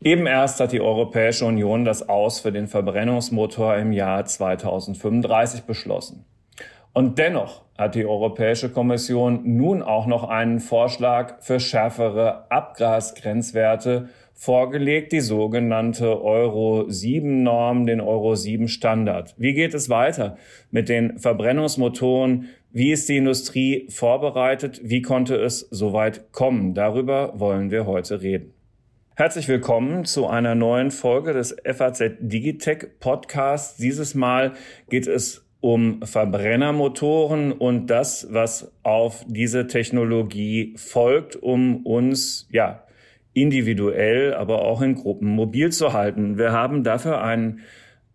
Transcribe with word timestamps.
Eben 0.00 0.26
erst 0.26 0.60
hat 0.60 0.72
die 0.72 0.80
Europäische 0.80 1.44
Union 1.44 1.84
das 1.84 2.08
Aus 2.08 2.40
für 2.40 2.52
den 2.52 2.66
Verbrennungsmotor 2.66 3.76
im 3.76 3.92
Jahr 3.92 4.24
2035 4.24 5.64
beschlossen. 5.64 6.24
Und 6.94 7.18
dennoch 7.18 7.62
hat 7.76 7.94
die 7.94 8.06
Europäische 8.06 8.70
Kommission 8.70 9.42
nun 9.44 9.82
auch 9.82 10.06
noch 10.06 10.24
einen 10.24 10.60
Vorschlag 10.60 11.40
für 11.40 11.60
schärfere 11.60 12.50
Abgasgrenzwerte 12.50 14.08
vorgelegt, 14.38 15.10
die 15.10 15.20
sogenannte 15.20 16.22
Euro 16.22 16.84
7 16.88 17.42
Norm, 17.42 17.86
den 17.86 18.00
Euro 18.00 18.36
7 18.36 18.68
Standard. 18.68 19.34
Wie 19.36 19.52
geht 19.52 19.74
es 19.74 19.90
weiter 19.90 20.38
mit 20.70 20.88
den 20.88 21.18
Verbrennungsmotoren? 21.18 22.48
Wie 22.70 22.92
ist 22.92 23.08
die 23.08 23.16
Industrie 23.16 23.88
vorbereitet? 23.90 24.80
Wie 24.84 25.02
konnte 25.02 25.34
es 25.34 25.66
so 25.72 25.92
weit 25.92 26.30
kommen? 26.30 26.72
Darüber 26.72 27.32
wollen 27.40 27.72
wir 27.72 27.86
heute 27.86 28.22
reden. 28.22 28.54
Herzlich 29.16 29.48
willkommen 29.48 30.04
zu 30.04 30.28
einer 30.28 30.54
neuen 30.54 30.92
Folge 30.92 31.32
des 31.32 31.56
FAZ 31.64 32.18
Digitech 32.20 32.86
Podcasts. 33.00 33.76
Dieses 33.76 34.14
Mal 34.14 34.52
geht 34.88 35.08
es 35.08 35.44
um 35.60 36.00
Verbrennermotoren 36.04 37.50
und 37.50 37.88
das, 37.88 38.28
was 38.30 38.70
auf 38.84 39.24
diese 39.26 39.66
Technologie 39.66 40.74
folgt, 40.76 41.34
um 41.34 41.84
uns, 41.84 42.46
ja, 42.52 42.84
individuell, 43.42 44.34
aber 44.34 44.62
auch 44.62 44.82
in 44.82 44.94
Gruppen 44.94 45.28
mobil 45.28 45.70
zu 45.70 45.92
halten. 45.92 46.38
Wir 46.38 46.52
haben 46.52 46.84
dafür 46.84 47.22
einen 47.22 47.60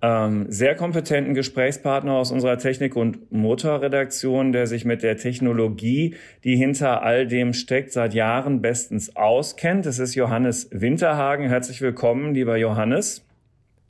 ähm, 0.04 0.48
sehr 0.50 0.76
kompetenten 0.76 1.34
Gesprächspartner 1.34 2.12
aus 2.12 2.32
unserer 2.32 2.58
Technik- 2.58 2.98
und 2.98 3.32
Motorredaktion, 3.32 4.52
der 4.52 4.68
sich 4.68 4.84
mit 4.84 5.02
der 5.02 5.16
Technologie, 5.16 6.16
die 6.44 6.58
hinter 6.58 7.04
all 7.04 7.26
dem 7.26 7.54
steckt, 7.54 7.94
seit 7.94 8.14
Jahren 8.14 8.62
bestens 8.62 9.16
auskennt. 9.16 9.86
Es 9.86 10.00
ist 10.00 10.14
Johannes 10.14 10.68
Winterhagen. 10.72 11.48
Herzlich 11.48 11.80
willkommen, 11.80 12.34
lieber 12.34 12.58
Johannes. 12.58 13.26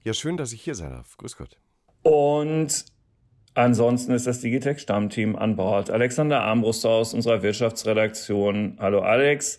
Ja, 0.04 0.14
schön, 0.14 0.38
dass 0.38 0.54
ich 0.54 0.62
hier 0.62 0.76
sein 0.76 0.92
darf. 0.92 1.18
Grüß 1.18 1.36
Gott. 1.36 1.58
Und 2.04 2.86
ansonsten 3.56 4.12
ist 4.12 4.28
das 4.28 4.40
Digitech-Stammteam 4.42 5.36
an 5.36 5.56
Bord. 5.56 5.90
Alexander 5.90 6.42
Armbruster 6.42 6.90
aus 6.90 7.16
unserer 7.16 7.42
Wirtschaftsredaktion. 7.42 8.78
Hallo 8.80 9.00
Alex. 9.00 9.58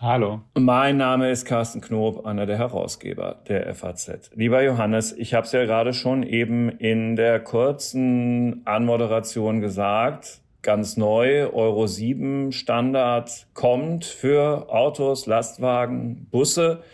Hallo. 0.00 0.42
Mein 0.56 0.96
Name 0.96 1.30
ist 1.30 1.44
Carsten 1.44 1.80
Knob, 1.80 2.24
einer 2.24 2.46
der 2.46 2.56
Herausgeber 2.56 3.42
der 3.48 3.74
FAZ. 3.74 4.30
Lieber 4.32 4.62
Johannes, 4.62 5.12
ich 5.12 5.34
habe 5.34 5.44
es 5.44 5.52
ja 5.52 5.64
gerade 5.64 5.92
schon 5.92 6.22
eben 6.22 6.68
in 6.68 7.16
der 7.16 7.40
kurzen 7.40 8.62
Anmoderation 8.64 9.60
gesagt. 9.60 10.40
Ganz 10.62 10.96
neu, 10.96 11.48
Euro 11.52 11.88
7 11.88 12.52
Standard 12.52 13.48
kommt 13.54 14.04
für 14.04 14.72
Autos, 14.72 15.26
Lastwagen, 15.26 16.28
Busse. 16.30 16.84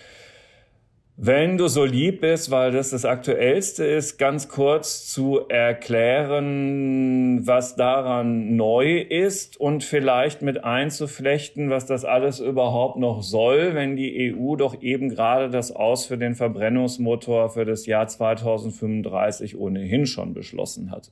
Wenn 1.20 1.58
du 1.58 1.66
so 1.66 1.84
lieb 1.84 2.20
bist, 2.20 2.52
weil 2.52 2.70
das 2.70 2.90
das 2.90 3.04
Aktuellste 3.04 3.84
ist, 3.84 4.18
ganz 4.18 4.48
kurz 4.48 5.08
zu 5.08 5.40
erklären, 5.48 7.44
was 7.44 7.74
daran 7.74 8.54
neu 8.54 9.00
ist 9.00 9.56
und 9.56 9.82
vielleicht 9.82 10.42
mit 10.42 10.62
einzuflechten, 10.62 11.70
was 11.70 11.86
das 11.86 12.04
alles 12.04 12.38
überhaupt 12.38 13.00
noch 13.00 13.24
soll, 13.24 13.74
wenn 13.74 13.96
die 13.96 14.32
EU 14.32 14.54
doch 14.54 14.80
eben 14.80 15.08
gerade 15.08 15.50
das 15.50 15.72
Aus 15.72 16.06
für 16.06 16.18
den 16.18 16.36
Verbrennungsmotor 16.36 17.50
für 17.50 17.64
das 17.64 17.86
Jahr 17.86 18.06
2035 18.06 19.58
ohnehin 19.58 20.06
schon 20.06 20.34
beschlossen 20.34 20.92
hat. 20.92 21.10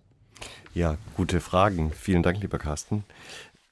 Ja, 0.73 0.99
gute 1.17 1.41
Fragen. 1.41 1.91
Vielen 1.91 2.23
Dank, 2.23 2.41
lieber 2.41 2.59
Carsten. 2.59 3.03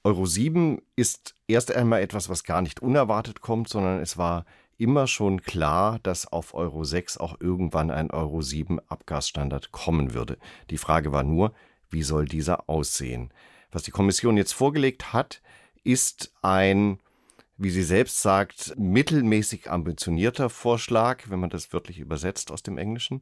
Euro 0.03 0.27
7 0.27 0.83
ist 0.97 1.37
erst 1.47 1.73
einmal 1.73 2.03
etwas, 2.03 2.29
was 2.29 2.43
gar 2.43 2.61
nicht 2.61 2.83
unerwartet 2.83 3.41
kommt, 3.41 3.69
sondern 3.69 4.01
es 4.01 4.19
war 4.19 4.45
immer 4.79 5.07
schon 5.07 5.43
klar, 5.43 5.99
dass 6.03 6.27
auf 6.27 6.55
Euro 6.55 6.85
6 6.85 7.19
auch 7.19 7.41
irgendwann 7.41 7.91
ein 7.91 8.11
Euro 8.11 8.43
7 8.43 8.81
Abgasstandard 8.89 9.73
kommen 9.73 10.15
würde. 10.15 10.39
Die 10.71 10.79
Frage 10.79 11.13
war 11.13 11.23
nur, 11.23 11.53
wie 11.91 12.03
soll 12.03 12.27
dieser 12.27 12.69
aussehen? 12.69 13.33
Was 13.71 13.83
die 13.83 13.91
Kommission 13.91 14.37
jetzt 14.37 14.53
vorgelegt 14.53 15.13
hat, 15.13 15.43
ist 15.85 16.33
ein, 16.43 16.99
wie 17.57 17.71
sie 17.71 17.83
selbst 17.83 18.23
sagt, 18.23 18.75
mittelmäßig 18.77 19.71
ambitionierter 19.71 20.51
Vorschlag, 20.51 21.29
wenn 21.29 21.41
man 21.41 21.51
das 21.51 21.73
wörtlich 21.73 21.99
übersetzt 21.99 22.51
aus 22.51 22.63
dem 22.63 22.79
Englischen. 22.79 23.21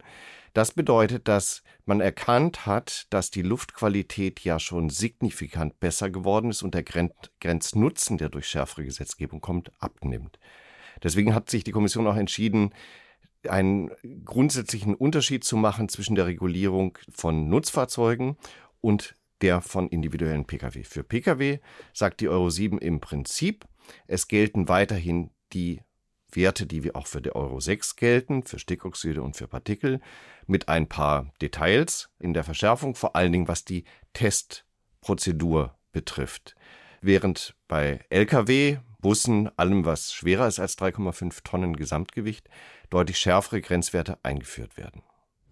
Das 0.54 0.72
bedeutet, 0.72 1.28
dass 1.28 1.62
man 1.84 2.00
erkannt 2.00 2.66
hat, 2.66 3.06
dass 3.10 3.30
die 3.30 3.42
Luftqualität 3.42 4.40
ja 4.40 4.58
schon 4.58 4.90
signifikant 4.90 5.80
besser 5.80 6.10
geworden 6.10 6.50
ist 6.50 6.62
und 6.62 6.74
der 6.74 6.84
Grenznutzen, 6.84 8.18
der 8.18 8.28
durch 8.28 8.46
schärfere 8.46 8.84
Gesetzgebung 8.84 9.40
kommt, 9.40 9.72
abnimmt. 9.80 10.38
Deswegen 11.02 11.34
hat 11.34 11.50
sich 11.50 11.64
die 11.64 11.72
Kommission 11.72 12.06
auch 12.06 12.16
entschieden, 12.16 12.72
einen 13.48 13.90
grundsätzlichen 14.24 14.94
Unterschied 14.94 15.44
zu 15.44 15.56
machen 15.56 15.88
zwischen 15.88 16.14
der 16.14 16.26
Regulierung 16.26 16.98
von 17.10 17.48
Nutzfahrzeugen 17.48 18.36
und 18.80 19.16
der 19.40 19.60
von 19.60 19.88
individuellen 19.88 20.46
Pkw. 20.46 20.84
Für 20.84 21.02
Pkw 21.02 21.58
sagt 21.92 22.20
die 22.20 22.28
Euro 22.28 22.48
7 22.48 22.78
im 22.78 23.00
Prinzip, 23.00 23.64
es 24.06 24.28
gelten 24.28 24.68
weiterhin 24.68 25.30
die 25.52 25.80
Werte, 26.30 26.66
die 26.66 26.84
wir 26.84 26.96
auch 26.96 27.06
für 27.06 27.20
die 27.20 27.34
Euro 27.34 27.60
6 27.60 27.96
gelten, 27.96 28.44
für 28.44 28.58
Stickoxide 28.58 29.22
und 29.22 29.36
für 29.36 29.48
Partikel, 29.48 30.00
mit 30.46 30.68
ein 30.68 30.88
paar 30.88 31.32
Details 31.42 32.10
in 32.18 32.32
der 32.32 32.44
Verschärfung, 32.44 32.94
vor 32.94 33.16
allen 33.16 33.32
Dingen 33.32 33.48
was 33.48 33.64
die 33.64 33.84
Testprozedur 34.12 35.76
betrifft. 35.92 36.54
Während 37.00 37.54
bei 37.68 38.04
Lkw 38.10 38.78
Bussen, 39.02 39.50
allem 39.58 39.84
was 39.84 40.14
schwerer 40.14 40.46
ist 40.48 40.58
als 40.58 40.78
3,5 40.78 41.40
Tonnen 41.44 41.76
Gesamtgewicht, 41.76 42.48
deutlich 42.88 43.18
schärfere 43.18 43.60
Grenzwerte 43.60 44.16
eingeführt 44.22 44.78
werden. 44.78 45.02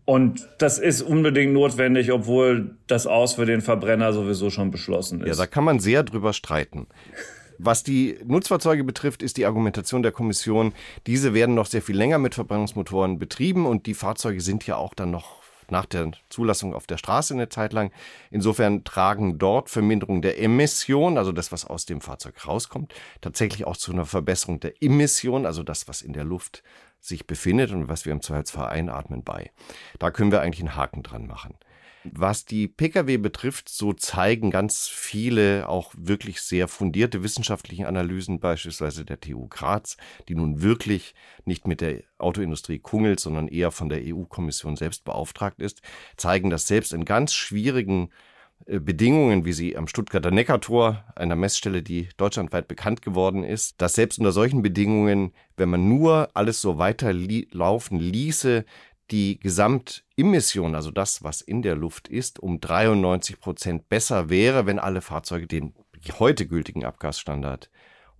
Und 0.06 0.48
das 0.58 0.78
ist 0.78 1.02
unbedingt 1.02 1.52
notwendig, 1.52 2.10
obwohl 2.10 2.78
das 2.86 3.06
Aus 3.06 3.34
für 3.34 3.46
den 3.46 3.60
Verbrenner 3.60 4.12
sowieso 4.12 4.50
schon 4.50 4.70
beschlossen 4.70 5.20
ist. 5.20 5.28
Ja, 5.28 5.34
da 5.34 5.46
kann 5.46 5.64
man 5.64 5.78
sehr 5.78 6.02
drüber 6.02 6.32
streiten. 6.32 6.88
Was 7.58 7.82
die 7.82 8.18
Nutzfahrzeuge 8.24 8.84
betrifft, 8.84 9.22
ist 9.22 9.36
die 9.36 9.44
Argumentation 9.44 10.02
der 10.02 10.12
Kommission, 10.12 10.72
diese 11.06 11.34
werden 11.34 11.54
noch 11.54 11.66
sehr 11.66 11.82
viel 11.82 11.96
länger 11.96 12.18
mit 12.18 12.34
Verbrennungsmotoren 12.34 13.18
betrieben 13.18 13.66
und 13.66 13.86
die 13.86 13.92
Fahrzeuge 13.92 14.40
sind 14.40 14.66
ja 14.66 14.76
auch 14.76 14.94
dann 14.94 15.10
noch 15.10 15.39
nach 15.70 15.86
der 15.86 16.10
Zulassung 16.28 16.74
auf 16.74 16.86
der 16.86 16.98
Straße 16.98 17.34
eine 17.34 17.48
Zeit 17.48 17.72
lang. 17.72 17.92
Insofern 18.30 18.84
tragen 18.84 19.38
dort 19.38 19.70
Verminderung 19.70 20.22
der 20.22 20.40
Emission, 20.40 21.18
also 21.18 21.32
das, 21.32 21.52
was 21.52 21.64
aus 21.64 21.86
dem 21.86 22.00
Fahrzeug 22.00 22.46
rauskommt, 22.46 22.94
tatsächlich 23.20 23.66
auch 23.66 23.76
zu 23.76 23.92
einer 23.92 24.06
Verbesserung 24.06 24.60
der 24.60 24.82
Emission, 24.82 25.46
also 25.46 25.62
das, 25.62 25.88
was 25.88 26.02
in 26.02 26.12
der 26.12 26.24
Luft 26.24 26.62
sich 27.00 27.26
befindet 27.26 27.72
und 27.72 27.88
was 27.88 28.04
wir 28.04 28.12
im 28.12 28.20
Zweifelsfall 28.20 28.68
einatmen 28.68 29.24
bei. 29.24 29.50
Da 29.98 30.10
können 30.10 30.32
wir 30.32 30.42
eigentlich 30.42 30.60
einen 30.60 30.76
Haken 30.76 31.02
dran 31.02 31.26
machen. 31.26 31.54
Was 32.04 32.46
die 32.46 32.66
Pkw 32.66 33.18
betrifft, 33.18 33.68
so 33.68 33.92
zeigen 33.92 34.50
ganz 34.50 34.88
viele 34.88 35.68
auch 35.68 35.92
wirklich 35.96 36.40
sehr 36.40 36.66
fundierte 36.66 37.22
wissenschaftliche 37.22 37.86
Analysen, 37.86 38.40
beispielsweise 38.40 39.04
der 39.04 39.20
TU 39.20 39.48
Graz, 39.48 39.98
die 40.28 40.34
nun 40.34 40.62
wirklich 40.62 41.14
nicht 41.44 41.66
mit 41.66 41.82
der 41.82 42.02
Autoindustrie 42.18 42.78
kungelt, 42.78 43.20
sondern 43.20 43.48
eher 43.48 43.70
von 43.70 43.90
der 43.90 44.00
EU-Kommission 44.02 44.76
selbst 44.76 45.04
beauftragt 45.04 45.60
ist, 45.60 45.82
zeigen, 46.16 46.48
dass 46.48 46.66
selbst 46.66 46.94
in 46.94 47.04
ganz 47.04 47.34
schwierigen 47.34 48.10
äh, 48.66 48.78
Bedingungen, 48.78 49.44
wie 49.44 49.52
sie 49.52 49.76
am 49.76 49.86
Stuttgarter 49.86 50.30
Neckartor, 50.30 51.04
einer 51.16 51.36
Messstelle, 51.36 51.82
die 51.82 52.08
deutschlandweit 52.16 52.68
bekannt 52.68 53.02
geworden 53.02 53.44
ist, 53.44 53.80
dass 53.80 53.94
selbst 53.94 54.18
unter 54.18 54.32
solchen 54.32 54.62
Bedingungen, 54.62 55.32
wenn 55.56 55.70
man 55.70 55.88
nur 55.88 56.28
alles 56.34 56.60
so 56.60 56.78
weiterlaufen 56.78 57.98
ließe, 57.98 58.64
die 59.10 59.38
Gesamtemission, 59.40 60.74
also 60.74 60.90
das, 60.90 61.22
was 61.22 61.40
in 61.40 61.62
der 61.62 61.76
Luft 61.76 62.08
ist, 62.08 62.38
um 62.38 62.60
93 62.60 63.40
Prozent 63.40 63.88
besser 63.88 64.30
wäre, 64.30 64.66
wenn 64.66 64.78
alle 64.78 65.00
Fahrzeuge 65.00 65.46
den 65.46 65.74
heute 66.18 66.46
gültigen 66.46 66.84
Abgasstandard 66.84 67.70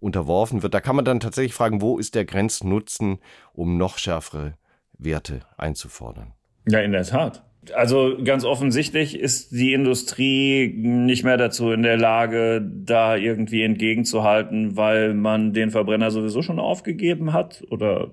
unterworfen 0.00 0.62
wird. 0.62 0.74
Da 0.74 0.80
kann 0.80 0.96
man 0.96 1.04
dann 1.04 1.20
tatsächlich 1.20 1.54
fragen, 1.54 1.80
wo 1.80 1.98
ist 1.98 2.14
der 2.14 2.24
Grenznutzen, 2.24 3.18
um 3.52 3.76
noch 3.76 3.98
schärfere 3.98 4.54
Werte 4.98 5.40
einzufordern? 5.56 6.32
Ja, 6.68 6.80
in 6.80 6.92
der 6.92 7.04
Tat. 7.04 7.44
Also 7.74 8.16
ganz 8.24 8.44
offensichtlich 8.44 9.18
ist 9.18 9.52
die 9.52 9.74
Industrie 9.74 10.72
nicht 10.74 11.24
mehr 11.24 11.36
dazu 11.36 11.72
in 11.72 11.82
der 11.82 11.98
Lage, 11.98 12.66
da 12.66 13.16
irgendwie 13.16 13.62
entgegenzuhalten, 13.62 14.76
weil 14.76 15.12
man 15.12 15.52
den 15.52 15.70
Verbrenner 15.70 16.10
sowieso 16.10 16.40
schon 16.40 16.58
aufgegeben 16.58 17.34
hat 17.34 17.62
oder 17.70 18.12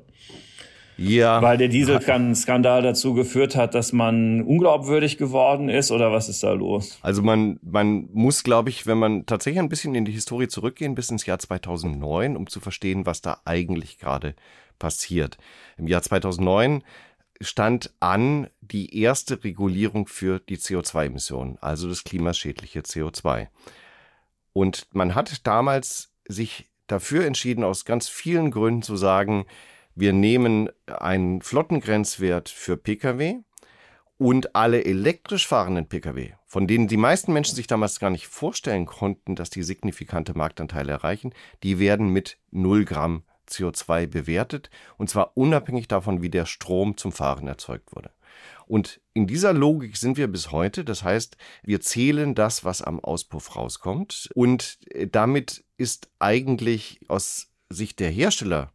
ja. 0.98 1.42
Weil 1.42 1.58
der 1.58 1.68
Dieselskandal 1.68 2.82
dazu 2.82 3.14
geführt 3.14 3.56
hat, 3.56 3.76
dass 3.76 3.94
man 3.94 4.42
unglaubwürdig 4.42 5.18
geworden 5.18 5.70
ist 5.70 5.92
oder 5.92 6.12
was 6.12 6.28
ist 6.28 6.44
da 6.44 6.54
los? 6.54 6.98
Also 7.02 7.22
man, 7.22 7.60
man 7.62 8.10
muss, 8.14 8.44
glaube 8.44 8.70
ich, 8.70 8.88
wenn 8.88 8.98
man 8.98 9.26
tatsächlich 9.26 9.60
ein 9.60 9.70
bisschen 9.70 9.96
in 9.96 10.06
die 10.06 10.12
Historie 10.12 10.48
zurückgehen, 10.48 10.96
bis 10.96 11.10
ins 11.10 11.26
Jahr 11.26 11.40
2009, 11.40 12.36
um 12.36 12.48
zu 12.48 12.60
verstehen, 12.60 13.06
was 13.06 13.22
da 13.22 13.42
eigentlich 13.46 14.00
gerade 14.00 14.36
passiert. 14.80 15.38
Im 15.78 15.88
Jahr 15.88 16.02
2009 16.02 16.84
stand 17.42 17.94
an 18.00 18.48
die 18.62 19.00
erste 19.00 19.44
Regulierung 19.44 20.08
für 20.08 20.40
die 20.40 20.58
CO2-Emissionen, 20.58 21.58
also 21.62 21.88
das 21.88 22.04
klimaschädliche 22.04 22.80
CO2. 22.82 23.48
Und 24.54 24.88
man 24.92 25.14
hat 25.14 25.46
damals 25.46 26.12
sich 26.28 26.68
dafür 26.88 27.26
entschieden, 27.26 27.64
aus 27.64 27.86
ganz 27.86 28.10
vielen 28.10 28.50
Gründen 28.50 28.82
zu 28.82 28.96
sagen, 28.96 29.46
wir 29.98 30.14
nehmen 30.14 30.70
einen 30.86 31.42
Flottengrenzwert 31.42 32.50
für 32.50 32.78
Pkw 32.78 33.40
und 34.18 34.56
alle 34.56 34.86
elektrisch 34.86 35.48
fahrenden 35.48 35.88
Pkw, 35.88 36.34
von 36.46 36.68
denen 36.68 36.88
die 36.88 36.98
meisten 36.98 37.34
Menschen 37.34 37.56
sich 37.56 37.66
damals 37.66 38.00
gar 38.00 38.12
nicht 38.12 38.28
vorstellen 38.28 38.86
konnten, 38.86 39.36
dass 39.36 39.50
die 39.50 39.64
signifikante 39.64 40.38
Marktanteile 40.38 40.92
erreichen, 40.92 41.34
die 41.64 41.80
werden 41.80 42.10
mit 42.10 42.38
0 42.52 42.86
Gramm 42.86 43.24
CO2 43.50 44.06
bewertet 44.06 44.70
und 44.98 45.10
zwar 45.10 45.36
unabhängig 45.36 45.88
davon, 45.88 46.22
wie 46.22 46.30
der 46.30 46.46
Strom 46.46 46.96
zum 46.96 47.12
Fahren 47.12 47.48
erzeugt 47.48 47.96
wurde. 47.96 48.12
Und 48.68 49.02
in 49.14 49.26
dieser 49.26 49.54
Logik 49.54 49.98
sind 49.98 50.18
wir 50.18 50.28
bis 50.28 50.52
heute. 50.52 50.84
Das 50.84 51.02
heißt, 51.02 51.38
wir 51.64 51.82
zählen 51.82 52.36
das, 52.36 52.66
was 52.66 52.82
am 52.84 53.00
Auspuff 53.00 53.56
rauskommt. 53.56 54.30
Und 54.36 54.78
damit 55.12 55.64
ist 55.78 56.10
eigentlich 56.20 57.00
aus 57.08 57.48
Sicht 57.70 58.00
der 58.00 58.12
Hersteller 58.12 58.72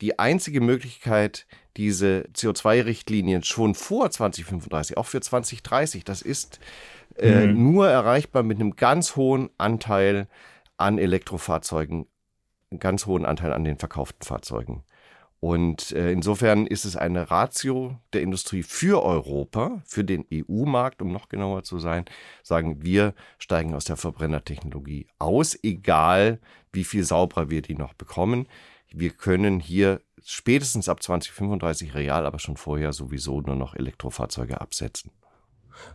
die 0.00 0.18
einzige 0.18 0.60
Möglichkeit, 0.60 1.46
diese 1.76 2.28
CO2-Richtlinien 2.34 3.42
schon 3.44 3.74
vor 3.74 4.10
2035, 4.10 4.96
auch 4.96 5.06
für 5.06 5.20
2030, 5.20 6.04
das 6.04 6.22
ist 6.22 6.60
äh, 7.16 7.46
mhm. 7.46 7.72
nur 7.72 7.88
erreichbar 7.88 8.42
mit 8.42 8.60
einem 8.60 8.76
ganz 8.76 9.16
hohen 9.16 9.50
Anteil 9.58 10.28
an 10.76 10.98
Elektrofahrzeugen, 10.98 12.06
ganz 12.78 13.06
hohen 13.06 13.24
Anteil 13.24 13.52
an 13.52 13.64
den 13.64 13.78
verkauften 13.78 14.24
Fahrzeugen. 14.24 14.84
Und 15.40 15.92
äh, 15.92 16.10
insofern 16.10 16.66
ist 16.66 16.84
es 16.84 16.96
eine 16.96 17.30
Ratio 17.30 17.96
der 18.12 18.22
Industrie 18.22 18.64
für 18.64 19.04
Europa, 19.04 19.80
für 19.84 20.02
den 20.02 20.26
EU-Markt, 20.32 21.00
um 21.00 21.12
noch 21.12 21.28
genauer 21.28 21.62
zu 21.62 21.78
sein, 21.78 22.06
sagen 22.42 22.82
wir 22.82 23.14
steigen 23.38 23.74
aus 23.74 23.84
der 23.84 23.96
Verbrennertechnologie 23.96 25.06
aus, 25.20 25.56
egal 25.62 26.40
wie 26.72 26.82
viel 26.82 27.04
sauberer 27.04 27.50
wir 27.50 27.62
die 27.62 27.76
noch 27.76 27.94
bekommen 27.94 28.48
wir 28.92 29.10
können 29.10 29.60
hier 29.60 30.00
spätestens 30.24 30.88
ab 30.88 31.02
2035 31.02 31.94
real, 31.94 32.26
aber 32.26 32.38
schon 32.38 32.56
vorher 32.56 32.92
sowieso 32.92 33.40
nur 33.40 33.56
noch 33.56 33.74
Elektrofahrzeuge 33.74 34.60
absetzen. 34.60 35.10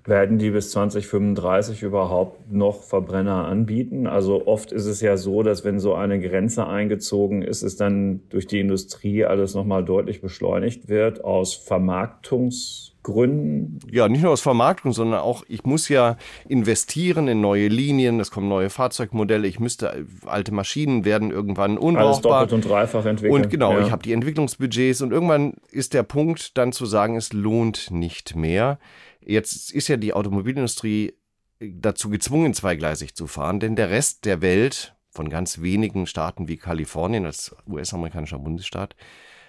Werden 0.05 0.37
die 0.37 0.51
bis 0.51 0.71
2035 0.71 1.83
überhaupt 1.83 2.51
noch 2.51 2.83
Verbrenner 2.83 3.45
anbieten? 3.45 4.07
Also 4.07 4.47
oft 4.47 4.71
ist 4.71 4.85
es 4.85 5.01
ja 5.01 5.17
so, 5.17 5.43
dass 5.43 5.65
wenn 5.65 5.79
so 5.79 5.93
eine 5.93 6.21
Grenze 6.21 6.67
eingezogen 6.67 7.41
ist, 7.41 7.63
es 7.63 7.75
dann 7.75 8.21
durch 8.29 8.47
die 8.47 8.59
Industrie 8.59 9.25
alles 9.25 9.55
nochmal 9.55 9.83
deutlich 9.83 10.21
beschleunigt 10.21 10.87
wird 10.87 11.23
aus 11.23 11.53
Vermarktungs 11.53 12.92
Gründen? 13.03 13.79
Ja, 13.91 14.07
nicht 14.09 14.21
nur 14.21 14.31
aus 14.31 14.41
Vermarktung, 14.41 14.93
sondern 14.93 15.19
auch, 15.19 15.43
ich 15.47 15.63
muss 15.63 15.89
ja 15.89 16.17
investieren 16.47 17.27
in 17.27 17.41
neue 17.41 17.67
Linien, 17.67 18.19
es 18.19 18.31
kommen 18.31 18.47
neue 18.47 18.69
Fahrzeugmodelle, 18.69 19.47
ich 19.47 19.59
müsste, 19.59 20.05
alte 20.25 20.53
Maschinen 20.53 21.05
werden 21.05 21.29
irgendwann 21.29 21.77
unbrauchbar. 21.77 22.07
Alles 22.07 22.21
doppelt 22.21 22.53
und 22.53 22.65
dreifach 22.65 23.05
entwickeln. 23.05 23.43
Und 23.43 23.49
genau, 23.49 23.73
ja. 23.73 23.85
ich 23.85 23.91
habe 23.91 24.03
die 24.03 24.13
Entwicklungsbudgets 24.13 25.01
und 25.01 25.11
irgendwann 25.11 25.53
ist 25.69 25.93
der 25.93 26.03
Punkt 26.03 26.57
dann 26.57 26.71
zu 26.71 26.85
sagen, 26.85 27.15
es 27.15 27.33
lohnt 27.33 27.91
nicht 27.91 28.35
mehr. 28.35 28.79
Jetzt 29.21 29.71
ist 29.71 29.87
ja 29.87 29.97
die 29.97 30.13
Automobilindustrie 30.13 31.13
dazu 31.59 32.09
gezwungen, 32.09 32.53
zweigleisig 32.53 33.15
zu 33.15 33.27
fahren, 33.27 33.59
denn 33.59 33.75
der 33.75 33.89
Rest 33.89 34.25
der 34.25 34.41
Welt, 34.41 34.95
von 35.09 35.29
ganz 35.29 35.61
wenigen 35.61 36.07
Staaten 36.07 36.47
wie 36.47 36.57
Kalifornien 36.57 37.25
als 37.25 37.55
US-amerikanischer 37.67 38.39
Bundesstaat, 38.39 38.95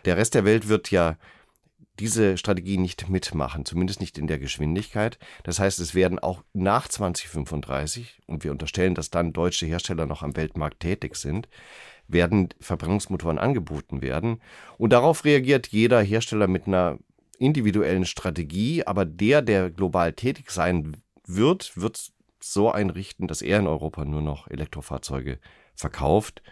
der 0.05 0.17
Rest 0.17 0.35
der 0.35 0.45
Welt 0.45 0.69
wird 0.69 0.91
ja 0.91 1.17
diese 2.01 2.37
Strategie 2.37 2.77
nicht 2.77 3.09
mitmachen, 3.09 3.65
zumindest 3.65 4.01
nicht 4.01 4.19
in 4.19 4.27
der 4.27 4.39
Geschwindigkeit. 4.39 5.19
Das 5.45 5.59
heißt, 5.61 5.79
es 5.79 5.95
werden 5.95 6.19
auch 6.19 6.43
nach 6.53 6.89
2035, 6.89 8.21
und 8.27 8.45
wir 8.45 8.51
unterstellen, 8.51 8.95
dass 8.95 9.11
dann 9.11 9.33
deutsche 9.33 9.67
Hersteller 9.67 10.07
noch 10.07 10.23
am 10.23 10.37
Weltmarkt 10.37 10.81
tätig 10.81 11.17
sind, 11.17 11.49
werden 12.09 12.49
Verbrennungsmotoren 12.61 13.39
angeboten 13.39 14.03
werden. 14.03 14.41
Und 14.77 14.93
darauf 14.93 15.25
reagiert 15.25 15.69
jeder 15.69 16.03
Hersteller 16.03 16.49
mit 16.49 16.67
einer 16.67 16.99
individuellen 17.39 18.05
Strategie, 18.05 18.85
aber 18.85 19.05
der, 19.05 19.43
der 19.43 19.71
global 19.71 20.13
tätig 20.13 20.51
sein 20.51 20.97
wird, 21.27 21.77
wird 21.77 22.13
so 22.41 22.71
einrichten, 22.71 23.27
dass 23.27 23.41
er 23.41 23.59
in 23.61 23.67
Europa 23.67 24.05
nur 24.05 24.21
noch 24.21 24.49
Elektrofahrzeuge 24.49 25.39
verkauft 25.75 26.43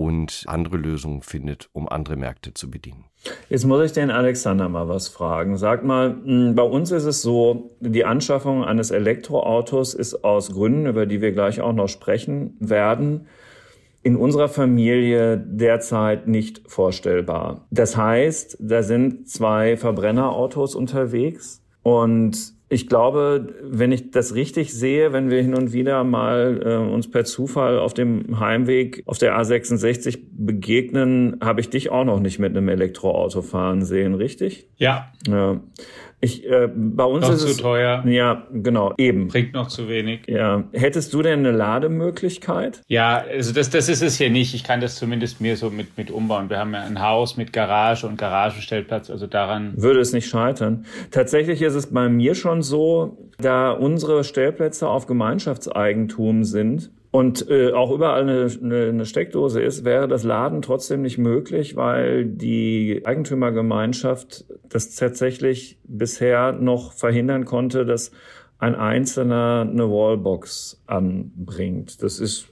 und 0.00 0.44
andere 0.46 0.78
Lösungen 0.78 1.20
findet, 1.20 1.68
um 1.74 1.86
andere 1.86 2.16
Märkte 2.16 2.54
zu 2.54 2.70
bedienen. 2.70 3.04
Jetzt 3.50 3.66
muss 3.66 3.84
ich 3.84 3.92
den 3.92 4.10
Alexander 4.10 4.70
mal 4.70 4.88
was 4.88 5.08
fragen. 5.08 5.58
Sag 5.58 5.84
mal, 5.84 6.16
hm, 6.24 6.54
bei 6.54 6.62
uns 6.62 6.90
ist 6.90 7.04
es 7.04 7.20
so, 7.20 7.76
die 7.80 8.06
Anschaffung 8.06 8.64
eines 8.64 8.90
Elektroautos 8.92 9.92
ist 9.92 10.24
aus 10.24 10.52
Gründen, 10.52 10.86
über 10.86 11.04
die 11.04 11.20
wir 11.20 11.32
gleich 11.32 11.60
auch 11.60 11.74
noch 11.74 11.88
sprechen 11.88 12.56
werden, 12.60 13.26
in 14.02 14.16
unserer 14.16 14.48
Familie 14.48 15.36
derzeit 15.36 16.26
nicht 16.26 16.62
vorstellbar. 16.66 17.66
Das 17.70 17.94
heißt, 17.94 18.56
da 18.58 18.82
sind 18.82 19.28
zwei 19.28 19.76
Verbrennerautos 19.76 20.74
unterwegs 20.74 21.62
und 21.82 22.54
ich 22.72 22.86
glaube, 22.86 23.52
wenn 23.62 23.90
ich 23.90 24.12
das 24.12 24.36
richtig 24.36 24.72
sehe, 24.72 25.12
wenn 25.12 25.28
wir 25.28 25.42
hin 25.42 25.54
und 25.54 25.72
wieder 25.72 26.04
mal 26.04 26.62
äh, 26.64 26.76
uns 26.76 27.10
per 27.10 27.24
Zufall 27.24 27.80
auf 27.80 27.94
dem 27.94 28.38
Heimweg 28.38 29.02
auf 29.06 29.18
der 29.18 29.36
A66 29.36 30.20
begegnen, 30.30 31.36
habe 31.42 31.60
ich 31.60 31.68
dich 31.68 31.90
auch 31.90 32.04
noch 32.04 32.20
nicht 32.20 32.38
mit 32.38 32.56
einem 32.56 32.68
Elektroauto 32.68 33.42
fahren 33.42 33.82
sehen, 33.82 34.14
richtig? 34.14 34.68
Ja. 34.76 35.10
Ja. 35.26 35.60
Ich, 36.22 36.46
äh, 36.46 36.68
bei 36.74 37.04
uns 37.04 37.26
noch 37.26 37.34
ist 37.34 37.40
zu 37.40 37.48
es, 37.48 37.56
teuer. 37.56 38.04
Ja, 38.06 38.46
genau, 38.52 38.92
eben. 38.98 39.28
Bringt 39.28 39.54
noch 39.54 39.68
zu 39.68 39.88
wenig. 39.88 40.22
Ja. 40.26 40.64
Hättest 40.72 41.14
du 41.14 41.22
denn 41.22 41.40
eine 41.40 41.50
Lademöglichkeit? 41.50 42.82
Ja, 42.88 43.24
also 43.28 43.54
das, 43.54 43.70
das 43.70 43.88
ist 43.88 44.02
es 44.02 44.18
hier 44.18 44.28
nicht. 44.28 44.54
Ich 44.54 44.62
kann 44.62 44.82
das 44.82 44.96
zumindest 44.96 45.40
mir 45.40 45.56
so 45.56 45.70
mit, 45.70 45.96
mit 45.96 46.10
umbauen. 46.10 46.50
Wir 46.50 46.58
haben 46.58 46.74
ja 46.74 46.82
ein 46.82 47.00
Haus 47.00 47.38
mit 47.38 47.54
Garage 47.54 48.06
und 48.06 48.18
Garagenstellplatz, 48.18 49.08
also 49.08 49.26
daran. 49.26 49.72
Würde 49.76 50.00
es 50.00 50.12
nicht 50.12 50.28
scheitern. 50.28 50.84
Tatsächlich 51.10 51.62
ist 51.62 51.74
es 51.74 51.86
bei 51.86 52.08
mir 52.10 52.34
schon 52.34 52.60
so, 52.60 53.16
da 53.38 53.70
unsere 53.70 54.22
Stellplätze 54.22 54.88
auf 54.88 55.06
Gemeinschaftseigentum 55.06 56.44
sind, 56.44 56.90
und 57.10 57.50
äh, 57.50 57.72
auch 57.72 57.90
überall 57.90 58.22
eine, 58.22 58.48
eine, 58.62 58.84
eine 58.84 59.04
Steckdose 59.04 59.60
ist, 59.60 59.84
wäre 59.84 60.06
das 60.06 60.22
Laden 60.22 60.62
trotzdem 60.62 61.02
nicht 61.02 61.18
möglich, 61.18 61.74
weil 61.74 62.24
die 62.24 63.02
Eigentümergemeinschaft 63.04 64.44
das 64.68 64.94
tatsächlich 64.94 65.78
bisher 65.84 66.52
noch 66.52 66.92
verhindern 66.92 67.46
konnte, 67.46 67.84
dass 67.84 68.12
ein 68.58 68.76
Einzelner 68.76 69.66
eine 69.68 69.90
Wallbox 69.90 70.82
anbringt. 70.86 72.02
Das 72.02 72.20
ist 72.20 72.48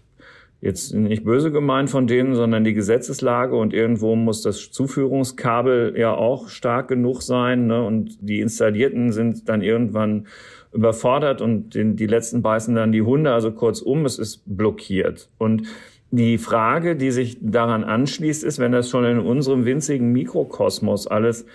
jetzt 0.60 0.92
nicht 0.92 1.24
böse 1.24 1.52
gemeint 1.52 1.88
von 1.88 2.08
denen, 2.08 2.34
sondern 2.34 2.64
die 2.64 2.74
Gesetzeslage 2.74 3.54
und 3.54 3.72
irgendwo 3.72 4.16
muss 4.16 4.42
das 4.42 4.72
Zuführungskabel 4.72 5.94
ja 5.96 6.12
auch 6.14 6.48
stark 6.48 6.88
genug 6.88 7.22
sein 7.22 7.68
ne? 7.68 7.84
und 7.84 8.18
die 8.20 8.40
Installierten 8.40 9.12
sind 9.12 9.48
dann 9.48 9.62
irgendwann 9.62 10.26
überfordert 10.72 11.40
und 11.40 11.74
den, 11.74 11.96
die 11.96 12.06
letzten 12.06 12.42
beißen 12.42 12.74
dann 12.74 12.92
die 12.92 13.02
Hunde. 13.02 13.32
Also 13.32 13.52
kurzum, 13.52 14.04
es 14.04 14.18
ist 14.18 14.42
blockiert. 14.46 15.28
Und 15.38 15.62
die 16.10 16.38
Frage, 16.38 16.96
die 16.96 17.10
sich 17.10 17.38
daran 17.40 17.84
anschließt, 17.84 18.44
ist, 18.44 18.58
wenn 18.58 18.72
das 18.72 18.88
schon 18.88 19.04
in 19.04 19.18
unserem 19.18 19.64
winzigen 19.64 20.12
Mikrokosmos 20.12 21.06
alles 21.06 21.46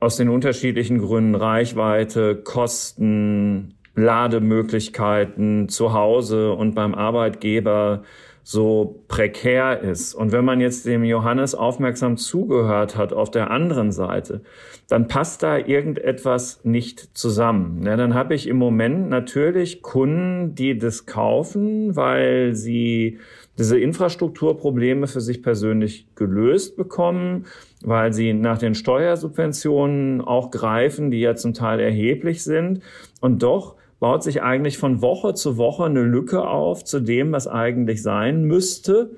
aus 0.00 0.16
den 0.16 0.28
unterschiedlichen 0.28 0.98
Gründen 0.98 1.34
Reichweite, 1.34 2.36
Kosten, 2.36 3.74
Lademöglichkeiten 3.94 5.68
zu 5.68 5.92
Hause 5.92 6.52
und 6.52 6.74
beim 6.74 6.94
Arbeitgeber 6.94 8.02
so 8.44 9.02
prekär 9.08 9.80
ist. 9.80 10.14
Und 10.14 10.32
wenn 10.32 10.44
man 10.44 10.60
jetzt 10.60 10.84
dem 10.84 11.04
Johannes 11.04 11.54
aufmerksam 11.54 12.16
zugehört 12.16 12.96
hat 12.96 13.12
auf 13.12 13.30
der 13.30 13.50
anderen 13.50 13.92
Seite, 13.92 14.42
dann 14.88 15.06
passt 15.06 15.42
da 15.42 15.58
irgendetwas 15.58 16.60
nicht 16.64 17.16
zusammen. 17.16 17.82
Ja, 17.84 17.96
dann 17.96 18.14
habe 18.14 18.34
ich 18.34 18.48
im 18.48 18.56
Moment 18.56 19.08
natürlich 19.08 19.82
Kunden, 19.82 20.54
die 20.54 20.76
das 20.76 21.06
kaufen, 21.06 21.94
weil 21.94 22.54
sie 22.54 23.18
diese 23.58 23.78
Infrastrukturprobleme 23.78 25.06
für 25.06 25.20
sich 25.20 25.42
persönlich 25.42 26.06
gelöst 26.14 26.76
bekommen, 26.76 27.44
weil 27.82 28.12
sie 28.12 28.32
nach 28.32 28.58
den 28.58 28.74
Steuersubventionen 28.74 30.20
auch 30.20 30.50
greifen, 30.50 31.10
die 31.10 31.20
ja 31.20 31.36
zum 31.36 31.54
Teil 31.54 31.78
erheblich 31.78 32.42
sind. 32.42 32.82
Und 33.20 33.42
doch 33.42 33.76
baut 34.02 34.24
sich 34.24 34.42
eigentlich 34.42 34.78
von 34.78 35.00
Woche 35.00 35.32
zu 35.34 35.58
Woche 35.58 35.84
eine 35.84 36.02
Lücke 36.02 36.42
auf 36.42 36.82
zu 36.82 36.98
dem, 36.98 37.30
was 37.30 37.46
eigentlich 37.46 38.02
sein 38.02 38.42
müsste. 38.42 39.12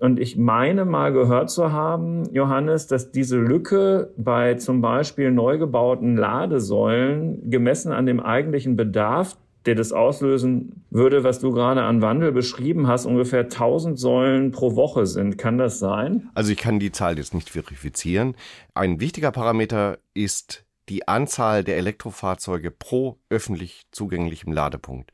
Und 0.00 0.18
ich 0.18 0.36
meine 0.36 0.84
mal 0.84 1.12
gehört 1.12 1.50
zu 1.50 1.70
haben, 1.70 2.24
Johannes, 2.32 2.88
dass 2.88 3.12
diese 3.12 3.38
Lücke 3.38 4.10
bei 4.16 4.54
zum 4.54 4.80
Beispiel 4.80 5.30
neu 5.30 5.56
gebauten 5.58 6.16
Ladesäulen 6.16 7.48
gemessen 7.48 7.92
an 7.92 8.06
dem 8.06 8.18
eigentlichen 8.18 8.74
Bedarf, 8.74 9.36
der 9.66 9.76
das 9.76 9.92
auslösen 9.92 10.82
würde, 10.90 11.22
was 11.22 11.38
du 11.38 11.52
gerade 11.52 11.82
an 11.82 12.02
Wandel 12.02 12.32
beschrieben 12.32 12.88
hast, 12.88 13.06
ungefähr 13.06 13.42
1000 13.42 13.96
Säulen 13.96 14.50
pro 14.50 14.74
Woche 14.74 15.06
sind. 15.06 15.38
Kann 15.38 15.58
das 15.58 15.78
sein? 15.78 16.28
Also 16.34 16.50
ich 16.50 16.58
kann 16.58 16.80
die 16.80 16.90
Zahl 16.90 17.18
jetzt 17.18 17.34
nicht 17.34 17.50
verifizieren. 17.50 18.34
Ein 18.74 18.98
wichtiger 18.98 19.30
Parameter 19.30 19.98
ist 20.12 20.63
die 20.88 21.08
Anzahl 21.08 21.64
der 21.64 21.76
Elektrofahrzeuge 21.76 22.70
pro 22.70 23.18
öffentlich 23.30 23.86
zugänglichem 23.90 24.52
Ladepunkt. 24.52 25.12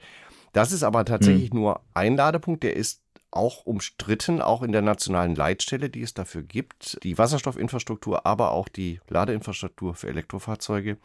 Das 0.53 0.73
ist 0.73 0.83
aber 0.83 1.05
tatsächlich 1.05 1.51
hm. 1.51 1.61
nur 1.61 1.81
ein 1.95 2.17
Ladepunkt, 2.17 2.65
der 2.65 2.75
ist 2.77 3.03
auch 3.31 3.65
umstritten, 3.65 4.43
auch 4.43 4.63
in 4.63 4.73
der 4.73 4.83
nationalen 4.83 5.35
Leitstelle, 5.35 5.89
die 5.89 6.03
es 6.03 6.15
dafür 6.15 6.43
gibt. 6.43 6.99
Die 7.05 7.17
Wasserstoffinfrastruktur, 7.17 8.27
aber 8.27 8.51
auch 8.51 8.69
die 8.69 9.01
Ladeinfrastruktur 9.09 9.95
für 9.95 10.09
Elektrofahrzeuge 10.09 10.99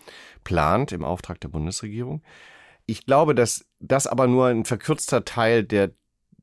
plant 0.43 0.91
im 0.91 1.03
Auftrag 1.03 1.39
der 1.41 1.50
Bundesregierung. 1.50 2.24
Ich 2.88 3.05
glaube, 3.05 3.36
dass 3.36 3.65
das 3.79 4.07
aber 4.07 4.27
nur 4.27 4.48
ein 4.48 4.65
verkürzter 4.65 5.25
Teil 5.25 5.63
der 5.63 5.91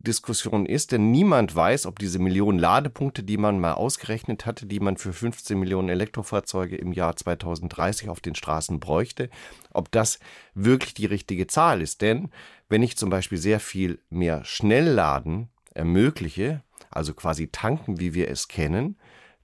Diskussion 0.02 0.66
ist, 0.66 0.92
denn 0.92 1.10
niemand 1.10 1.54
weiß, 1.54 1.86
ob 1.86 1.98
diese 1.98 2.18
Millionen 2.18 2.58
Ladepunkte, 2.58 3.22
die 3.22 3.36
man 3.36 3.60
mal 3.60 3.74
ausgerechnet 3.74 4.46
hatte, 4.46 4.66
die 4.66 4.80
man 4.80 4.96
für 4.96 5.12
15 5.12 5.58
Millionen 5.58 5.88
Elektrofahrzeuge 5.88 6.76
im 6.76 6.92
Jahr 6.92 7.16
2030 7.16 8.08
auf 8.08 8.20
den 8.20 8.34
Straßen 8.34 8.80
bräuchte, 8.80 9.30
ob 9.72 9.90
das 9.92 10.18
wirklich 10.54 10.94
die 10.94 11.06
richtige 11.06 11.46
Zahl 11.46 11.80
ist. 11.80 12.02
Denn 12.02 12.30
wenn 12.68 12.82
ich 12.82 12.96
zum 12.96 13.10
Beispiel 13.10 13.38
sehr 13.38 13.60
viel 13.60 14.00
mehr 14.10 14.44
Schnellladen 14.44 15.48
ermögliche, 15.74 16.62
also 16.90 17.14
quasi 17.14 17.48
tanken, 17.48 18.00
wie 18.00 18.14
wir 18.14 18.28
es 18.28 18.48
kennen, 18.48 18.98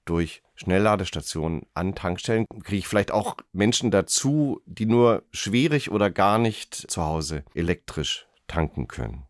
durch 0.05 0.41
Schnellladestationen 0.55 1.67
an 1.73 1.95
Tankstellen, 1.95 2.45
kriege 2.63 2.79
ich 2.79 2.87
vielleicht 2.87 3.11
auch 3.11 3.37
Menschen 3.53 3.91
dazu, 3.91 4.61
die 4.65 4.85
nur 4.85 5.23
schwierig 5.31 5.91
oder 5.91 6.09
gar 6.09 6.37
nicht 6.37 6.73
zu 6.73 7.03
Hause 7.03 7.43
elektrisch 7.53 8.27
tanken 8.47 8.87
können. 8.87 9.28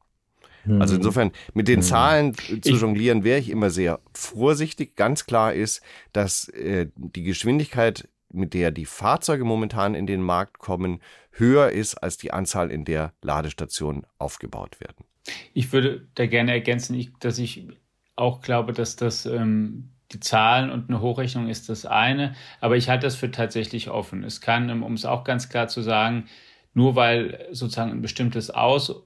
Also 0.65 0.93
hm. 0.93 0.99
insofern 0.99 1.31
mit 1.53 1.67
den 1.67 1.77
hm. 1.77 1.83
Zahlen 1.83 2.33
zu 2.35 2.75
jonglieren 2.75 3.23
wäre 3.23 3.39
ich 3.39 3.49
immer 3.49 3.69
sehr 3.69 3.99
vorsichtig. 4.13 4.95
Ganz 4.95 5.25
klar 5.25 5.53
ist, 5.53 5.81
dass 6.13 6.49
äh, 6.49 6.87
die 6.95 7.23
Geschwindigkeit, 7.23 8.07
mit 8.31 8.53
der 8.53 8.71
die 8.71 8.85
Fahrzeuge 8.85 9.43
momentan 9.43 9.95
in 9.95 10.05
den 10.05 10.21
Markt 10.21 10.59
kommen, 10.59 11.01
höher 11.31 11.69
ist 11.69 11.95
als 11.95 12.17
die 12.17 12.31
Anzahl, 12.31 12.71
in 12.71 12.85
der 12.85 13.13
Ladestationen 13.21 14.05
aufgebaut 14.17 14.79
werden. 14.79 15.05
Ich 15.53 15.71
würde 15.71 16.07
da 16.15 16.25
gerne 16.25 16.51
ergänzen, 16.51 17.13
dass 17.19 17.39
ich 17.39 17.67
auch 18.15 18.41
glaube, 18.41 18.73
dass 18.73 18.95
das 18.95 19.25
ähm, 19.25 19.89
die 20.11 20.19
Zahlen 20.19 20.71
und 20.71 20.89
eine 20.89 21.01
Hochrechnung 21.01 21.47
ist 21.47 21.69
das 21.69 21.85
eine, 21.85 22.35
aber 22.59 22.77
ich 22.77 22.89
halte 22.89 23.05
das 23.05 23.15
für 23.15 23.31
tatsächlich 23.31 23.89
offen. 23.89 24.23
Es 24.23 24.41
kann, 24.41 24.83
um 24.83 24.93
es 24.93 25.05
auch 25.05 25.23
ganz 25.23 25.49
klar 25.49 25.67
zu 25.67 25.81
sagen, 25.81 26.25
nur 26.73 26.95
weil 26.95 27.47
sozusagen 27.51 27.91
ein 27.91 28.01
bestimmtes 28.01 28.49
Aus 28.49 29.03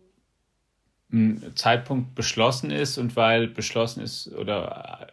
Zeitpunkt 1.55 2.15
beschlossen 2.15 2.71
ist 2.71 2.97
und 2.97 3.15
weil 3.15 3.47
beschlossen 3.47 4.01
ist 4.01 4.33
oder 4.33 5.07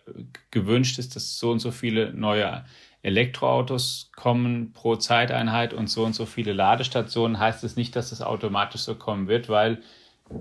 gewünscht 0.51 0.99
ist, 0.99 1.15
dass 1.17 1.39
so 1.39 1.51
und 1.51 1.59
so 1.59 1.71
viele 1.71 2.13
neue 2.15 2.65
Elektroautos 3.03 4.11
kommen 4.15 4.73
pro 4.73 4.97
Zeiteinheit 4.97 5.75
und 5.75 5.89
so 5.89 6.05
und 6.05 6.15
so 6.15 6.27
viele 6.27 6.53
Ladestationen, 6.53 7.39
heißt 7.39 7.65
es 7.65 7.77
nicht, 7.77 7.97
dass 7.97 8.13
es 8.13 8.23
automatisch 8.23 8.83
so 8.83 8.95
kommen 8.95 9.29
wird, 9.29 9.49
weil 9.49 9.83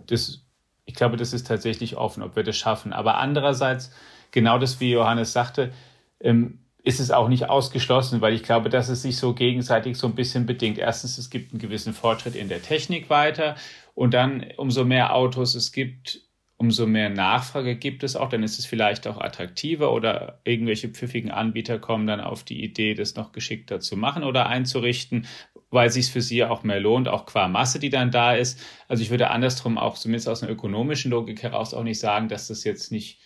das 0.08 0.42
ich 0.90 0.96
glaube, 0.96 1.18
das 1.18 1.34
ist 1.34 1.46
tatsächlich 1.46 1.98
offen, 1.98 2.24
ob 2.24 2.36
wir 2.36 2.42
das 2.42 2.58
schaffen. 2.58 2.94
Aber 2.94 3.20
andererseits, 3.20 3.92
genau 4.32 4.58
das, 4.58 4.80
wie 4.80 4.92
Johannes 4.92 5.34
sagte, 5.34 5.72
ähm, 6.20 6.58
ist 6.84 7.00
es 7.00 7.12
auch 7.12 7.28
nicht 7.28 7.48
ausgeschlossen, 7.48 8.22
weil 8.22 8.34
ich 8.34 8.42
glaube, 8.42 8.70
dass 8.70 8.90
es 8.90 9.04
sich 9.04 9.18
so 9.18 9.36
gegenseitig 9.36 9.98
so 9.98 10.08
ein 10.08 10.16
bisschen 10.16 10.48
bedingt. 10.48 10.80
Erstens, 10.80 11.20
es 11.20 11.30
gibt 11.30 11.52
einen 11.52 11.60
gewissen 11.60 11.94
Fortschritt 11.94 12.36
in 12.36 12.50
der 12.50 12.64
Technik 12.64 13.12
weiter 13.12 13.56
und 14.00 14.14
dann 14.14 14.46
umso 14.56 14.86
mehr 14.86 15.14
Autos 15.14 15.56
es 15.56 15.74
gibt, 15.74 16.22
umso 16.56 16.88
mehr 16.88 17.10
Nachfrage 17.10 17.76
gibt 17.76 18.02
es 18.06 18.16
auch, 18.16 18.30
dann 18.30 18.44
ist 18.44 18.58
es 18.58 18.66
vielleicht 18.66 19.06
auch 19.08 19.20
attraktiver 19.20 19.92
oder 19.92 20.40
irgendwelche 20.46 20.88
pfiffigen 20.88 21.32
Anbieter 21.32 21.80
kommen 21.80 22.08
dann 22.08 22.22
auf 22.22 22.46
die 22.46 22.64
Idee, 22.64 22.94
das 22.94 23.16
noch 23.16 23.34
geschickter 23.34 23.82
zu 23.82 23.98
machen 23.98 24.24
oder 24.24 24.48
einzurichten, 24.48 25.28
weil 25.70 25.90
es 25.90 25.96
sich 25.96 26.10
für 26.10 26.22
sie 26.22 26.46
auch 26.46 26.64
mehr 26.64 26.80
lohnt, 26.80 27.10
auch 27.10 27.26
qua 27.26 27.50
Masse, 27.50 27.78
die 27.78 27.90
dann 27.90 28.10
da 28.10 28.36
ist. 28.36 28.58
Also 28.88 29.04
ich 29.04 29.10
würde 29.10 29.32
andersrum 29.32 29.78
auch 29.78 29.98
zumindest 29.98 30.30
aus 30.30 30.44
einer 30.44 30.52
ökonomischen 30.54 31.12
Logik 31.12 31.44
heraus 31.44 31.74
auch 31.74 31.84
nicht 31.84 32.00
sagen, 32.00 32.30
dass 32.30 32.48
das 32.48 32.64
jetzt 32.64 32.94
nicht, 32.94 33.20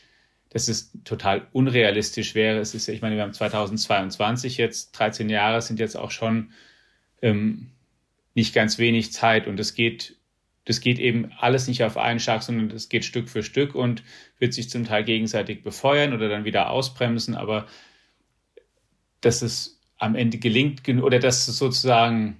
dass 0.49 0.69
es 0.69 0.91
total 1.03 1.45
unrealistisch 1.51 2.33
wäre. 2.33 2.57
Es 2.57 2.73
ist, 2.73 2.87
ich 2.87 3.03
meine, 3.03 3.15
wir 3.15 3.21
haben 3.21 3.33
2022 3.33 4.57
jetzt, 4.57 4.93
13 4.93 5.29
Jahre 5.29 5.61
sind 5.61 5.79
jetzt 5.79 5.95
auch 5.95 6.09
schon 6.09 6.49
ähm, 7.21 7.73
nicht 8.33 8.55
ganz 8.55 8.79
wenig 8.79 9.13
Zeit 9.13 9.45
und 9.45 9.59
es 9.59 9.75
geht, 9.75 10.17
das 10.65 10.79
geht 10.79 10.99
eben 10.99 11.31
alles 11.39 11.67
nicht 11.67 11.83
auf 11.83 11.97
einen 11.97 12.19
Schlag, 12.19 12.43
sondern 12.43 12.71
es 12.71 12.89
geht 12.89 13.05
Stück 13.05 13.29
für 13.29 13.43
Stück 13.43 13.75
und 13.75 14.03
wird 14.39 14.53
sich 14.53 14.69
zum 14.69 14.85
Teil 14.85 15.03
gegenseitig 15.03 15.61
befeuern 15.61 16.13
oder 16.13 16.29
dann 16.29 16.45
wieder 16.45 16.69
ausbremsen, 16.69 17.35
aber 17.35 17.67
dass 19.21 19.41
es 19.41 19.79
am 19.97 20.15
Ende 20.15 20.37
gelingt 20.37 20.87
oder 20.87 21.19
dass 21.19 21.47
es 21.47 21.57
sozusagen 21.57 22.37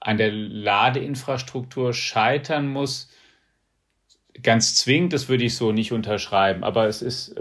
an 0.00 0.16
der 0.16 0.32
Ladeinfrastruktur 0.32 1.94
scheitern 1.94 2.68
muss, 2.68 3.10
ganz 4.42 4.74
zwingend, 4.74 5.12
das 5.12 5.28
würde 5.28 5.44
ich 5.44 5.54
so 5.54 5.72
nicht 5.72 5.92
unterschreiben. 5.92 6.64
Aber 6.64 6.86
es 6.86 7.02
ist, 7.02 7.36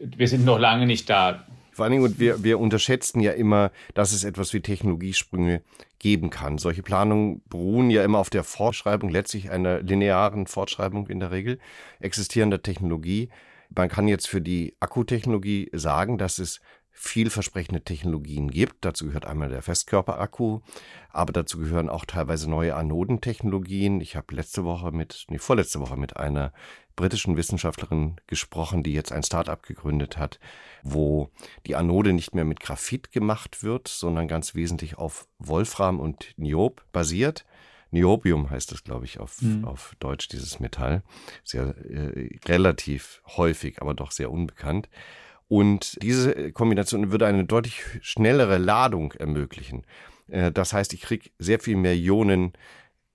wir 0.00 0.28
sind 0.28 0.44
noch 0.44 0.58
lange 0.58 0.86
nicht 0.86 1.08
da. 1.08 1.46
Vor 1.82 1.86
allen 1.86 1.94
Dingen, 1.94 2.04
und 2.04 2.20
wir, 2.20 2.44
wir 2.44 2.60
unterschätzen 2.60 3.18
ja 3.18 3.32
immer, 3.32 3.72
dass 3.94 4.12
es 4.12 4.22
etwas 4.22 4.52
wie 4.52 4.60
Technologiesprünge 4.60 5.62
geben 5.98 6.30
kann. 6.30 6.58
Solche 6.58 6.84
Planungen 6.84 7.42
beruhen 7.48 7.90
ja 7.90 8.04
immer 8.04 8.20
auf 8.20 8.30
der 8.30 8.44
Fortschreibung, 8.44 9.10
letztlich 9.10 9.50
einer 9.50 9.82
linearen 9.82 10.46
Fortschreibung 10.46 11.08
in 11.08 11.18
der 11.18 11.32
Regel 11.32 11.58
existierender 11.98 12.62
Technologie. 12.62 13.30
Man 13.68 13.88
kann 13.88 14.06
jetzt 14.06 14.28
für 14.28 14.40
die 14.40 14.76
Akkutechnologie 14.78 15.70
sagen, 15.72 16.18
dass 16.18 16.38
es 16.38 16.60
vielversprechende 16.92 17.82
Technologien 17.82 18.48
gibt. 18.48 18.84
Dazu 18.84 19.06
gehört 19.06 19.26
einmal 19.26 19.48
der 19.48 19.62
Festkörperakku, 19.62 20.60
aber 21.10 21.32
dazu 21.32 21.58
gehören 21.58 21.88
auch 21.88 22.04
teilweise 22.04 22.48
neue 22.48 22.76
Anodentechnologien. 22.76 24.00
Ich 24.00 24.14
habe 24.14 24.36
letzte 24.36 24.64
Woche 24.64 24.92
mit, 24.92 25.24
nee, 25.30 25.38
vorletzte 25.38 25.80
Woche 25.80 25.96
mit 25.96 26.16
einer 26.16 26.52
britischen 26.96 27.36
Wissenschaftlerin 27.36 28.16
gesprochen, 28.26 28.82
die 28.82 28.92
jetzt 28.92 29.12
ein 29.12 29.22
Start-up 29.22 29.62
gegründet 29.62 30.16
hat, 30.16 30.38
wo 30.82 31.30
die 31.66 31.76
Anode 31.76 32.12
nicht 32.12 32.34
mehr 32.34 32.44
mit 32.44 32.60
Graphit 32.60 33.12
gemacht 33.12 33.62
wird, 33.62 33.88
sondern 33.88 34.28
ganz 34.28 34.54
wesentlich 34.54 34.98
auf 34.98 35.26
Wolfram 35.38 36.00
und 36.00 36.34
Niob 36.36 36.84
basiert. 36.92 37.44
Niobium 37.90 38.50
heißt 38.50 38.72
das, 38.72 38.84
glaube 38.84 39.04
ich, 39.04 39.20
auf, 39.20 39.42
mhm. 39.42 39.64
auf 39.64 39.94
Deutsch, 40.00 40.28
dieses 40.28 40.60
Metall. 40.60 41.02
Sehr 41.44 41.76
äh, 41.84 42.38
relativ 42.46 43.22
häufig, 43.36 43.82
aber 43.82 43.94
doch 43.94 44.10
sehr 44.10 44.30
unbekannt. 44.30 44.88
Und 45.48 46.02
diese 46.02 46.52
Kombination 46.52 47.12
würde 47.12 47.26
eine 47.26 47.44
deutlich 47.44 47.82
schnellere 48.00 48.56
Ladung 48.56 49.12
ermöglichen. 49.12 49.84
Äh, 50.28 50.50
das 50.50 50.72
heißt, 50.72 50.94
ich 50.94 51.02
kriege 51.02 51.30
sehr 51.38 51.60
viel 51.60 51.76
mehr 51.76 51.94
Ionen 51.94 52.54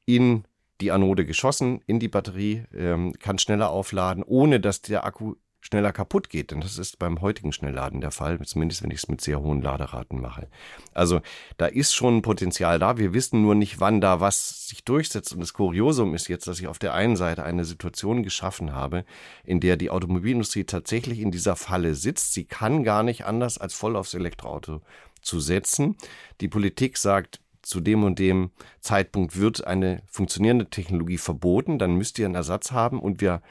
in 0.05 0.45
die 0.81 0.91
Anode 0.91 1.25
geschossen, 1.25 1.81
in 1.85 1.99
die 1.99 2.07
Batterie, 2.07 2.63
ähm, 2.73 3.13
kann 3.19 3.39
schneller 3.39 3.69
aufladen, 3.69 4.23
ohne 4.23 4.59
dass 4.59 4.81
der 4.81 5.05
Akku 5.05 5.35
schneller 5.67 5.91
kaputt 5.91 6.29
geht. 6.29 6.51
Denn 6.51 6.61
das 6.61 6.77
ist 6.77 6.99
beim 6.99 7.21
heutigen 7.21 7.51
Schnellladen 7.51 8.01
der 8.01 8.11
Fall, 8.11 8.39
zumindest 8.41 8.83
wenn 8.83 8.91
ich 8.91 8.97
es 8.99 9.07
mit 9.09 9.21
sehr 9.21 9.41
hohen 9.41 9.61
Laderaten 9.61 10.21
mache. 10.21 10.47
Also 10.93 11.21
da 11.57 11.65
ist 11.65 11.93
schon 11.93 12.17
ein 12.17 12.21
Potenzial 12.21 12.79
da. 12.79 12.97
Wir 12.97 13.13
wissen 13.13 13.41
nur 13.41 13.55
nicht, 13.55 13.79
wann 13.79 14.01
da 14.01 14.19
was 14.19 14.67
sich 14.67 14.83
durchsetzt. 14.83 15.33
Und 15.33 15.41
das 15.41 15.53
Kuriosum 15.53 16.13
ist 16.13 16.27
jetzt, 16.29 16.47
dass 16.47 16.59
ich 16.59 16.67
auf 16.67 16.79
der 16.79 16.93
einen 16.93 17.15
Seite 17.15 17.43
eine 17.43 17.65
Situation 17.65 18.23
geschaffen 18.23 18.73
habe, 18.73 19.05
in 19.43 19.59
der 19.59 19.77
die 19.77 19.89
Automobilindustrie 19.89 20.63
tatsächlich 20.63 21.19
in 21.19 21.31
dieser 21.31 21.55
Falle 21.55 21.95
sitzt. 21.95 22.33
Sie 22.33 22.45
kann 22.45 22.83
gar 22.83 23.03
nicht 23.03 23.25
anders 23.25 23.57
als 23.57 23.73
voll 23.73 23.95
aufs 23.95 24.13
Elektroauto 24.13 24.81
zu 25.21 25.39
setzen. 25.39 25.97
Die 26.39 26.47
Politik 26.47 26.97
sagt, 26.97 27.41
zu 27.67 27.81
dem 27.81 28.03
und 28.03 28.19
dem 28.19 28.51
Zeitpunkt 28.79 29.37
wird 29.37 29.65
eine 29.65 30.01
funktionierende 30.07 30.69
Technologie 30.69 31.17
verboten, 31.17 31.77
dann 31.79 31.95
müsst 31.95 32.17
ihr 32.19 32.25
einen 32.25 32.35
Ersatz 32.35 32.71
haben 32.71 32.99
und 32.99 33.21
wir 33.21 33.41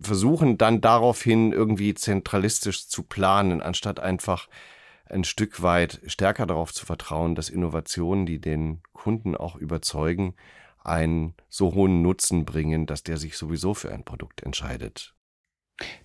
versuchen 0.00 0.58
dann 0.58 0.80
daraufhin 0.80 1.52
irgendwie 1.52 1.94
zentralistisch 1.94 2.88
zu 2.88 3.04
planen, 3.04 3.62
anstatt 3.62 4.00
einfach 4.00 4.48
ein 5.06 5.24
Stück 5.24 5.62
weit 5.62 6.00
stärker 6.06 6.46
darauf 6.46 6.72
zu 6.72 6.86
vertrauen, 6.86 7.34
dass 7.34 7.50
Innovationen, 7.50 8.26
die 8.26 8.40
den 8.40 8.82
Kunden 8.92 9.36
auch 9.36 9.56
überzeugen, 9.56 10.34
einen 10.82 11.34
so 11.48 11.74
hohen 11.74 12.02
Nutzen 12.02 12.44
bringen, 12.44 12.86
dass 12.86 13.02
der 13.02 13.16
sich 13.16 13.36
sowieso 13.36 13.74
für 13.74 13.92
ein 13.92 14.04
Produkt 14.04 14.42
entscheidet. 14.42 15.14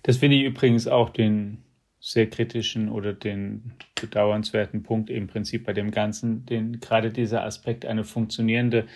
Das 0.02 0.18
finde 0.18 0.36
ich 0.36 0.44
übrigens 0.44 0.86
auch 0.86 1.10
den 1.10 1.64
sehr 2.00 2.28
kritischen 2.30 2.88
oder 2.88 3.12
den 3.12 3.72
bedauernswerten 4.00 4.82
Punkt 4.82 5.10
im 5.10 5.26
Prinzip 5.26 5.66
bei 5.66 5.72
dem 5.72 5.90
Ganzen, 5.90 6.46
den 6.46 6.80
gerade 6.80 7.10
dieser 7.10 7.44
Aspekt 7.44 7.84
eine 7.84 8.04
funktionierende 8.04 8.86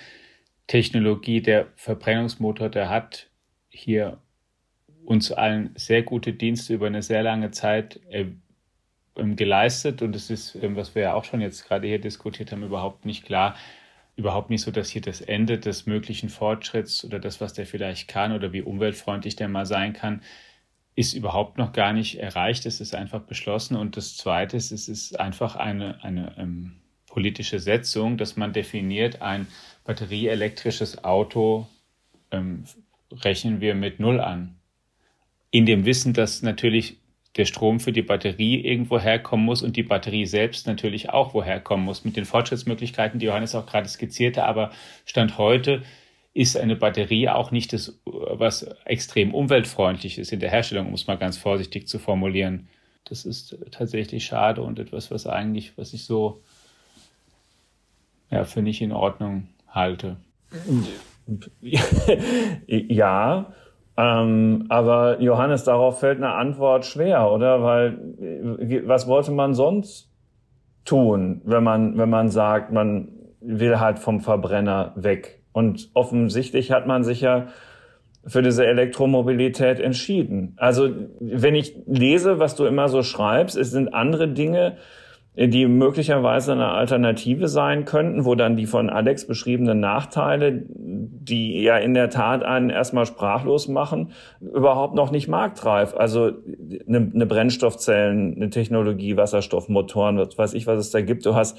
Technologie, 0.66 1.42
der 1.42 1.66
Verbrennungsmotor, 1.76 2.68
der 2.68 2.88
hat 2.88 3.28
hier 3.68 4.18
uns 5.04 5.32
allen 5.32 5.70
sehr 5.74 6.02
gute 6.02 6.32
Dienste 6.32 6.74
über 6.74 6.86
eine 6.86 7.02
sehr 7.02 7.22
lange 7.22 7.50
Zeit 7.50 8.00
äh, 8.10 8.26
ähm, 9.16 9.36
geleistet. 9.36 10.00
Und 10.02 10.14
es 10.14 10.30
ist, 10.30 10.54
ähm, 10.54 10.76
was 10.76 10.94
wir 10.94 11.02
ja 11.02 11.14
auch 11.14 11.24
schon 11.24 11.40
jetzt 11.40 11.66
gerade 11.66 11.88
hier 11.88 12.00
diskutiert 12.00 12.52
haben, 12.52 12.62
überhaupt 12.62 13.04
nicht 13.04 13.24
klar, 13.24 13.56
überhaupt 14.16 14.50
nicht 14.50 14.62
so, 14.62 14.70
dass 14.70 14.90
hier 14.90 15.02
das 15.02 15.20
Ende 15.20 15.58
des 15.58 15.86
möglichen 15.86 16.28
Fortschritts 16.28 17.04
oder 17.04 17.18
das, 17.18 17.40
was 17.40 17.54
der 17.54 17.66
vielleicht 17.66 18.08
kann 18.08 18.32
oder 18.32 18.52
wie 18.52 18.62
umweltfreundlich 18.62 19.36
der 19.36 19.48
mal 19.48 19.66
sein 19.66 19.92
kann, 19.92 20.22
ist 20.94 21.14
überhaupt 21.14 21.58
noch 21.58 21.72
gar 21.72 21.92
nicht 21.92 22.18
erreicht. 22.18 22.66
Es 22.66 22.80
ist 22.80 22.94
einfach 22.94 23.20
beschlossen. 23.20 23.76
Und 23.76 23.96
das 23.96 24.16
Zweite 24.16 24.56
ist, 24.56 24.72
es 24.72 24.88
ist 24.88 25.18
einfach 25.18 25.56
eine, 25.56 26.02
eine 26.04 26.34
ähm, 26.38 26.72
politische 27.06 27.58
Setzung, 27.58 28.16
dass 28.18 28.36
man 28.36 28.52
definiert, 28.52 29.22
ein 29.22 29.46
batterieelektrisches 29.84 31.04
Auto 31.04 31.66
ähm, 32.30 32.64
rechnen 33.10 33.60
wir 33.60 33.74
mit 33.74 34.00
Null 34.00 34.20
an. 34.20 34.56
in 35.50 35.66
dem 35.66 35.84
Wissen, 35.84 36.14
dass 36.14 36.42
natürlich 36.42 36.96
der 37.36 37.44
Strom 37.44 37.80
für 37.80 37.92
die 37.92 38.02
Batterie 38.02 38.60
irgendwo 38.60 38.98
herkommen 38.98 39.44
muss 39.44 39.62
und 39.62 39.76
die 39.76 39.82
Batterie 39.82 40.26
selbst 40.26 40.66
natürlich 40.66 41.10
auch 41.10 41.34
woher 41.34 41.60
kommen 41.60 41.84
muss. 41.84 42.04
Mit 42.04 42.16
den 42.16 42.24
Fortschrittsmöglichkeiten, 42.24 43.18
die 43.18 43.26
Johannes 43.26 43.54
auch 43.54 43.66
gerade 43.66 43.88
skizzierte, 43.88 44.44
aber 44.44 44.70
Stand 45.04 45.38
heute 45.38 45.82
ist 46.34 46.56
eine 46.56 46.76
Batterie 46.76 47.28
auch 47.28 47.50
nicht 47.50 47.72
das, 47.72 48.00
was 48.04 48.62
extrem 48.84 49.34
umweltfreundlich 49.34 50.18
ist 50.18 50.32
in 50.32 50.40
der 50.40 50.50
Herstellung, 50.50 50.88
um 50.88 50.94
es 50.94 51.06
mal 51.06 51.18
ganz 51.18 51.36
vorsichtig 51.36 51.88
zu 51.88 51.98
formulieren. 51.98 52.68
Das 53.04 53.24
ist 53.24 53.58
tatsächlich 53.70 54.24
schade 54.24 54.62
und 54.62 54.78
etwas, 54.78 55.10
was 55.10 55.26
eigentlich, 55.26 55.76
was 55.76 55.92
ich 55.92 56.04
so 56.04 56.42
ja, 58.30 58.44
für 58.44 58.62
nicht 58.62 58.80
in 58.80 58.92
Ordnung 58.92 59.48
halte. 59.68 60.16
ja, 62.66 63.52
ähm, 63.96 64.66
aber 64.70 65.20
Johannes, 65.20 65.64
darauf 65.64 66.00
fällt 66.00 66.16
eine 66.16 66.32
Antwort 66.32 66.86
schwer, 66.86 67.30
oder? 67.30 67.62
Weil 67.62 67.98
was 68.86 69.06
wollte 69.06 69.32
man 69.32 69.54
sonst 69.54 70.10
tun, 70.84 71.42
wenn 71.44 71.62
man, 71.62 71.98
wenn 71.98 72.08
man 72.08 72.30
sagt, 72.30 72.72
man 72.72 73.08
will 73.40 73.78
halt 73.78 73.98
vom 73.98 74.20
Verbrenner 74.20 74.92
weg? 74.96 75.41
Und 75.52 75.90
offensichtlich 75.94 76.72
hat 76.72 76.86
man 76.86 77.04
sich 77.04 77.20
ja 77.20 77.48
für 78.24 78.42
diese 78.42 78.66
Elektromobilität 78.66 79.80
entschieden. 79.80 80.54
Also 80.56 80.90
wenn 81.20 81.54
ich 81.54 81.76
lese, 81.86 82.38
was 82.38 82.54
du 82.54 82.64
immer 82.64 82.88
so 82.88 83.02
schreibst, 83.02 83.56
es 83.56 83.70
sind 83.70 83.94
andere 83.94 84.28
Dinge, 84.28 84.76
die 85.34 85.66
möglicherweise 85.66 86.52
eine 86.52 86.68
Alternative 86.68 87.48
sein 87.48 87.86
könnten, 87.86 88.26
wo 88.26 88.34
dann 88.34 88.56
die 88.56 88.66
von 88.66 88.90
Alex 88.90 89.26
beschriebenen 89.26 89.80
Nachteile, 89.80 90.62
die 90.68 91.62
ja 91.62 91.78
in 91.78 91.94
der 91.94 92.10
Tat 92.10 92.44
einen 92.44 92.68
erstmal 92.68 93.06
sprachlos 93.06 93.66
machen, 93.66 94.10
überhaupt 94.40 94.94
noch 94.94 95.10
nicht 95.10 95.28
marktreif. 95.28 95.94
Also 95.96 96.32
eine, 96.86 97.10
eine 97.14 97.26
Brennstoffzellen, 97.26 98.36
eine 98.36 98.50
Technologie, 98.50 99.16
Wasserstoffmotoren, 99.16 100.18
was 100.18 100.36
weiß 100.36 100.52
ich, 100.52 100.66
was 100.66 100.78
es 100.78 100.90
da 100.90 101.00
gibt. 101.00 101.24
Du 101.24 101.34
hast 101.34 101.58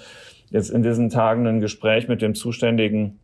jetzt 0.51 0.69
in 0.69 0.83
diesen 0.83 1.09
Tagen 1.09 1.47
ein 1.47 1.59
Gespräch 1.59 2.07
mit 2.07 2.21
dem 2.21 2.35
zuständigen 2.35 3.19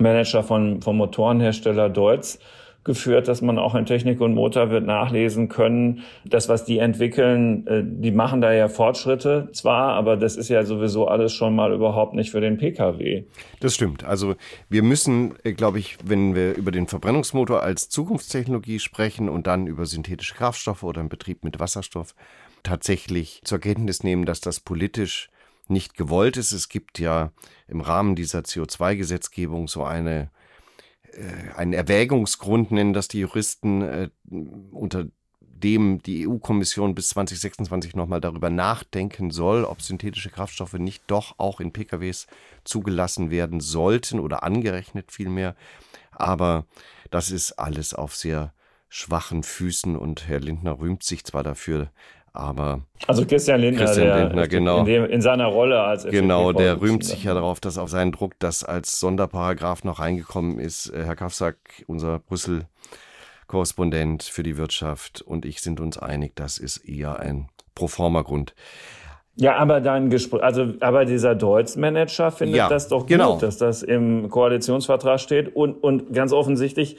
Manager 0.00 0.42
von, 0.42 0.82
vom 0.82 0.96
Motorenhersteller 0.96 1.88
Deutz 1.88 2.38
geführt, 2.82 3.28
dass 3.28 3.42
man 3.42 3.58
auch 3.58 3.74
in 3.74 3.84
Technik 3.84 4.20
und 4.20 4.34
Motor 4.34 4.70
wird 4.70 4.86
nachlesen 4.86 5.48
können. 5.48 6.02
Das, 6.24 6.48
was 6.48 6.64
die 6.64 6.78
entwickeln, 6.78 7.66
äh, 7.66 7.82
die 7.84 8.10
machen 8.10 8.40
da 8.40 8.52
ja 8.52 8.68
Fortschritte 8.68 9.50
zwar, 9.52 9.92
aber 9.92 10.16
das 10.16 10.36
ist 10.36 10.48
ja 10.48 10.64
sowieso 10.64 11.06
alles 11.06 11.34
schon 11.34 11.54
mal 11.54 11.74
überhaupt 11.74 12.14
nicht 12.14 12.30
für 12.30 12.40
den 12.40 12.56
Pkw. 12.56 13.24
Das 13.60 13.74
stimmt. 13.74 14.04
Also 14.04 14.34
wir 14.70 14.82
müssen, 14.82 15.34
äh, 15.44 15.52
glaube 15.52 15.78
ich, 15.78 15.98
wenn 16.04 16.34
wir 16.34 16.56
über 16.56 16.70
den 16.70 16.86
Verbrennungsmotor 16.86 17.62
als 17.62 17.90
Zukunftstechnologie 17.90 18.78
sprechen 18.78 19.28
und 19.28 19.46
dann 19.46 19.66
über 19.66 19.84
synthetische 19.84 20.34
Kraftstoffe 20.34 20.82
oder 20.82 21.00
einen 21.00 21.10
Betrieb 21.10 21.44
mit 21.44 21.60
Wasserstoff, 21.60 22.14
tatsächlich 22.62 23.42
zur 23.44 23.58
Kenntnis 23.58 24.02
nehmen, 24.04 24.24
dass 24.24 24.40
das 24.40 24.60
politisch 24.60 25.30
nicht 25.70 25.96
gewollt 25.96 26.36
ist. 26.36 26.52
Es 26.52 26.68
gibt 26.68 26.98
ja 26.98 27.32
im 27.68 27.80
Rahmen 27.80 28.16
dieser 28.16 28.40
CO2-Gesetzgebung 28.40 29.68
so 29.68 29.84
eine 29.84 30.30
äh, 31.12 31.52
einen 31.56 31.72
Erwägungsgrund 31.72 32.70
nennen 32.70 32.92
das 32.92 33.08
die 33.08 33.20
Juristen, 33.20 33.82
äh, 33.82 34.10
unter 34.72 35.06
dem 35.40 36.02
die 36.02 36.26
EU-Kommission 36.26 36.94
bis 36.94 37.10
2026 37.10 37.94
nochmal 37.94 38.20
darüber 38.20 38.50
nachdenken 38.50 39.30
soll, 39.30 39.64
ob 39.64 39.82
synthetische 39.82 40.30
Kraftstoffe 40.30 40.74
nicht 40.74 41.02
doch 41.06 41.34
auch 41.38 41.60
in 41.60 41.72
PKWs 41.72 42.26
zugelassen 42.64 43.30
werden 43.30 43.60
sollten 43.60 44.20
oder 44.20 44.42
angerechnet 44.42 45.12
vielmehr. 45.12 45.54
Aber 46.12 46.66
das 47.10 47.30
ist 47.30 47.52
alles 47.52 47.92
auf 47.94 48.16
sehr 48.16 48.54
schwachen 48.88 49.42
Füßen 49.42 49.96
und 49.96 50.26
Herr 50.28 50.40
Lindner 50.40 50.80
rühmt 50.80 51.02
sich 51.02 51.24
zwar 51.24 51.44
dafür, 51.44 51.90
aber 52.32 52.80
also 53.06 53.26
Christian 53.26 53.60
Lindner, 53.60 53.84
Christian 53.84 54.06
der, 54.06 54.24
Lindner 54.24 54.48
genau. 54.48 54.78
In, 54.80 54.84
dem, 54.84 55.04
in, 55.06 55.20
seiner 55.20 55.46
Rolle 55.46 55.80
als 55.80 56.04
Genau, 56.04 56.52
der 56.52 56.80
rühmt 56.80 57.04
sich 57.04 57.24
ja 57.24 57.34
darauf, 57.34 57.60
dass 57.60 57.78
auf 57.78 57.90
seinen 57.90 58.12
Druck 58.12 58.34
das 58.38 58.62
als 58.64 59.00
Sonderparagraph 59.00 59.84
noch 59.84 59.98
reingekommen 59.98 60.58
ist. 60.58 60.90
Äh, 60.90 61.04
Herr 61.04 61.16
Kafsack, 61.16 61.56
unser 61.86 62.18
Brüssel 62.20 62.66
Korrespondent 63.46 64.22
für 64.22 64.44
die 64.44 64.56
Wirtschaft 64.56 65.22
und 65.22 65.44
ich 65.44 65.60
sind 65.60 65.80
uns 65.80 65.98
einig, 65.98 66.36
das 66.36 66.58
ist 66.58 66.76
eher 66.78 67.18
ein 67.18 67.48
Proforma-Grund. 67.74 68.54
Ja, 69.34 69.56
aber 69.56 69.80
dein 69.80 70.10
Gespräch, 70.10 70.42
also 70.42 70.74
aber 70.80 71.04
dieser 71.04 71.34
Deutsch-Manager 71.34 72.30
findet 72.30 72.56
ja, 72.56 72.68
das 72.68 72.88
doch 72.88 73.00
gut, 73.00 73.08
genau. 73.08 73.38
dass 73.38 73.56
das 73.56 73.82
im 73.82 74.28
Koalitionsvertrag 74.28 75.18
steht 75.18 75.56
und 75.56 75.82
und 75.82 76.12
ganz 76.12 76.32
offensichtlich 76.32 76.96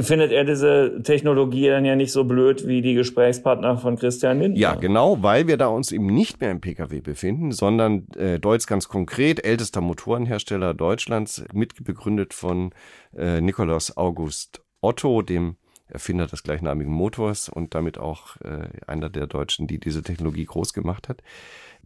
findet 0.00 0.30
er 0.30 0.44
diese 0.44 1.02
Technologie 1.02 1.68
dann 1.68 1.84
ja 1.84 1.96
nicht 1.96 2.12
so 2.12 2.24
blöd 2.24 2.66
wie 2.66 2.82
die 2.82 2.94
Gesprächspartner 2.94 3.76
von 3.78 3.96
Christian 3.96 4.40
Lindner. 4.40 4.60
Ja, 4.60 4.74
genau, 4.74 5.22
weil 5.22 5.48
wir 5.48 5.56
da 5.56 5.66
uns 5.66 5.90
eben 5.90 6.06
nicht 6.06 6.40
mehr 6.40 6.50
im 6.50 6.60
Pkw 6.60 7.00
befinden, 7.00 7.50
sondern 7.52 8.06
äh, 8.16 8.38
Deutz 8.38 8.66
ganz 8.66 8.88
konkret, 8.88 9.44
ältester 9.44 9.80
Motorenhersteller 9.80 10.74
Deutschlands, 10.74 11.44
mitbegründet 11.52 12.32
von 12.32 12.70
äh, 13.16 13.40
Nikolaus 13.40 13.96
August 13.96 14.62
Otto, 14.80 15.22
dem 15.22 15.56
Erfinder 15.88 16.26
des 16.26 16.42
gleichnamigen 16.42 16.92
Motors 16.92 17.48
und 17.48 17.74
damit 17.74 17.98
auch 17.98 18.36
äh, 18.40 18.68
einer 18.86 19.10
der 19.10 19.26
Deutschen, 19.26 19.66
die 19.66 19.78
diese 19.78 20.02
Technologie 20.02 20.44
groß 20.44 20.72
gemacht 20.72 21.08
hat. 21.08 21.22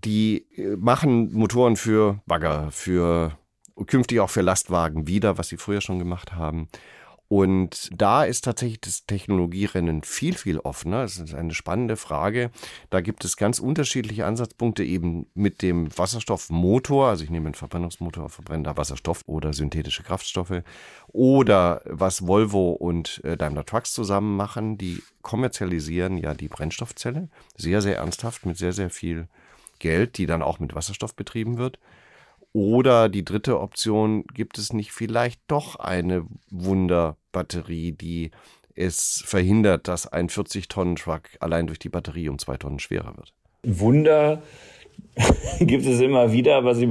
Die 0.04 0.46
äh, 0.56 0.76
machen 0.76 1.32
Motoren 1.32 1.76
für 1.76 2.20
Bagger, 2.26 2.70
für 2.70 3.38
künftig 3.86 4.20
auch 4.20 4.30
für 4.30 4.42
Lastwagen 4.42 5.06
wieder, 5.06 5.38
was 5.38 5.48
sie 5.48 5.56
früher 5.56 5.80
schon 5.80 5.98
gemacht 5.98 6.34
haben. 6.34 6.68
Und 7.28 7.90
da 7.92 8.24
ist 8.24 8.44
tatsächlich 8.44 8.80
das 8.80 9.04
Technologierennen 9.06 10.02
viel, 10.02 10.34
viel 10.34 10.60
offener. 10.60 11.02
Das 11.02 11.16
ist 11.16 11.34
eine 11.34 11.54
spannende 11.54 11.96
Frage. 11.96 12.50
Da 12.90 13.00
gibt 13.00 13.24
es 13.24 13.36
ganz 13.36 13.58
unterschiedliche 13.58 14.26
Ansatzpunkte 14.26 14.84
eben 14.84 15.26
mit 15.34 15.60
dem 15.62 15.96
Wasserstoffmotor. 15.96 17.08
Also 17.08 17.24
ich 17.24 17.30
nehme 17.30 17.46
einen 17.46 17.54
Verbrennungsmotor, 17.54 18.28
verbrenne 18.28 18.62
da 18.62 18.76
Wasserstoff 18.76 19.22
oder 19.26 19.52
synthetische 19.52 20.04
Kraftstoffe. 20.04 20.62
Oder 21.08 21.82
was 21.84 22.26
Volvo 22.26 22.70
und 22.70 23.20
äh, 23.24 23.36
Daimler 23.36 23.64
Trucks 23.64 23.92
zusammen 23.92 24.36
machen, 24.36 24.78
die 24.78 25.02
kommerzialisieren 25.22 26.18
ja 26.18 26.32
die 26.34 26.48
Brennstoffzelle. 26.48 27.28
Sehr, 27.56 27.82
sehr 27.82 27.96
ernsthaft 27.96 28.46
mit 28.46 28.56
sehr, 28.56 28.72
sehr 28.72 28.90
viel 28.90 29.26
Geld, 29.80 30.18
die 30.18 30.26
dann 30.26 30.42
auch 30.42 30.60
mit 30.60 30.74
Wasserstoff 30.76 31.14
betrieben 31.14 31.58
wird. 31.58 31.78
Oder 32.56 33.10
die 33.10 33.22
dritte 33.22 33.60
Option, 33.60 34.24
gibt 34.32 34.56
es 34.56 34.72
nicht 34.72 34.90
vielleicht 34.90 35.42
doch 35.46 35.76
eine 35.76 36.24
Wunderbatterie, 36.48 37.92
die 37.92 38.30
es 38.74 39.22
verhindert, 39.26 39.88
dass 39.88 40.10
ein 40.10 40.30
40-Tonnen-Truck 40.30 41.36
allein 41.40 41.66
durch 41.66 41.78
die 41.78 41.90
Batterie 41.90 42.30
um 42.30 42.38
zwei 42.38 42.56
Tonnen 42.56 42.78
schwerer 42.78 43.14
wird? 43.14 43.34
Wunder 43.62 44.42
gibt 45.60 45.84
es 45.84 46.00
immer 46.00 46.32
wieder, 46.32 46.56
aber 46.56 46.74
sie 46.74 46.88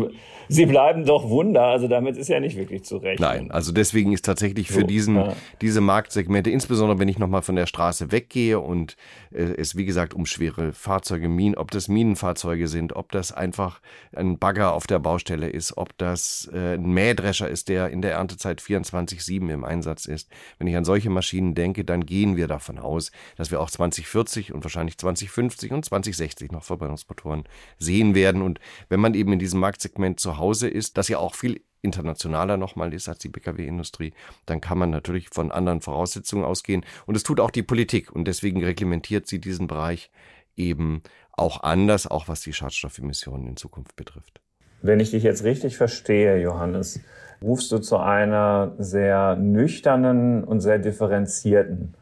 sie 0.50 0.66
bleiben 0.66 1.06
doch 1.06 1.30
Wunder. 1.30 1.64
Also 1.64 1.88
damit 1.88 2.18
ist 2.18 2.28
ja 2.28 2.40
nicht 2.40 2.58
wirklich 2.58 2.84
zu 2.84 2.98
rechnen. 2.98 3.28
Nein, 3.28 3.52
also 3.52 3.72
deswegen 3.72 4.14
ist 4.14 4.26
tatsächlich 4.26 4.68
für 4.68 4.82
so, 4.82 4.88
diesen, 4.88 5.16
ja. 5.16 5.34
diese 5.62 5.82
Marktsegmente, 5.82 6.50
insbesondere 6.50 7.00
wenn 7.00 7.08
ich 7.08 7.20
nochmal 7.20 7.42
von 7.42 7.56
der 7.56 7.66
Straße 7.66 8.12
weggehe 8.12 8.60
und 8.60 8.96
äh, 9.32 9.44
es 9.44 9.76
wie 9.76 9.86
gesagt 9.86 10.14
um 10.14 10.26
schwere 10.26 10.74
Fahrzeuge, 10.74 11.30
Minen, 11.30 11.56
ob 11.56 11.72
das 11.72 11.88
Minenfahrzeuge 11.88 12.68
sind, 12.68 12.96
ob 12.96 13.12
das 13.12 13.32
einfach 13.32 13.82
ein 14.16 14.38
Bagger 14.40 14.74
auf 14.74 14.88
der 14.88 15.00
Baustelle 15.00 15.50
ist, 15.50 15.78
ob 15.78 15.98
das 15.98 16.50
äh, 16.54 16.76
ein 16.76 16.94
Mähdrescher 16.94 17.50
ist, 17.50 17.70
der 17.70 17.90
in 17.90 18.02
der 18.02 18.14
Erntezeit 18.14 18.62
24-7 18.62 19.52
im 19.52 19.64
Einsatz 19.64 20.06
ist. 20.06 20.30
Wenn 20.58 20.68
ich 20.68 20.76
an 20.76 20.86
solche 20.86 21.10
Maschinen 21.10 21.56
denke, 21.56 21.84
dann 21.84 22.06
gehen 22.06 22.36
wir 22.36 22.48
davon 22.48 22.80
aus, 22.80 23.12
dass 23.38 23.52
wir 23.52 23.60
auch 23.60 23.70
2040 23.70 24.54
und 24.54 24.64
wahrscheinlich 24.64 24.98
2050 24.98 25.72
und 25.72 25.86
2060 25.86 26.52
noch 26.52 26.64
Verbrennungsmotoren 26.64 27.44
sehen 27.78 28.16
werden. 28.16 28.42
Und 28.42 28.60
wenn 28.90 29.00
man 29.00 29.14
eben 29.14 29.34
in 29.34 29.40
diesem 29.40 29.60
Marktsegment 29.60 30.20
zu 30.20 30.35
Hause 30.38 30.68
ist, 30.68 30.98
das 30.98 31.08
ja 31.08 31.18
auch 31.18 31.36
viel 31.36 31.62
internationaler 31.82 32.58
nochmal 32.58 32.94
ist 32.94 33.08
als 33.08 33.20
die 33.20 33.30
Pkw-Industrie, 33.30 34.14
dann 34.46 34.60
kann 34.60 34.78
man 34.78 34.90
natürlich 34.90 35.30
von 35.30 35.52
anderen 35.52 35.82
Voraussetzungen 35.82 36.44
ausgehen. 36.44 36.84
Und 37.06 37.16
es 37.16 37.24
tut 37.24 37.40
auch 37.40 37.52
die 37.52 37.64
Politik. 37.64 38.12
Und 38.12 38.26
deswegen 38.28 38.64
reglementiert 38.64 39.28
sie 39.28 39.40
diesen 39.40 39.68
Bereich 39.68 40.12
eben 40.58 41.04
auch 41.32 41.64
anders, 41.64 42.08
auch 42.08 42.28
was 42.28 42.42
die 42.42 42.54
Schadstoffemissionen 42.54 43.48
in 43.48 43.58
Zukunft 43.58 43.96
betrifft. 43.96 44.42
Wenn 44.82 45.00
ich 45.00 45.12
dich 45.12 45.24
jetzt 45.24 45.44
richtig 45.44 45.78
verstehe, 45.78 46.42
Johannes, 46.42 47.00
rufst 47.42 47.72
du 47.72 47.80
zu 47.80 47.98
einer 47.98 48.74
sehr 48.78 49.36
nüchternen 49.36 50.44
und 50.44 50.62
sehr 50.62 50.80
differenzierten 50.80 51.94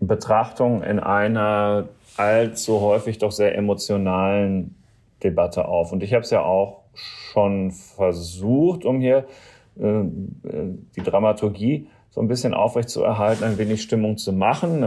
Betrachtung 0.00 0.82
in 0.82 1.00
einer 1.00 1.88
allzu 2.16 2.80
häufig 2.80 3.18
doch 3.18 3.32
sehr 3.32 3.56
emotionalen 3.56 4.74
Debatte 5.22 5.66
auf. 5.66 5.92
Und 5.92 6.02
ich 6.02 6.12
habe 6.14 6.22
es 6.22 6.30
ja 6.30 6.42
auch 6.42 6.83
schon 6.94 7.70
versucht, 7.70 8.84
um 8.84 9.00
hier 9.00 9.26
äh, 9.78 10.04
die 10.96 11.02
Dramaturgie 11.02 11.88
so 12.10 12.20
ein 12.20 12.28
bisschen 12.28 12.54
aufrecht 12.54 12.90
zu 12.90 13.02
erhalten, 13.02 13.42
ein 13.42 13.58
wenig 13.58 13.82
Stimmung 13.82 14.16
zu 14.16 14.32
machen, 14.32 14.82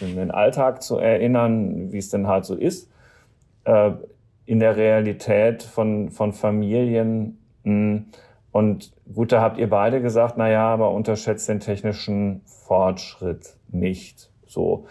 in 0.00 0.16
den 0.16 0.30
Alltag 0.30 0.82
zu 0.82 0.98
erinnern, 0.98 1.92
wie 1.92 1.98
es 1.98 2.10
denn 2.10 2.26
halt 2.26 2.44
so 2.44 2.54
ist. 2.54 2.90
Äh, 3.64 3.92
in 4.44 4.60
der 4.60 4.76
Realität 4.76 5.62
von, 5.62 6.10
von 6.10 6.32
Familien. 6.32 7.38
Hm, 7.64 8.06
und 8.50 8.92
gut, 9.14 9.32
da 9.32 9.42
habt 9.42 9.58
ihr 9.58 9.68
beide 9.68 10.00
gesagt, 10.00 10.34
na 10.38 10.50
ja, 10.50 10.68
aber 10.68 10.92
unterschätzt 10.92 11.48
den 11.50 11.60
technischen 11.60 12.40
Fortschritt 12.46 13.56
nicht. 13.68 14.30
So. 14.46 14.86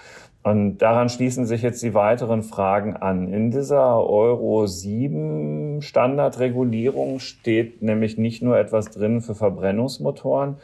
Und 0.47 0.77
daran 0.77 1.09
schließen 1.09 1.45
sich 1.45 1.61
jetzt 1.61 1.83
die 1.83 1.93
weiteren 1.93 2.41
Fragen 2.41 2.95
an. 2.95 3.33
In 3.33 3.51
dieser 3.51 4.01
Euro 4.01 4.65
7 4.65 5.81
Standardregulierung 5.81 7.19
steht 7.19 7.81
nämlich 7.81 8.17
nicht 8.17 8.41
nur 8.41 8.57
etwas 8.57 8.85
drin 8.85 9.19
für 9.19 9.35
Verbrennungsmotoren, 9.35 10.55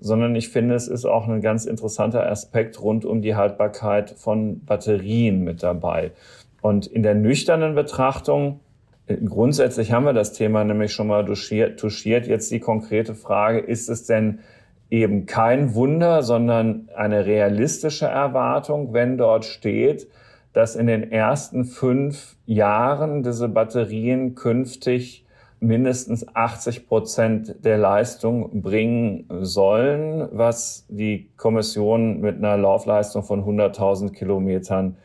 sondern 0.00 0.34
ich 0.36 0.48
finde, 0.48 0.74
es 0.74 0.88
ist 0.88 1.04
auch 1.04 1.28
ein 1.28 1.42
ganz 1.42 1.66
interessanter 1.66 2.26
Aspekt 2.26 2.80
rund 2.80 3.04
um 3.04 3.20
die 3.20 3.34
Haltbarkeit 3.34 4.08
von 4.08 4.64
Batterien 4.64 5.44
mit 5.44 5.62
dabei. 5.62 6.12
Und 6.62 6.86
in 6.86 7.02
der 7.02 7.14
nüchternen 7.14 7.74
Betrachtung, 7.74 8.60
grundsätzlich 9.06 9.92
haben 9.92 10.06
wir 10.06 10.14
das 10.14 10.32
Thema 10.32 10.64
nämlich 10.64 10.94
schon 10.94 11.08
mal 11.08 11.26
touchiert, 11.26 11.78
touchiert 11.78 12.26
jetzt 12.26 12.50
die 12.50 12.60
konkrete 12.60 13.14
Frage, 13.14 13.58
ist 13.58 13.90
es 13.90 14.06
denn 14.06 14.38
eben 14.90 15.26
kein 15.26 15.74
Wunder, 15.74 16.22
sondern 16.22 16.88
eine 16.94 17.26
realistische 17.26 18.06
Erwartung, 18.06 18.92
wenn 18.92 19.18
dort 19.18 19.44
steht, 19.44 20.08
dass 20.52 20.76
in 20.76 20.86
den 20.86 21.10
ersten 21.10 21.64
fünf 21.64 22.36
Jahren 22.46 23.22
diese 23.22 23.48
Batterien 23.48 24.34
künftig 24.34 25.26
mindestens 25.60 26.26
80 26.34 26.86
Prozent 26.86 27.64
der 27.64 27.78
Leistung 27.78 28.62
bringen 28.62 29.26
sollen, 29.40 30.28
was 30.32 30.86
die 30.88 31.30
Kommission 31.36 32.20
mit 32.20 32.36
einer 32.36 32.56
Laufleistung 32.56 33.22
von 33.22 33.44
100.000 33.44 34.12
Kilometern 34.12 34.96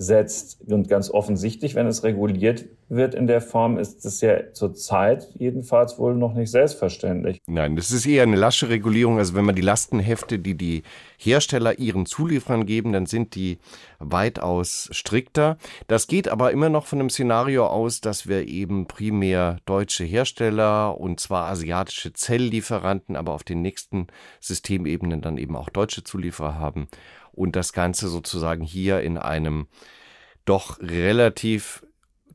gleichsetzt. 0.00 0.60
Und 0.66 0.88
ganz 0.88 1.10
offensichtlich, 1.10 1.74
wenn 1.74 1.86
es 1.86 2.02
reguliert 2.02 2.64
wird 2.88 3.14
in 3.14 3.26
der 3.26 3.40
Form, 3.40 3.78
ist 3.78 4.04
es 4.04 4.20
ja 4.20 4.52
zurzeit 4.52 5.28
jedenfalls 5.38 5.98
wohl 5.98 6.14
noch 6.14 6.34
nicht 6.34 6.50
selbstverständlich. 6.50 7.40
Nein, 7.46 7.76
das 7.76 7.92
ist 7.92 8.06
eher 8.06 8.24
eine 8.24 8.36
lasche 8.36 8.68
Regulierung. 8.68 9.18
Also 9.18 9.34
wenn 9.34 9.44
man 9.44 9.54
die 9.54 9.62
Lastenhefte, 9.62 10.38
die 10.38 10.56
die 10.56 10.82
Hersteller 11.18 11.78
ihren 11.78 12.06
Zulieferern 12.06 12.66
geben, 12.66 12.92
dann 12.92 13.06
sind 13.06 13.34
die 13.34 13.58
weitaus 13.98 14.88
strikter. 14.90 15.58
Das 15.86 16.08
geht 16.08 16.28
aber 16.28 16.50
immer 16.50 16.68
noch 16.68 16.86
von 16.86 16.98
einem 16.98 17.10
Szenario 17.10 17.66
aus, 17.66 18.00
dass 18.00 18.26
wir 18.26 18.48
eben 18.48 18.86
primär 18.86 19.58
deutsche 19.66 20.04
Hersteller 20.04 20.98
und 20.98 21.20
zwar 21.20 21.48
asiatische 21.48 22.12
Zelllieferanten, 22.12 23.14
aber 23.14 23.32
auf 23.32 23.44
den 23.44 23.62
nächsten 23.62 24.08
Systemebenen 24.40 25.20
dann 25.20 25.36
eben 25.36 25.54
auch 25.54 25.68
deutsche 25.68 26.02
Zulieferer 26.02 26.58
haben 26.58 26.88
und 27.32 27.56
das 27.56 27.72
Ganze 27.72 28.08
sozusagen 28.08 28.64
hier 28.64 29.00
in 29.00 29.18
einem 29.18 29.66
doch 30.44 30.80
relativ 30.80 31.84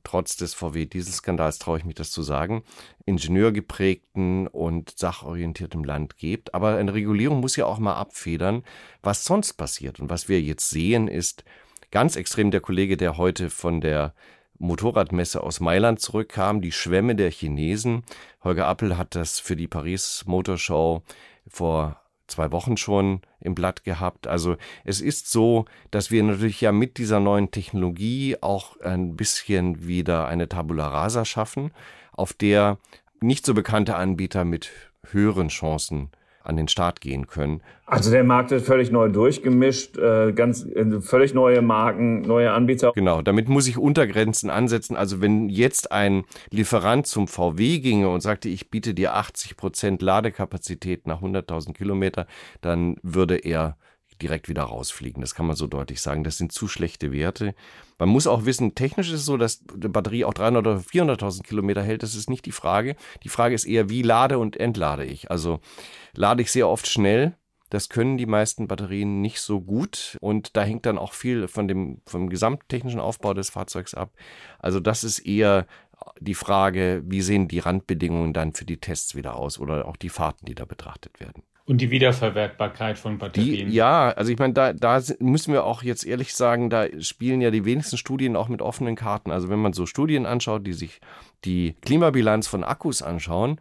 trotz 0.06 0.38
des 0.38 0.54
VW-Dieselskandals 0.54 1.60
traue 1.60 1.80
ich 1.80 1.86
mich 1.86 1.96
das 1.96 2.12
zu 2.12 2.24
sagen, 2.24 2.64
ingenieurgeprägten 3.06 4.48
und 4.48 4.98
sachorientiertem 4.98 5.84
Land 5.84 6.16
gibt. 6.18 6.54
Aber 6.54 6.78
eine 6.78 6.94
Regulierung 6.94 7.42
muss 7.42 7.58
ja 7.58 7.66
auch 7.66 7.80
mal 7.80 7.96
abfedern, 7.96 8.64
was 9.02 9.26
sonst 9.26 9.54
passiert. 9.54 10.00
Und 10.00 10.10
was 10.10 10.30
wir 10.30 10.40
jetzt 10.42 10.70
sehen, 10.70 11.08
ist 11.08 11.44
ganz 11.92 12.16
extrem 12.16 12.52
der 12.52 12.62
Kollege, 12.62 12.96
der 12.96 13.18
heute 13.18 13.50
von 13.50 13.82
der 13.82 14.14
Motorradmesse 14.58 15.44
aus 15.44 15.60
Mailand 15.60 16.00
zurückkam, 16.00 16.62
die 16.62 16.72
Schwämme 16.72 17.16
der 17.16 17.30
Chinesen. 17.30 18.04
Holger 18.44 18.68
Appel 18.68 18.98
hat 18.98 19.16
das 19.16 19.40
für 19.40 19.56
die 19.58 19.68
Paris 19.68 20.24
Motor 20.26 20.58
Show 20.58 21.04
vor 21.48 22.00
zwei 22.28 22.52
Wochen 22.52 22.78
schon 22.78 23.22
im 23.40 23.56
Blatt 23.56 23.84
gehabt. 23.84 24.28
Also 24.28 24.58
es 24.84 25.02
ist 25.02 25.32
so, 25.32 25.66
dass 25.92 26.12
wir 26.12 26.24
natürlich 26.24 26.62
ja 26.62 26.72
mit 26.72 26.98
dieser 26.98 27.20
neuen 27.20 27.52
Technologie 27.52 28.38
auch 28.42 28.80
ein 28.82 29.16
bisschen 29.16 29.88
wieder 29.88 30.28
eine 30.28 30.50
Tabula 30.50 30.88
rasa 30.88 31.26
schaffen, 31.26 31.72
auf 32.12 32.34
der 32.34 32.78
nicht 33.22 33.46
so 33.46 33.54
bekannte 33.54 33.96
Anbieter 33.96 34.46
mit 34.46 34.72
höheren 35.12 35.50
Chancen 35.50 36.10
an 36.46 36.58
den 36.58 36.68
Start 36.68 37.02
gehen 37.02 37.28
können. 37.28 37.62
Also 37.86 38.10
der 38.10 38.24
Markt 38.24 38.52
ist 38.52 38.66
völlig 38.66 38.92
neu 38.92 39.10
durchgemischt, 39.10 39.98
äh, 39.98 40.32
ganz 40.34 40.66
äh, 40.66 41.02
völlig 41.02 41.34
neue 41.34 41.62
Marken, 41.62 42.22
neue 42.22 42.52
Anbieter. 42.52 42.92
Genau, 42.94 43.22
damit 43.22 43.48
muss 43.48 43.68
ich 43.68 43.78
Untergrenzen 43.78 44.50
ansetzen. 44.50 44.96
Also 44.96 45.22
wenn 45.22 45.50
jetzt 45.50 45.92
ein 45.92 46.24
Lieferant 46.50 47.06
zum 47.06 47.28
VW 47.28 47.80
ginge 47.80 48.10
und 48.10 48.22
sagte, 48.22 48.50
ich 48.50 48.72
biete 48.72 48.94
dir 48.94 49.16
80 49.16 49.56
Prozent 49.58 50.02
Ladekapazität 50.02 51.06
nach 51.08 51.22
100.000 51.22 51.74
Kilometer, 51.74 52.26
dann 52.62 52.98
würde 53.04 53.38
er 53.38 53.78
direkt 54.22 54.50
wieder 54.50 54.64
rausfliegen. 54.64 55.22
Das 55.22 55.36
kann 55.36 55.46
man 55.46 55.56
so 55.56 55.68
deutlich 55.68 56.02
sagen. 56.02 56.24
Das 56.24 56.38
sind 56.38 56.52
zu 56.52 56.68
schlechte 56.68 57.12
Werte. 57.12 57.56
Man 57.98 58.10
muss 58.10 58.28
auch 58.28 58.46
wissen, 58.46 58.76
technisch 58.76 59.10
ist 59.10 59.22
es 59.22 59.26
so, 59.26 59.38
dass 59.38 59.64
die 59.64 59.88
Batterie 59.88 60.26
auch 60.26 60.34
300 60.34 60.66
oder 60.66 60.78
400.000 60.80 61.44
Kilometer 61.44 61.82
hält. 61.82 62.04
Das 62.04 62.16
ist 62.16 62.30
nicht 62.30 62.46
die 62.46 62.52
Frage. 62.52 62.96
Die 63.24 63.30
Frage 63.30 63.56
ist 63.56 63.66
eher, 63.66 63.90
wie 63.90 64.02
lade 64.02 64.38
und 64.38 64.58
entlade 64.58 65.06
ich. 65.06 65.32
Also 65.32 65.60
lade 66.14 66.42
ich 66.42 66.52
sehr 66.52 66.68
oft 66.68 66.88
schnell. 66.88 67.36
Das 67.70 67.90
können 67.90 68.18
die 68.18 68.28
meisten 68.28 68.68
Batterien 68.68 69.22
nicht 69.22 69.42
so 69.42 69.60
gut 69.60 70.18
und 70.22 70.56
da 70.56 70.64
hängt 70.64 70.86
dann 70.86 71.00
auch 71.00 71.14
viel 71.14 71.48
von 71.48 71.68
dem 71.68 72.02
vom 72.06 72.30
gesamttechnischen 72.30 73.00
Aufbau 73.00 73.34
des 73.34 73.50
Fahrzeugs 73.50 73.96
ab. 73.96 74.14
Also 74.60 74.80
das 74.80 75.04
ist 75.04 75.20
eher 75.20 75.66
die 76.20 76.36
Frage, 76.36 77.02
wie 77.06 77.22
sehen 77.22 77.48
die 77.48 77.60
Randbedingungen 77.60 78.34
dann 78.34 78.54
für 78.54 78.66
die 78.66 78.78
Tests 78.78 79.16
wieder 79.16 79.36
aus 79.36 79.60
oder 79.60 79.88
auch 79.88 79.98
die 79.98 80.10
Fahrten, 80.10 80.46
die 80.46 80.56
da 80.56 80.66
betrachtet 80.66 81.20
werden. 81.20 81.44
Und 81.68 81.82
die 81.82 81.90
Wiederverwertbarkeit 81.90 83.00
von 83.00 83.18
Batterien. 83.18 83.70
Die, 83.70 83.76
ja, 83.76 84.10
also 84.12 84.32
ich 84.32 84.38
meine, 84.38 84.54
da, 84.54 84.72
da 84.72 85.02
müssen 85.18 85.52
wir 85.52 85.64
auch 85.64 85.82
jetzt 85.82 86.06
ehrlich 86.06 86.36
sagen, 86.36 86.70
da 86.70 86.86
spielen 87.02 87.42
ja 87.42 87.50
die 87.50 87.66
wenigsten 87.66 87.98
Studien 87.98 88.36
auch 88.36 88.50
mit 88.50 88.62
offenen 88.62 88.96
Karten. 88.96 89.32
Also 89.32 89.50
wenn 89.50 89.58
man 89.58 89.74
so 89.74 89.88
Studien 89.88 90.28
anschaut, 90.28 90.68
die 90.68 90.74
sich 90.74 91.02
die 91.44 91.76
Klimabilanz 91.82 92.46
von 92.46 92.64
Akkus 92.64 93.02
anschauen 93.02 93.60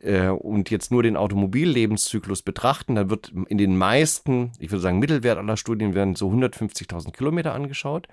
äh, 0.00 0.28
und 0.28 0.70
jetzt 0.70 0.92
nur 0.92 1.02
den 1.02 1.16
Automobillebenszyklus 1.16 2.42
betrachten, 2.42 2.94
dann 2.94 3.10
wird 3.10 3.32
in 3.48 3.58
den 3.58 3.76
meisten, 3.76 4.52
ich 4.60 4.70
würde 4.70 4.82
sagen 4.82 5.00
Mittelwert 5.00 5.36
aller 5.36 5.56
Studien 5.56 5.92
werden 5.92 6.14
so 6.14 6.30
150.000 6.30 7.10
Kilometer 7.10 7.52
angeschaut. 7.52 8.06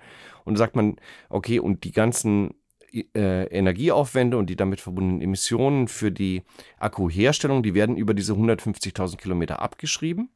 Und 0.44 0.54
da 0.54 0.58
sagt 0.58 0.74
man, 0.74 0.96
okay, 1.28 1.60
und 1.60 1.84
die 1.84 1.92
ganzen 1.92 2.54
äh, 2.92 3.44
Energieaufwände 3.44 4.36
und 4.36 4.48
die 4.48 4.56
damit 4.56 4.80
verbundenen 4.80 5.20
Emissionen 5.20 5.88
für 5.88 6.10
die 6.10 6.42
Akkuherstellung, 6.78 7.62
die 7.62 7.74
werden 7.74 7.96
über 7.96 8.14
diese 8.14 8.32
150.000 8.32 9.16
Kilometer 9.16 9.60
abgeschrieben. 9.60 10.30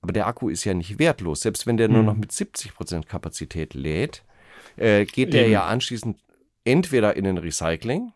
Aber 0.00 0.12
der 0.12 0.26
Akku 0.26 0.48
ist 0.48 0.64
ja 0.64 0.74
nicht 0.74 0.98
wertlos. 0.98 1.42
Selbst 1.42 1.66
wenn 1.66 1.76
der 1.76 1.88
nur 1.88 2.02
noch 2.02 2.16
mit 2.16 2.32
70 2.32 2.74
Prozent 2.74 3.08
Kapazität 3.08 3.74
lädt, 3.74 4.24
äh, 4.76 5.04
geht 5.04 5.32
der 5.32 5.48
ja 5.48 5.66
anschließend 5.66 6.18
entweder 6.64 7.16
in 7.16 7.24
den 7.24 7.38
Recycling, 7.38 8.12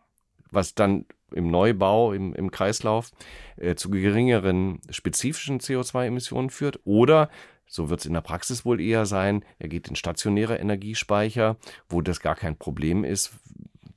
was 0.51 0.75
dann 0.75 1.05
im 1.31 1.49
Neubau, 1.49 2.13
im, 2.13 2.33
im 2.33 2.51
Kreislauf 2.51 3.11
äh, 3.57 3.75
zu 3.75 3.89
geringeren 3.89 4.79
spezifischen 4.89 5.59
CO2-Emissionen 5.59 6.49
führt, 6.49 6.79
oder 6.85 7.29
so 7.67 7.89
wird 7.89 7.99
es 7.99 8.05
in 8.05 8.13
der 8.13 8.21
Praxis 8.21 8.65
wohl 8.65 8.81
eher 8.81 9.05
sein. 9.05 9.43
Er 9.59 9.67
geht 9.67 9.87
in 9.87 9.95
stationäre 9.95 10.57
Energiespeicher, 10.57 11.57
wo 11.89 12.01
das 12.01 12.21
gar 12.21 12.35
kein 12.35 12.57
Problem 12.57 13.03
ist, 13.03 13.31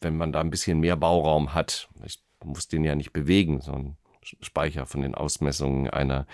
wenn 0.01 0.17
man 0.17 0.33
da 0.33 0.41
ein 0.41 0.51
bisschen 0.51 0.81
mehr 0.81 0.97
Bauraum 0.97 1.55
hat. 1.55 1.89
Ich 2.05 2.21
muss 2.45 2.69
den 2.69 2.85
ja 2.85 2.95
nicht 2.95 3.13
bewegen, 3.13 3.61
so 3.61 3.73
ein 3.73 3.97
Speicher 4.41 4.87
von 4.87 5.03
den 5.03 5.15
Ausmessungen 5.15 5.89
einer, 5.91 6.27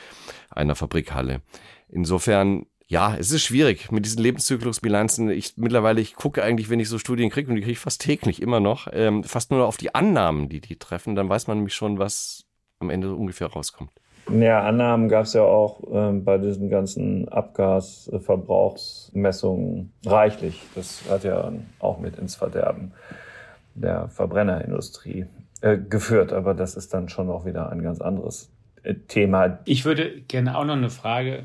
einer 0.50 0.74
Fabrikhalle. 0.74 1.42
Insofern, 1.88 2.66
ja, 2.86 3.16
es 3.16 3.30
ist 3.30 3.44
schwierig 3.44 3.90
mit 3.90 4.04
diesen 4.04 4.22
Lebenszyklusbilanzen. 4.22 5.30
Ich 5.30 5.56
mittlerweile, 5.56 6.00
ich 6.00 6.14
gucke 6.14 6.42
eigentlich, 6.42 6.68
wenn 6.68 6.80
ich 6.80 6.88
so 6.88 6.98
Studien 6.98 7.30
kriege, 7.30 7.48
und 7.48 7.56
die 7.56 7.62
kriege 7.62 7.72
ich 7.72 7.78
fast 7.78 8.00
täglich 8.00 8.42
immer 8.42 8.60
noch, 8.60 8.88
ähm, 8.92 9.24
fast 9.24 9.50
nur 9.50 9.66
auf 9.66 9.76
die 9.76 9.94
Annahmen, 9.94 10.48
die 10.48 10.60
die 10.60 10.76
treffen, 10.76 11.14
dann 11.14 11.28
weiß 11.28 11.46
man 11.46 11.58
nämlich 11.58 11.74
schon, 11.74 11.98
was 11.98 12.44
am 12.78 12.90
Ende 12.90 13.14
ungefähr 13.14 13.48
rauskommt. 13.48 13.90
Ja, 14.30 14.62
Annahmen 14.62 15.08
gab 15.08 15.24
es 15.24 15.32
ja 15.34 15.42
auch 15.42 15.82
ähm, 15.92 16.24
bei 16.24 16.38
diesen 16.38 16.68
ganzen 16.68 17.28
Abgasverbrauchsmessungen 17.28 19.92
reichlich. 20.04 20.62
Das 20.74 21.04
hat 21.08 21.22
ja 21.24 21.52
auch 21.78 22.00
mit 22.00 22.18
ins 22.18 22.34
Verderben 22.34 22.90
der 23.74 24.08
Verbrennerindustrie 24.08 25.26
äh, 25.60 25.78
geführt. 25.78 26.32
Aber 26.32 26.54
das 26.54 26.74
ist 26.76 26.92
dann 26.92 27.08
schon 27.08 27.30
auch 27.30 27.46
wieder 27.46 27.70
ein 27.70 27.82
ganz 27.82 28.00
anderes 28.00 28.50
äh, 28.82 28.94
Thema. 28.94 29.60
Ich 29.64 29.84
würde 29.84 30.22
gerne 30.22 30.58
auch 30.58 30.64
noch 30.64 30.76
eine 30.76 30.90
Frage 30.90 31.44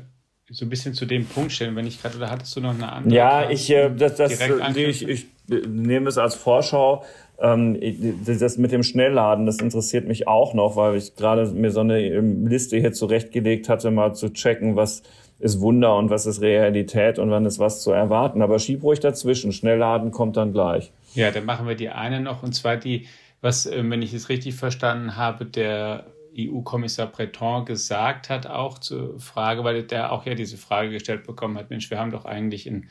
so 0.50 0.66
ein 0.66 0.68
bisschen 0.68 0.94
zu 0.94 1.06
dem 1.06 1.24
Punkt 1.24 1.52
stellen, 1.52 1.76
wenn 1.76 1.86
ich 1.86 2.02
gerade, 2.02 2.16
oder 2.16 2.28
hattest 2.30 2.56
du 2.56 2.60
noch 2.60 2.74
eine 2.74 2.90
andere? 2.92 3.14
Ja, 3.14 3.48
ich, 3.48 3.70
äh, 3.70 3.94
das, 3.94 4.16
das, 4.16 4.32
ich, 4.76 5.08
ich 5.08 5.26
nehme 5.48 6.08
es 6.08 6.18
als 6.18 6.34
Vorschau. 6.34 7.04
Ähm, 7.40 7.78
das 8.24 8.58
mit 8.58 8.70
dem 8.72 8.82
Schnellladen, 8.82 9.46
das 9.46 9.58
interessiert 9.58 10.06
mich 10.06 10.28
auch 10.28 10.54
noch, 10.54 10.76
weil 10.76 10.96
ich 10.96 11.16
gerade 11.16 11.46
mir 11.50 11.70
so 11.70 11.80
eine 11.80 12.00
ähm, 12.00 12.46
Liste 12.46 12.76
hier 12.78 12.92
zurechtgelegt 12.92 13.68
hatte, 13.68 13.90
mal 13.90 14.14
zu 14.14 14.32
checken, 14.32 14.76
was 14.76 15.02
ist 15.40 15.60
Wunder 15.60 15.96
und 15.96 16.08
was 16.08 16.26
ist 16.26 16.40
Realität 16.40 17.18
und 17.18 17.30
wann 17.30 17.44
ist 17.44 17.58
was 17.58 17.82
zu 17.82 17.90
erwarten. 17.90 18.42
Aber 18.42 18.60
schieb 18.60 18.84
ruhig 18.84 19.00
dazwischen. 19.00 19.52
Schnellladen 19.52 20.12
kommt 20.12 20.36
dann 20.36 20.52
gleich. 20.52 20.92
Ja, 21.14 21.32
dann 21.32 21.44
machen 21.44 21.66
wir 21.66 21.74
die 21.74 21.88
eine 21.88 22.20
noch 22.20 22.44
und 22.44 22.52
zwar 22.52 22.76
die, 22.76 23.08
was, 23.40 23.66
äh, 23.66 23.82
wenn 23.84 24.02
ich 24.02 24.14
es 24.14 24.28
richtig 24.28 24.54
verstanden 24.54 25.16
habe, 25.16 25.44
der 25.44 26.06
EU-Kommissar 26.38 27.06
Breton 27.06 27.64
gesagt 27.64 28.30
hat, 28.30 28.46
auch 28.46 28.78
zur 28.78 29.18
Frage, 29.18 29.64
weil 29.64 29.82
der 29.82 30.12
auch 30.12 30.24
ja 30.24 30.34
diese 30.34 30.56
Frage 30.56 30.90
gestellt 30.90 31.24
bekommen 31.26 31.58
hat, 31.58 31.70
Mensch, 31.70 31.90
wir 31.90 31.98
haben 31.98 32.10
doch 32.10 32.24
eigentlich 32.24 32.68
einen 32.68 32.88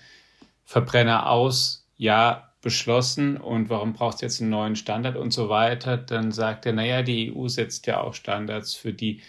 Verbrenner 0.64 1.30
aus, 1.30 1.81
ja, 2.02 2.52
beschlossen 2.64 3.38
und 3.38 3.70
warum 3.70 3.94
braucht 3.94 4.16
es 4.16 4.22
jetzt 4.22 4.42
einen 4.42 4.50
neuen 4.50 4.76
Standard 4.76 5.16
und 5.18 5.32
so 5.32 5.50
weiter, 5.50 5.98
dann 5.98 6.32
sagt 6.32 6.66
er, 6.66 6.74
naja, 6.74 7.04
die 7.04 7.32
EU 7.32 7.48
setzt 7.48 7.86
ja 7.86 8.02
auch 8.02 8.16
Standards 8.16 8.74
für 8.74 8.92
die 8.92 9.22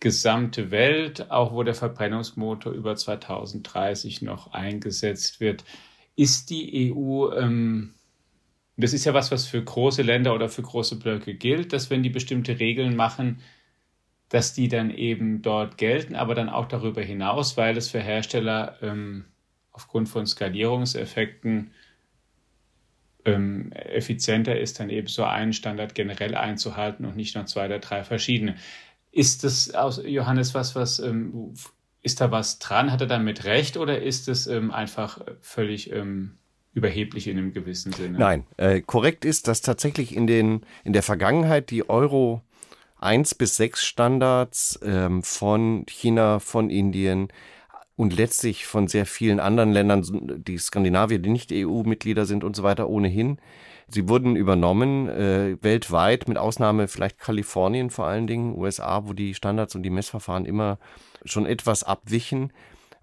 gesamte 0.00 0.70
Welt, 0.70 1.30
auch 1.30 1.54
wo 1.54 1.62
der 1.62 1.74
Verbrennungsmotor 1.74 2.72
über 2.74 2.94
2030 2.94 4.20
noch 4.20 4.52
eingesetzt 4.52 5.40
wird. 5.40 5.64
Ist 6.14 6.50
die 6.50 6.92
EU, 6.92 7.32
ähm, 7.32 7.94
das 8.76 8.92
ist 8.92 9.06
ja 9.06 9.14
was, 9.14 9.30
was 9.30 9.46
für 9.46 9.64
große 9.64 10.02
Länder 10.02 10.34
oder 10.34 10.50
für 10.50 10.62
große 10.62 10.98
Blöcke 10.98 11.34
gilt, 11.34 11.72
dass 11.72 11.88
wenn 11.88 12.02
die 12.02 12.10
bestimmte 12.10 12.58
Regeln 12.58 12.96
machen, 12.96 13.40
dass 14.28 14.52
die 14.52 14.68
dann 14.68 14.90
eben 14.90 15.40
dort 15.40 15.78
gelten, 15.78 16.14
aber 16.16 16.34
dann 16.34 16.50
auch 16.50 16.66
darüber 16.66 17.00
hinaus, 17.00 17.56
weil 17.56 17.78
es 17.78 17.88
für 17.88 18.00
Hersteller 18.00 18.76
ähm, 18.82 19.24
aufgrund 19.72 20.10
von 20.10 20.26
Skalierungseffekten 20.26 21.70
ähm, 23.24 23.72
effizienter 23.72 24.58
ist, 24.58 24.80
dann 24.80 24.90
eben 24.90 25.06
so 25.06 25.24
einen 25.24 25.52
Standard 25.52 25.94
generell 25.94 26.34
einzuhalten 26.34 27.04
und 27.04 27.16
nicht 27.16 27.34
noch 27.34 27.44
zwei 27.44 27.66
oder 27.66 27.78
drei 27.78 28.04
verschiedene. 28.04 28.56
Ist 29.12 29.44
das 29.44 29.74
aus 29.74 30.00
Johannes 30.04 30.54
was, 30.54 30.74
was 30.74 30.98
ähm, 31.00 31.54
ist 32.02 32.20
da 32.20 32.30
was 32.30 32.58
dran? 32.58 32.92
Hat 32.92 33.00
er 33.00 33.06
damit 33.06 33.44
recht 33.44 33.76
oder 33.76 34.00
ist 34.00 34.28
es 34.28 34.46
ähm, 34.46 34.70
einfach 34.70 35.20
völlig 35.40 35.92
ähm, 35.92 36.38
überheblich 36.72 37.26
in 37.26 37.38
einem 37.38 37.52
gewissen 37.52 37.92
Sinne? 37.92 38.18
Nein, 38.18 38.46
äh, 38.56 38.80
korrekt 38.80 39.24
ist, 39.24 39.48
dass 39.48 39.60
tatsächlich 39.60 40.14
in, 40.14 40.26
den, 40.26 40.62
in 40.84 40.92
der 40.92 41.02
Vergangenheit 41.02 41.70
die 41.70 41.88
Euro 41.88 42.42
1 43.00 43.34
bis 43.34 43.56
6 43.56 43.84
Standards 43.84 44.78
ähm, 44.82 45.22
von 45.22 45.84
China, 45.86 46.38
von 46.38 46.70
Indien 46.70 47.28
und 48.00 48.16
letztlich 48.16 48.64
von 48.64 48.88
sehr 48.88 49.04
vielen 49.04 49.40
anderen 49.40 49.72
Ländern, 49.72 50.02
die 50.42 50.56
Skandinavier, 50.56 51.18
die 51.18 51.28
nicht 51.28 51.52
EU-Mitglieder 51.52 52.24
sind 52.24 52.44
und 52.44 52.56
so 52.56 52.62
weiter, 52.62 52.88
ohnehin. 52.88 53.36
Sie 53.88 54.08
wurden 54.08 54.36
übernommen 54.36 55.06
äh, 55.10 55.62
weltweit, 55.62 56.26
mit 56.26 56.38
Ausnahme 56.38 56.88
vielleicht 56.88 57.18
Kalifornien 57.18 57.90
vor 57.90 58.06
allen 58.06 58.26
Dingen, 58.26 58.56
USA, 58.56 59.06
wo 59.06 59.12
die 59.12 59.34
Standards 59.34 59.74
und 59.74 59.82
die 59.82 59.90
Messverfahren 59.90 60.46
immer 60.46 60.78
schon 61.26 61.44
etwas 61.44 61.84
abwichen. 61.84 62.54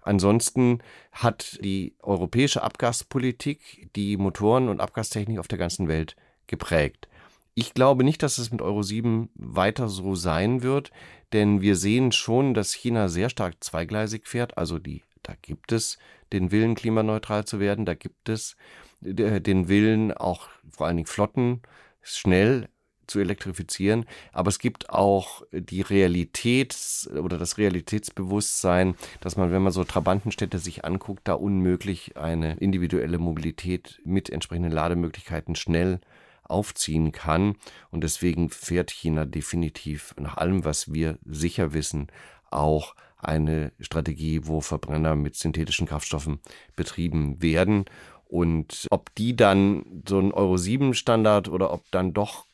Ansonsten 0.02 0.80
hat 1.12 1.60
die 1.62 1.94
europäische 2.02 2.64
Abgaspolitik 2.64 3.90
die 3.94 4.16
Motoren- 4.16 4.68
und 4.68 4.80
Abgastechnik 4.80 5.38
auf 5.38 5.46
der 5.46 5.58
ganzen 5.58 5.86
Welt 5.86 6.16
geprägt. 6.48 7.06
Ich 7.54 7.72
glaube 7.72 8.02
nicht, 8.02 8.24
dass 8.24 8.38
es 8.38 8.50
mit 8.50 8.62
Euro 8.62 8.82
7 8.82 9.30
weiter 9.36 9.88
so 9.88 10.16
sein 10.16 10.62
wird, 10.64 10.90
denn 11.32 11.60
wir 11.60 11.76
sehen 11.76 12.12
schon, 12.12 12.54
dass 12.54 12.72
China 12.72 13.08
sehr 13.08 13.30
stark 13.30 13.56
zweigleisig 13.60 14.26
fährt. 14.26 14.56
Also 14.58 14.78
die, 14.78 15.02
da 15.22 15.34
gibt 15.40 15.72
es 15.72 15.98
den 16.32 16.50
Willen, 16.50 16.74
klimaneutral 16.74 17.44
zu 17.44 17.60
werden, 17.60 17.84
da 17.84 17.94
gibt 17.94 18.28
es 18.28 18.56
äh, 19.04 19.40
den 19.40 19.68
Willen, 19.68 20.12
auch 20.12 20.48
vor 20.70 20.86
allen 20.86 20.96
Dingen 20.96 21.06
Flotten 21.06 21.62
schnell 22.02 22.68
zu 23.06 23.18
elektrifizieren. 23.18 24.04
Aber 24.32 24.48
es 24.48 24.58
gibt 24.58 24.90
auch 24.90 25.42
die 25.50 25.80
Realität 25.80 26.76
oder 27.14 27.38
das 27.38 27.58
Realitätsbewusstsein, 27.58 28.94
dass 29.20 29.36
man, 29.36 29.50
wenn 29.50 29.62
man 29.62 29.72
so 29.72 29.82
Trabantenstädte 29.84 30.58
sich 30.58 30.84
anguckt, 30.84 31.26
da 31.26 31.32
unmöglich 31.32 32.16
eine 32.16 32.56
individuelle 32.58 33.18
Mobilität 33.18 34.00
mit 34.04 34.30
entsprechenden 34.30 34.72
Lademöglichkeiten 34.72 35.56
schnell 35.56 36.00
aufziehen 36.48 37.12
kann. 37.12 37.56
Und 37.90 38.02
deswegen 38.02 38.50
fährt 38.50 38.90
China 38.90 39.24
definitiv 39.24 40.14
nach 40.18 40.36
allem, 40.36 40.64
was 40.64 40.92
wir 40.92 41.18
sicher 41.24 41.72
wissen, 41.72 42.08
auch 42.50 42.94
eine 43.18 43.72
Strategie, 43.80 44.40
wo 44.44 44.60
Verbrenner 44.60 45.16
mit 45.16 45.36
synthetischen 45.36 45.86
Kraftstoffen 45.86 46.40
betrieben 46.76 47.42
werden. 47.42 47.84
Und 48.26 48.86
ob 48.90 49.14
die 49.14 49.34
dann 49.36 50.02
so 50.06 50.18
ein 50.18 50.32
Euro 50.32 50.56
7 50.56 50.94
Standard 50.94 51.48
oder 51.48 51.72
ob 51.72 51.90
dann 51.90 52.12
doch, 52.12 52.44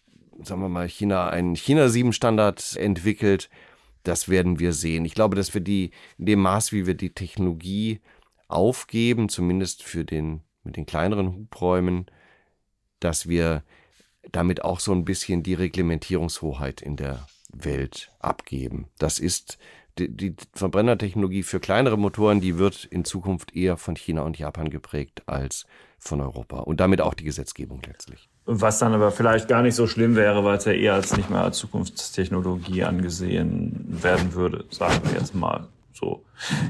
sagen 0.43 0.61
wir 0.61 0.69
mal, 0.69 0.89
China 0.89 1.29
einen 1.29 1.57
China 1.57 1.89
7 1.89 2.13
Standard 2.13 2.77
entwickelt, 2.77 3.51
das 4.05 4.29
werden 4.29 4.59
wir 4.59 4.73
sehen. 4.73 5.05
Ich 5.05 5.15
glaube, 5.15 5.35
dass 5.35 5.55
wir 5.55 5.61
die, 5.61 5.91
in 6.19 6.27
dem 6.27 6.41
Maß, 6.41 6.73
wie 6.73 6.87
wir 6.87 6.95
die 6.95 7.15
Technologie 7.15 8.01
aufgeben, 8.49 9.29
zumindest 9.29 9.83
für 9.83 10.05
den, 10.05 10.43
mit 10.63 10.77
den 10.77 10.87
kleineren 10.87 11.35
Hubräumen, 11.35 12.07
dass 13.01 13.29
wir 13.29 13.65
damit 14.33 14.65
auch 14.65 14.81
so 14.81 14.93
ein 14.93 15.05
bisschen 15.05 15.43
die 15.43 15.55
Reglementierungshoheit 15.55 16.81
in 16.81 16.97
der 16.97 17.27
Welt 17.53 18.11
abgeben. 18.21 18.87
Das 18.99 19.19
ist 19.19 19.59
die, 19.99 20.09
die 20.09 20.35
Verbrennertechnologie 20.55 21.43
für 21.43 21.61
kleinere 21.61 21.97
Motoren, 21.97 22.41
die 22.41 22.59
wird 22.59 22.85
in 22.85 23.05
Zukunft 23.05 23.55
eher 23.55 23.77
von 23.77 23.97
China 23.97 24.23
und 24.23 24.39
Japan 24.39 24.71
geprägt 24.71 25.23
als 25.27 25.67
von 25.99 26.21
Europa 26.21 26.59
und 26.59 26.81
damit 26.81 27.01
auch 27.01 27.15
die 27.15 27.25
Gesetzgebung 27.25 27.81
letztlich. 27.87 28.29
Was 28.45 28.79
dann 28.79 28.93
aber 28.93 29.11
vielleicht 29.11 29.49
gar 29.49 29.63
nicht 29.63 29.75
so 29.75 29.87
schlimm 29.87 30.17
wäre, 30.17 30.45
weil 30.45 30.59
es 30.59 30.65
ja 30.67 30.73
eher 30.73 30.95
als 30.95 31.17
nicht 31.17 31.31
mehr 31.31 31.43
als 31.43 31.59
Zukunftstechnologie 31.59 32.85
angesehen 32.85 33.87
werden 33.89 34.35
würde, 34.35 34.65
sagen 34.71 35.01
wir 35.05 35.19
jetzt 35.19 35.35
mal 35.35 35.69
so. 35.95 36.25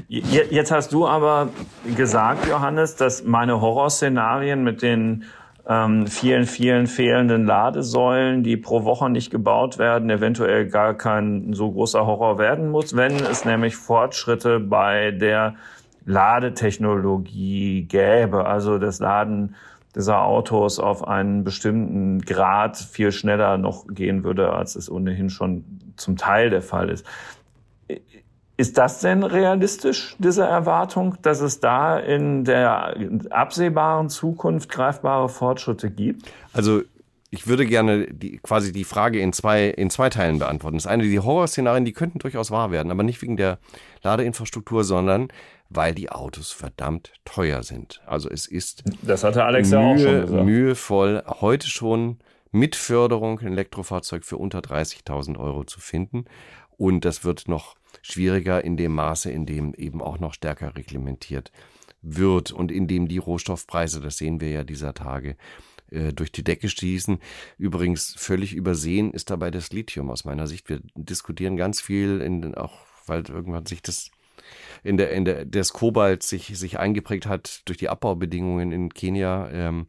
Jetzt 0.07 0.71
hast 0.71 0.93
du 0.93 1.07
aber 1.07 1.49
gesagt, 1.97 2.47
Johannes, 2.47 2.95
dass 2.95 3.23
meine 3.23 3.59
Horrorszenarien 3.59 4.63
mit 4.63 4.81
den 4.81 5.25
ähm, 5.67 6.07
vielen, 6.07 6.45
vielen 6.45 6.87
fehlenden 6.87 7.45
Ladesäulen, 7.45 8.43
die 8.43 8.57
pro 8.57 8.83
Woche 8.83 9.09
nicht 9.09 9.31
gebaut 9.31 9.79
werden, 9.79 10.09
eventuell 10.09 10.67
gar 10.67 10.93
kein 10.93 11.53
so 11.53 11.71
großer 11.71 12.05
Horror 12.05 12.37
werden 12.37 12.69
muss, 12.69 12.95
wenn 12.95 13.15
es 13.15 13.45
nämlich 13.45 13.75
Fortschritte 13.75 14.59
bei 14.59 15.11
der 15.11 15.55
Ladetechnologie 16.05 17.83
gäbe, 17.83 18.45
also 18.45 18.77
das 18.77 18.99
Laden 18.99 19.55
dieser 19.95 20.23
Autos 20.23 20.77
auf 20.77 21.07
einen 21.07 21.43
bestimmten 21.43 22.21
Grad 22.21 22.77
viel 22.77 23.11
schneller 23.11 23.57
noch 23.57 23.87
gehen 23.87 24.23
würde, 24.23 24.51
als 24.51 24.75
es 24.75 24.91
ohnehin 24.91 25.29
schon 25.29 25.63
zum 25.95 26.17
Teil 26.17 26.49
der 26.49 26.61
Fall 26.61 26.89
ist. 26.89 27.07
Ist 28.57 28.77
das 28.77 29.01
denn 29.01 29.23
realistisch, 29.23 30.15
diese 30.17 30.43
Erwartung, 30.43 31.17
dass 31.21 31.41
es 31.41 31.59
da 31.59 31.99
in 31.99 32.45
der 32.45 32.95
absehbaren 33.29 34.09
Zukunft 34.09 34.69
greifbare 34.69 35.27
Fortschritte 35.27 35.91
gibt? 35.91 36.31
Also 36.53 36.81
ich 37.31 37.47
würde 37.47 37.65
gerne 37.65 38.07
die, 38.07 38.37
quasi 38.37 38.71
die 38.71 38.85
Frage 38.85 39.19
in 39.19 39.33
zwei, 39.33 39.67
in 39.67 39.89
zwei 39.89 40.09
Teilen 40.09 40.39
beantworten. 40.39 40.77
Das 40.77 40.87
eine, 40.87 41.03
die 41.03 41.19
Horrorszenarien, 41.19 41.83
die 41.83 41.91
könnten 41.91 42.19
durchaus 42.19 42.49
wahr 42.49 42.71
werden, 42.71 42.91
aber 42.91 43.03
nicht 43.03 43.21
wegen 43.21 43.35
der 43.35 43.59
Ladeinfrastruktur, 44.03 44.85
sondern 44.85 45.27
weil 45.69 45.93
die 45.93 46.09
Autos 46.09 46.51
verdammt 46.51 47.11
teuer 47.25 47.63
sind. 47.63 48.01
Also 48.05 48.29
es 48.29 48.47
ist 48.47 48.83
das 49.01 49.25
hatte 49.25 49.43
Alex 49.43 49.71
Mühe, 49.71 49.79
ja 49.79 49.87
auch 49.87 49.97
schon 49.97 50.21
gesagt. 50.21 50.45
mühevoll, 50.45 51.23
heute 51.41 51.67
schon 51.67 52.19
mit 52.51 52.77
Förderung 52.77 53.39
ein 53.39 53.47
Elektrofahrzeug 53.47 54.23
für 54.23 54.37
unter 54.37 54.59
30.000 54.59 55.37
Euro 55.37 55.65
zu 55.65 55.81
finden. 55.81 56.25
Und 56.77 57.03
das 57.03 57.25
wird 57.25 57.49
noch 57.49 57.75
schwieriger 58.11 58.63
in 58.63 58.77
dem 58.77 58.93
Maße, 58.93 59.31
in 59.31 59.45
dem 59.45 59.73
eben 59.73 60.01
auch 60.01 60.19
noch 60.19 60.33
stärker 60.33 60.75
reglementiert 60.75 61.51
wird 62.01 62.51
und 62.51 62.71
in 62.71 62.87
dem 62.87 63.07
die 63.07 63.17
Rohstoffpreise, 63.17 63.99
das 63.99 64.17
sehen 64.17 64.39
wir 64.39 64.49
ja 64.51 64.63
dieser 64.63 64.93
Tage, 64.93 65.37
äh, 65.89 66.13
durch 66.13 66.31
die 66.31 66.43
Decke 66.43 66.69
stießen. 66.69 67.17
Übrigens 67.57 68.13
völlig 68.15 68.53
übersehen 68.53 69.11
ist 69.11 69.31
dabei 69.31 69.49
das 69.49 69.71
Lithium 69.71 70.11
aus 70.11 70.23
meiner 70.23 70.45
Sicht. 70.45 70.69
Wir 70.69 70.81
diskutieren 70.93 71.57
ganz 71.57 71.81
viel, 71.81 72.21
in, 72.21 72.53
auch 72.53 72.77
weil 73.07 73.23
irgendwann 73.27 73.65
sich 73.65 73.81
das 73.81 74.11
in 74.83 74.97
der, 74.97 75.11
in 75.11 75.25
der, 75.25 75.45
des 75.45 75.73
Kobalt 75.73 76.21
sich, 76.21 76.55
sich 76.57 76.77
eingeprägt 76.77 77.25
hat 77.25 77.63
durch 77.65 77.79
die 77.79 77.89
Abbaubedingungen 77.89 78.71
in 78.71 78.93
Kenia. 78.93 79.49
Ähm, 79.51 79.87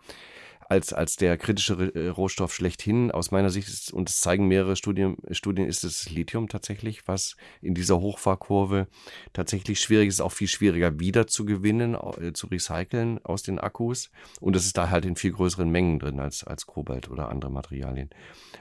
als, 0.68 0.92
als 0.92 1.16
der 1.16 1.36
kritische 1.38 1.92
äh, 1.94 2.08
Rohstoff 2.08 2.52
schlechthin. 2.54 3.10
Aus 3.10 3.30
meiner 3.30 3.50
Sicht 3.50 3.68
ist, 3.68 3.92
und 3.92 4.08
es 4.08 4.20
zeigen 4.20 4.48
mehrere 4.48 4.76
Studien, 4.76 5.16
Studien, 5.30 5.66
ist 5.66 5.84
es 5.84 6.10
Lithium 6.10 6.48
tatsächlich, 6.48 7.06
was 7.06 7.36
in 7.62 7.74
dieser 7.74 8.00
Hochfahrkurve 8.00 8.88
tatsächlich 9.32 9.80
schwierig 9.80 10.08
ist, 10.08 10.20
auch 10.20 10.32
viel 10.32 10.48
schwieriger 10.48 10.98
wieder 10.98 11.26
zu 11.26 11.44
gewinnen, 11.44 11.94
äh, 11.94 12.32
zu 12.32 12.48
recyceln 12.48 13.24
aus 13.24 13.42
den 13.42 13.58
Akkus. 13.58 14.10
Und 14.40 14.56
es 14.56 14.66
ist 14.66 14.76
da 14.76 14.90
halt 14.90 15.04
in 15.04 15.16
viel 15.16 15.32
größeren 15.32 15.70
Mengen 15.70 15.98
drin 15.98 16.20
als, 16.20 16.44
als 16.44 16.66
Kobalt 16.66 17.10
oder 17.10 17.28
andere 17.28 17.50
Materialien. 17.50 18.10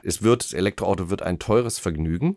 Es 0.02 0.22
wird, 0.22 0.44
das 0.44 0.52
Elektroauto 0.52 1.10
wird 1.10 1.22
ein 1.22 1.38
teures 1.38 1.78
Vergnügen 1.78 2.36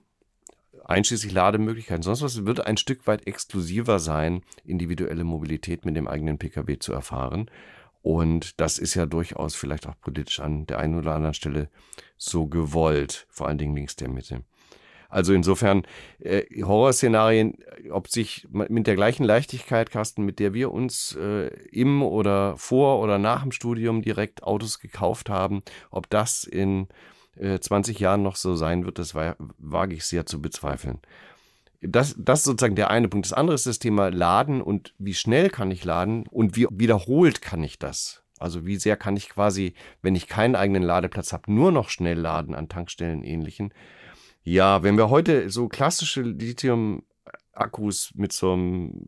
einschließlich 0.89 1.32
Lademöglichkeiten, 1.32 2.01
sonst 2.01 2.23
was, 2.23 2.45
wird 2.45 2.65
ein 2.65 2.77
Stück 2.77 3.05
weit 3.05 3.27
exklusiver 3.27 3.99
sein, 3.99 4.41
individuelle 4.65 5.23
Mobilität 5.23 5.86
mit 5.86 5.95
dem 5.95 6.08
eigenen 6.08 6.39
Pkw 6.39 6.79
zu 6.79 6.93
erfahren. 6.93 7.51
Und 8.02 8.60
das 8.60 8.78
ist 8.78 8.96
ja 8.96 9.06
durchaus 9.06 9.56
vielleicht 9.56 9.88
auch 9.88 10.00
politisch 10.00 10.40
an 10.40 10.66
der 10.66 10.80
einen 10.80 10.98
oder 10.98 11.16
anderen 11.16 11.34
Stelle 11.34 11.70
so 12.18 12.48
gewollt, 12.48 13.28
vor 13.30 13.48
allen 13.48 13.58
Dingen 13.58 13.76
links 13.76 13.96
der 13.96 14.10
Mitte. 14.10 14.44
Also 15.10 15.34
insofern 15.34 15.84
äh, 16.20 16.44
Horrorszenarien, 16.64 17.58
ob 17.92 18.08
sich 18.08 18.48
mit 18.52 18.86
der 18.86 18.96
gleichen 18.96 19.24
Leichtigkeit, 19.24 19.90
Carsten, 19.90 20.24
mit 20.24 20.38
der 20.38 20.54
wir 20.54 20.72
uns 20.72 21.16
äh, 21.16 21.48
im 21.72 22.04
oder 22.04 22.56
vor 22.58 23.02
oder 23.02 23.18
nach 23.18 23.42
dem 23.42 23.52
Studium 23.52 24.04
direkt 24.04 24.44
Autos 24.44 24.80
gekauft 24.80 25.30
haben, 25.30 25.64
ob 25.90 26.10
das 26.12 26.44
in 26.44 26.88
äh, 27.38 27.60
20 27.60 28.00
Jahren 28.00 28.22
noch 28.22 28.36
so 28.36 28.56
sein 28.56 28.86
wird, 28.86 29.00
das 29.00 29.16
wage 29.16 29.96
ich 29.96 30.06
sehr 30.06 30.28
zu 30.28 30.42
bezweifeln 30.42 31.00
das, 31.82 32.15
das 32.18 32.39
ist 32.39 32.46
sozusagen 32.46 32.76
der 32.76 32.89
eine 32.89 33.08
Punkt. 33.08 33.26
Das 33.26 33.34
andere 33.34 33.56
ist 33.56 33.65
das 33.65 33.80
Thema 33.80 34.10
Laden 34.10 34.62
und 34.62 34.94
wie 34.98 35.13
schnell 35.13 35.50
kann 35.50 35.72
ich 35.72 35.84
laden 35.86 36.26
und 36.30 36.56
wie 36.56 36.68
wiederholt 36.72 37.42
kann 37.42 37.63
ich 37.63 37.80
das? 37.80 38.24
Also 38.38 38.65
wie 38.65 38.78
sehr 38.78 38.96
kann 38.96 39.18
ich 39.18 39.30
quasi, 39.30 39.74
wenn 40.02 40.15
ich 40.15 40.28
keinen 40.28 40.56
eigenen 40.56 40.84
Ladeplatz 40.84 41.34
habe, 41.34 41.52
nur 41.52 41.72
noch 41.72 41.89
schnell 41.89 42.18
laden 42.18 42.56
an 42.56 42.70
Tankstellen 42.70 43.24
ähnlichen. 43.24 43.74
Ja, 44.44 44.84
wenn 44.84 44.98
wir 44.98 45.10
heute 45.10 45.50
so 45.50 45.68
klassische 45.68 46.22
Lithium 46.22 47.04
Akkus 47.60 48.12
mit 48.15 48.34
so 48.34 48.54
einem 48.54 49.08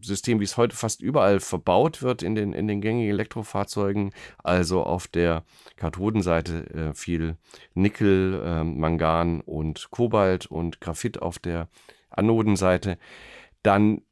System, 0.00 0.40
wie 0.40 0.44
es 0.44 0.56
heute 0.56 0.76
fast 0.76 1.00
überall 1.00 1.40
verbaut 1.40 2.02
wird 2.02 2.22
in 2.22 2.34
den, 2.34 2.52
in 2.52 2.68
den 2.68 2.80
gängigen 2.80 3.10
Elektrofahrzeugen, 3.10 4.12
also 4.38 4.82
auf 4.82 5.06
der 5.06 5.44
Kathodenseite 5.76 6.70
äh, 6.70 6.94
viel 6.94 7.36
Nickel, 7.74 8.42
äh, 8.44 8.64
Mangan 8.64 9.40
und 9.40 9.90
Kobalt 9.90 10.46
und 10.46 10.80
Graphit 10.80 11.22
auf 11.22 11.38
der 11.38 11.68
Anodenseite, 12.10 12.98
dann 13.62 14.02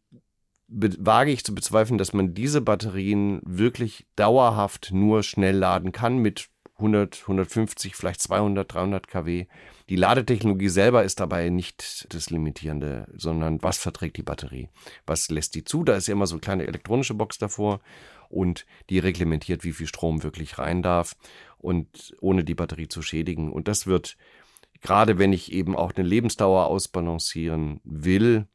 wage 0.70 1.32
ich 1.32 1.44
zu 1.44 1.54
bezweifeln, 1.54 1.98
dass 1.98 2.12
man 2.12 2.32
diese 2.32 2.60
Batterien 2.60 3.40
wirklich 3.44 4.06
dauerhaft 4.14 4.90
nur 4.92 5.22
schnell 5.22 5.56
laden 5.56 5.90
kann 5.90 6.18
mit 6.18 6.48
100, 6.80 7.22
150, 7.22 7.94
vielleicht 7.94 8.20
200, 8.20 8.72
300 8.72 9.06
kW. 9.06 9.46
Die 9.88 9.96
Ladetechnologie 9.96 10.68
selber 10.68 11.04
ist 11.04 11.20
dabei 11.20 11.48
nicht 11.48 12.06
das 12.14 12.30
Limitierende, 12.30 13.06
sondern 13.14 13.62
was 13.62 13.78
verträgt 13.78 14.16
die 14.16 14.22
Batterie? 14.22 14.68
Was 15.06 15.30
lässt 15.30 15.54
die 15.54 15.64
zu? 15.64 15.84
Da 15.84 15.96
ist 15.96 16.08
ja 16.08 16.12
immer 16.12 16.26
so 16.26 16.34
eine 16.34 16.40
kleine 16.40 16.66
elektronische 16.66 17.14
Box 17.14 17.38
davor 17.38 17.80
und 18.28 18.66
die 18.88 18.98
reglementiert, 18.98 19.64
wie 19.64 19.72
viel 19.72 19.86
Strom 19.86 20.22
wirklich 20.22 20.58
rein 20.58 20.82
darf 20.82 21.16
und 21.58 22.14
ohne 22.20 22.44
die 22.44 22.54
Batterie 22.54 22.88
zu 22.88 23.02
schädigen. 23.02 23.52
Und 23.52 23.68
das 23.68 23.86
wird, 23.86 24.16
gerade 24.80 25.18
wenn 25.18 25.32
ich 25.32 25.52
eben 25.52 25.76
auch 25.76 25.92
eine 25.94 26.06
Lebensdauer 26.06 26.66
ausbalancieren 26.66 27.80
will, 27.84 28.46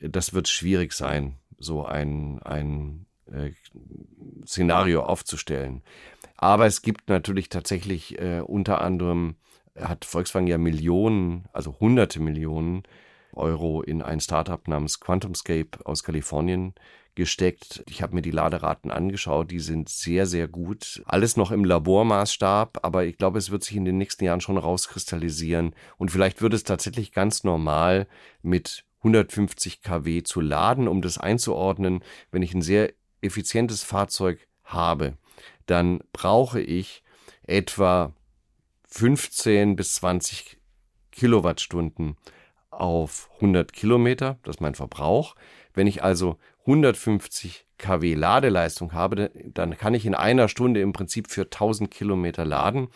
das 0.00 0.34
wird 0.34 0.48
schwierig 0.48 0.92
sein, 0.92 1.36
so 1.58 1.84
ein, 1.84 2.42
ein 2.42 3.06
äh, 3.32 3.50
Szenario 4.46 5.02
aufzustellen. 5.02 5.82
Aber 6.36 6.66
es 6.66 6.82
gibt 6.82 7.08
natürlich 7.08 7.48
tatsächlich 7.48 8.18
äh, 8.20 8.40
unter 8.40 8.80
anderem, 8.80 9.36
hat 9.78 10.04
Volkswagen 10.04 10.46
ja 10.46 10.58
Millionen, 10.58 11.46
also 11.52 11.78
hunderte 11.80 12.20
Millionen 12.20 12.82
Euro 13.32 13.82
in 13.82 14.02
ein 14.02 14.20
Startup 14.20 14.66
namens 14.68 15.00
QuantumScape 15.00 15.84
aus 15.84 16.04
Kalifornien 16.04 16.74
gesteckt. 17.14 17.84
Ich 17.88 18.02
habe 18.02 18.14
mir 18.14 18.22
die 18.22 18.30
Laderaten 18.30 18.90
angeschaut, 18.90 19.50
die 19.50 19.60
sind 19.60 19.88
sehr, 19.88 20.26
sehr 20.26 20.48
gut. 20.48 21.02
Alles 21.06 21.36
noch 21.36 21.50
im 21.50 21.64
Labormaßstab, 21.64 22.80
aber 22.82 23.04
ich 23.04 23.16
glaube, 23.18 23.38
es 23.38 23.50
wird 23.50 23.62
sich 23.62 23.76
in 23.76 23.84
den 23.84 23.98
nächsten 23.98 24.24
Jahren 24.24 24.40
schon 24.40 24.58
rauskristallisieren 24.58 25.74
und 25.96 26.10
vielleicht 26.10 26.42
wird 26.42 26.54
es 26.54 26.64
tatsächlich 26.64 27.12
ganz 27.12 27.44
normal 27.44 28.08
mit 28.42 28.84
150 28.98 29.82
kW 29.82 30.22
zu 30.22 30.40
laden, 30.40 30.88
um 30.88 31.02
das 31.02 31.18
einzuordnen, 31.18 32.02
wenn 32.30 32.42
ich 32.42 32.54
ein 32.54 32.62
sehr 32.62 32.92
effizientes 33.24 33.82
Fahrzeug 33.82 34.46
habe 34.64 35.16
dann 35.66 36.00
brauche 36.12 36.60
ich 36.60 37.02
etwa 37.46 38.12
15 38.88 39.76
bis 39.76 39.94
20 39.96 40.58
Kilowattstunden 41.10 42.16
auf 42.70 43.30
100 43.36 43.72
Kilometer, 43.72 44.38
das 44.42 44.56
ist 44.56 44.60
mein 44.60 44.74
Verbrauch. 44.74 45.36
Wenn 45.74 45.86
ich 45.86 46.02
also 46.02 46.38
150 46.60 47.66
kW 47.78 48.14
Ladeleistung 48.14 48.92
habe, 48.92 49.30
dann 49.52 49.76
kann 49.76 49.94
ich 49.94 50.06
in 50.06 50.14
einer 50.14 50.48
Stunde 50.48 50.80
im 50.80 50.92
Prinzip 50.92 51.28
für 51.28 51.42
1000 51.42 51.90
Kilometer 51.90 52.44
laden. 52.44 52.88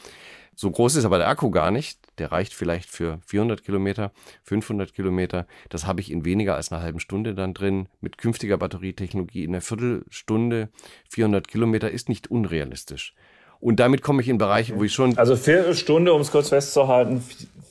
So 0.55 0.71
groß 0.71 0.97
ist 0.97 1.05
aber 1.05 1.19
der 1.19 1.29
Akku 1.29 1.51
gar 1.51 1.71
nicht. 1.71 1.99
Der 2.19 2.33
reicht 2.33 2.55
vielleicht 2.55 2.89
für 2.89 3.19
400 3.27 3.65
Kilometer, 3.65 4.13
500 4.45 4.93
Kilometer. 4.93 5.47
Das 5.69 5.87
habe 5.87 6.01
ich 6.01 6.11
in 6.11 6.25
weniger 6.25 6.57
als 6.57 6.73
einer 6.73 6.83
halben 6.83 7.01
Stunde 7.01 7.35
dann 7.35 7.55
drin. 7.55 7.89
Mit 8.01 8.19
künftiger 8.19 8.59
Batterietechnologie 8.59 9.45
in 9.45 9.51
einer 9.51 9.61
Viertelstunde 9.61 10.69
400 11.11 11.49
Kilometer 11.49 11.91
ist 11.91 12.09
nicht 12.09 12.31
unrealistisch. 12.31 13.15
Und 13.61 13.81
damit 13.81 14.03
komme 14.03 14.23
ich 14.23 14.29
in 14.29 14.39
Bereiche, 14.39 14.77
wo 14.77 14.85
ich 14.85 14.93
schon. 14.93 15.19
Also 15.19 15.37
Viertelstunde, 15.37 16.13
um 16.13 16.21
es 16.21 16.31
kurz 16.31 16.51
festzuhalten, 16.51 17.23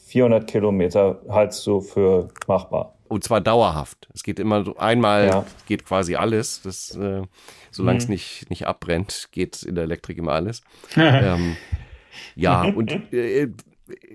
400 0.07 0.47
Kilometer 0.47 1.21
haltst 1.29 1.65
du 1.65 1.81
für 1.81 2.29
machbar. 2.47 2.93
Und 3.07 3.23
zwar 3.23 3.39
dauerhaft. 3.39 4.09
Es 4.13 4.23
geht 4.23 4.39
immer 4.39 4.65
so 4.65 4.75
einmal, 4.77 5.27
ja. 5.27 5.45
geht 5.65 5.85
quasi 5.85 6.15
alles. 6.15 6.61
Das, 6.61 6.95
äh, 6.95 7.21
solange 7.71 7.95
mhm. 7.95 8.03
es 8.03 8.09
nicht, 8.09 8.49
nicht 8.49 8.67
abbrennt, 8.67 9.29
geht 9.31 9.63
in 9.63 9.75
der 9.75 9.85
Elektrik 9.85 10.17
immer 10.17 10.33
alles. 10.33 10.61
ähm, 10.97 11.55
ja, 12.35 12.63
und 12.63 12.91
äh, 13.13 13.49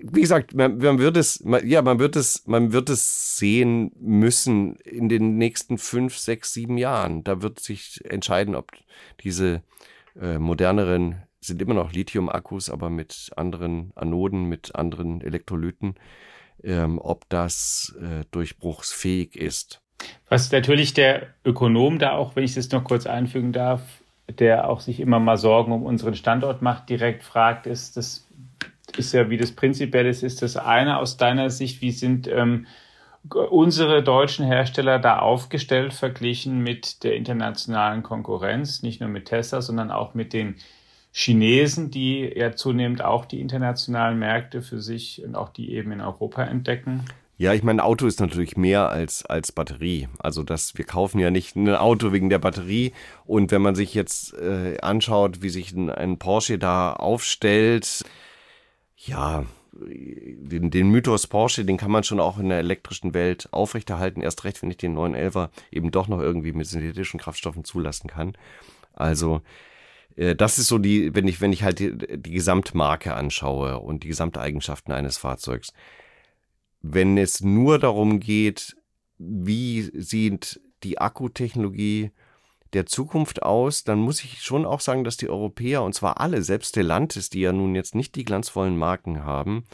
wie 0.01 0.21
gesagt, 0.21 0.53
man, 0.53 0.77
man, 0.77 0.99
wird 0.99 1.17
es, 1.17 1.43
man, 1.43 1.67
ja, 1.67 1.81
man 1.81 1.99
wird 1.99 2.15
es, 2.15 2.45
man 2.45 2.73
wird 2.73 2.89
es 2.89 3.37
sehen 3.37 3.91
müssen 3.99 4.75
in 4.77 5.09
den 5.09 5.37
nächsten 5.37 5.77
fünf, 5.77 6.17
sechs, 6.17 6.53
sieben 6.53 6.77
Jahren. 6.77 7.23
Da 7.23 7.41
wird 7.41 7.59
sich 7.59 8.01
entscheiden, 8.05 8.55
ob 8.55 8.71
diese 9.23 9.63
äh, 10.19 10.37
moderneren 10.37 11.23
sind 11.45 11.61
immer 11.61 11.73
noch 11.73 11.91
Lithium-Akkus, 11.91 12.69
aber 12.69 12.89
mit 12.89 13.31
anderen 13.35 13.91
Anoden, 13.95 14.45
mit 14.45 14.75
anderen 14.75 15.21
Elektrolyten, 15.21 15.95
ähm, 16.63 16.99
ob 16.99 17.27
das 17.29 17.95
äh, 17.99 18.23
durchbruchsfähig 18.31 19.35
ist. 19.35 19.81
Was 20.29 20.51
natürlich 20.51 20.93
der 20.93 21.27
Ökonom 21.45 21.99
da 21.99 22.13
auch, 22.13 22.35
wenn 22.35 22.43
ich 22.43 22.55
das 22.55 22.71
noch 22.71 22.83
kurz 22.83 23.05
einfügen 23.05 23.53
darf, 23.53 23.81
der 24.29 24.69
auch 24.69 24.79
sich 24.79 24.99
immer 24.99 25.19
mal 25.19 25.37
Sorgen 25.37 25.71
um 25.71 25.83
unseren 25.83 26.15
Standort 26.15 26.61
macht, 26.61 26.89
direkt 26.89 27.23
fragt, 27.23 27.67
ist 27.67 27.97
das 27.97 28.22
ist 28.97 29.13
ja, 29.13 29.29
wie 29.29 29.37
das 29.37 29.51
prinzipiell 29.51 30.05
ist, 30.05 30.23
ist 30.23 30.41
das 30.41 30.57
eine 30.57 30.97
aus 30.97 31.17
deiner 31.17 31.49
Sicht, 31.49 31.81
wie 31.81 31.91
sind 31.91 32.27
ähm, 32.27 32.67
unsere 33.29 34.03
deutschen 34.03 34.45
Hersteller 34.45 34.99
da 34.99 35.19
aufgestellt 35.19 35.93
verglichen 35.93 36.59
mit 36.59 37.03
der 37.03 37.15
internationalen 37.15 38.03
Konkurrenz, 38.03 38.83
nicht 38.83 38.99
nur 38.99 39.09
mit 39.09 39.25
Tesla, 39.25 39.61
sondern 39.61 39.91
auch 39.91 40.13
mit 40.13 40.33
den 40.33 40.55
Chinesen, 41.11 41.91
die 41.91 42.31
ja 42.35 42.55
zunehmend 42.55 43.03
auch 43.03 43.25
die 43.25 43.39
internationalen 43.39 44.19
Märkte 44.19 44.61
für 44.61 44.81
sich 44.81 45.23
und 45.23 45.35
auch 45.35 45.49
die 45.49 45.71
eben 45.73 45.91
in 45.91 46.01
Europa 46.01 46.43
entdecken? 46.43 47.05
Ja, 47.37 47.53
ich 47.53 47.63
meine, 47.63 47.83
Auto 47.83 48.05
ist 48.05 48.19
natürlich 48.19 48.57
mehr 48.57 48.89
als, 48.89 49.25
als 49.25 49.51
Batterie. 49.51 50.07
Also 50.19 50.43
das, 50.43 50.77
wir 50.77 50.85
kaufen 50.85 51.19
ja 51.19 51.31
nicht 51.31 51.55
ein 51.55 51.67
Auto 51.69 52.11
wegen 52.13 52.29
der 52.29 52.39
Batterie. 52.39 52.93
Und 53.25 53.51
wenn 53.51 53.61
man 53.61 53.75
sich 53.75 53.93
jetzt 53.93 54.33
äh, 54.33 54.77
anschaut, 54.81 55.41
wie 55.41 55.49
sich 55.49 55.71
ein, 55.73 55.89
ein 55.89 56.19
Porsche 56.19 56.57
da 56.57 56.93
aufstellt, 56.93 58.05
ja, 59.05 59.45
den, 59.71 60.69
den 60.69 60.89
Mythos 60.89 61.27
Porsche, 61.27 61.65
den 61.65 61.77
kann 61.77 61.91
man 61.91 62.03
schon 62.03 62.19
auch 62.19 62.37
in 62.37 62.49
der 62.49 62.59
elektrischen 62.59 63.13
Welt 63.13 63.49
aufrechterhalten. 63.51 64.21
Erst 64.21 64.43
recht, 64.43 64.61
wenn 64.61 64.69
ich 64.71 64.77
den 64.77 64.95
911er 64.95 65.49
eben 65.71 65.91
doch 65.91 66.07
noch 66.07 66.19
irgendwie 66.19 66.53
mit 66.53 66.67
synthetischen 66.67 67.19
Kraftstoffen 67.19 67.63
zulassen 67.63 68.07
kann. 68.07 68.37
Also, 68.93 69.41
äh, 70.15 70.35
das 70.35 70.59
ist 70.59 70.67
so 70.67 70.77
die, 70.77 71.15
wenn 71.15 71.27
ich, 71.27 71.41
wenn 71.41 71.53
ich 71.53 71.63
halt 71.63 71.79
die, 71.79 71.95
die 71.95 72.31
Gesamtmarke 72.31 73.15
anschaue 73.15 73.79
und 73.79 74.03
die 74.03 74.09
Gesamteigenschaften 74.09 74.93
eines 74.93 75.17
Fahrzeugs 75.17 75.73
wenn 76.83 77.17
es 77.17 77.41
nur 77.41 77.79
darum 77.79 78.19
geht, 78.19 78.75
wie 79.17 79.89
sieht 79.93 80.61
die 80.83 80.99
Akkutechnologie 80.99 82.11
der 82.73 82.85
Zukunft 82.85 83.43
aus, 83.43 83.83
dann 83.83 83.99
muss 83.99 84.23
ich 84.23 84.41
schon 84.41 84.65
auch 84.65 84.79
sagen, 84.79 85.03
dass 85.03 85.17
die 85.17 85.29
Europäer, 85.29 85.83
und 85.83 85.93
zwar 85.93 86.19
alle, 86.19 86.41
selbst 86.41 86.69
Stellantis, 86.69 87.29
die 87.29 87.41
ja 87.41 87.53
nun 87.53 87.75
jetzt 87.75 87.95
nicht 87.95 88.15
die 88.15 88.25
glanzvollen 88.25 88.77
Marken 88.77 89.23
haben, 89.23 89.65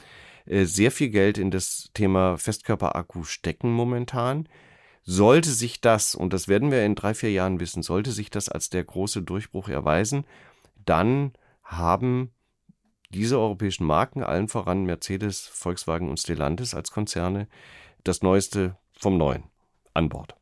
äh, 0.45 0.65
sehr 0.65 0.91
viel 0.91 1.09
Geld 1.09 1.37
in 1.37 1.51
das 1.51 1.89
Thema 1.93 2.37
Festkörperakku 2.37 3.23
stecken 3.23 3.71
momentan. 3.71 4.49
Sollte 5.03 5.49
sich 5.49 5.81
das, 5.81 6.13
und 6.13 6.33
das 6.33 6.47
werden 6.47 6.71
wir 6.71 6.85
in 6.85 6.95
drei, 6.95 7.13
vier 7.13 7.31
Jahren 7.31 7.59
wissen, 7.59 7.83
sollte 7.83 8.11
sich 8.11 8.29
das 8.29 8.49
als 8.49 8.69
der 8.69 8.83
große 8.83 9.21
Durchbruch 9.23 9.69
erweisen, 9.69 10.25
dann 10.85 11.33
haben 11.63 12.31
diese 13.09 13.39
europäischen 13.39 13.85
Marken, 13.85 14.23
allen 14.23 14.49
voran 14.49 14.83
Mercedes, 14.83 15.47
Volkswagen 15.47 16.09
und 16.09 16.19
Stellantis 16.19 16.73
als 16.73 16.91
Konzerne, 16.91 17.47
das 18.03 18.21
Neueste 18.21 18.77
vom 18.91 19.17
Neuen 19.17 19.43
an 19.93 20.09
Bord. 20.09 20.38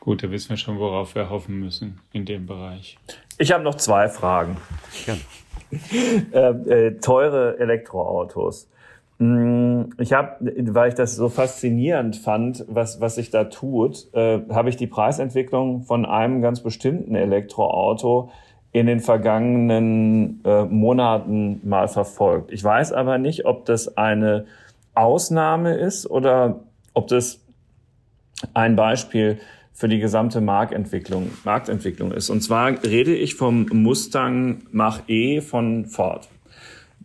Gut, 0.00 0.22
da 0.22 0.30
wissen 0.30 0.50
wir 0.50 0.56
schon, 0.56 0.78
worauf 0.78 1.14
wir 1.14 1.30
hoffen 1.30 1.58
müssen 1.58 2.00
in 2.12 2.24
dem 2.24 2.46
Bereich. 2.46 2.98
Ich 3.38 3.52
habe 3.52 3.64
noch 3.64 3.74
zwei 3.74 4.08
Fragen. 4.08 4.56
Gerne. 5.04 5.20
äh, 6.32 6.86
äh, 6.86 7.00
teure 7.00 7.58
Elektroautos. 7.58 8.68
Hm, 9.18 9.90
ich 9.98 10.12
habe, 10.12 10.52
weil 10.72 10.90
ich 10.90 10.94
das 10.94 11.16
so 11.16 11.28
faszinierend 11.28 12.16
fand, 12.16 12.64
was, 12.68 13.00
was 13.00 13.16
sich 13.16 13.30
da 13.30 13.44
tut, 13.44 14.06
äh, 14.14 14.40
habe 14.50 14.68
ich 14.68 14.76
die 14.76 14.86
Preisentwicklung 14.86 15.82
von 15.82 16.06
einem 16.06 16.40
ganz 16.40 16.60
bestimmten 16.62 17.14
Elektroauto 17.14 18.30
in 18.70 18.86
den 18.86 19.00
vergangenen 19.00 20.40
äh, 20.44 20.64
Monaten 20.64 21.60
mal 21.64 21.88
verfolgt. 21.88 22.52
Ich 22.52 22.62
weiß 22.62 22.92
aber 22.92 23.18
nicht, 23.18 23.44
ob 23.44 23.64
das 23.64 23.96
eine 23.96 24.46
Ausnahme 24.94 25.74
ist 25.74 26.08
oder 26.08 26.60
ob 26.94 27.08
das 27.08 27.40
ein 28.54 28.76
Beispiel 28.76 29.38
für 29.78 29.86
die 29.86 30.00
gesamte 30.00 30.40
Marktentwicklung, 30.40 31.30
Marktentwicklung 31.44 32.10
ist. 32.10 32.30
Und 32.30 32.40
zwar 32.40 32.82
rede 32.82 33.14
ich 33.14 33.36
vom 33.36 33.66
Mustang 33.72 34.64
Mach-E 34.72 35.40
von 35.40 35.86
Ford. 35.86 36.28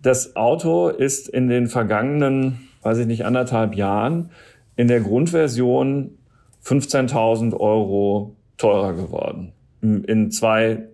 Das 0.01 0.35
Auto 0.35 0.87
ist 0.87 1.29
in 1.29 1.49
den 1.49 1.67
vergangenen, 1.67 2.67
weiß 2.81 2.97
ich 2.97 3.05
nicht, 3.05 3.25
anderthalb 3.25 3.75
Jahren 3.75 4.31
in 4.75 4.87
der 4.87 5.01
Grundversion 5.01 6.17
15.000 6.65 7.55
Euro 7.59 8.35
teurer 8.57 8.93
geworden. 8.93 9.53
In 9.81 10.31
zwei 10.31 10.87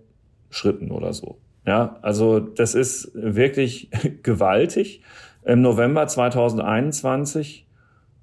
Schritten 0.50 0.92
oder 0.92 1.14
so. 1.14 1.38
Ja, 1.66 1.98
also 2.02 2.42
das 2.42 2.76
ist 2.76 3.10
wirklich 3.14 3.90
gewaltig. 4.24 5.02
Im 5.46 5.62
November 5.62 6.08
2021 6.08 7.69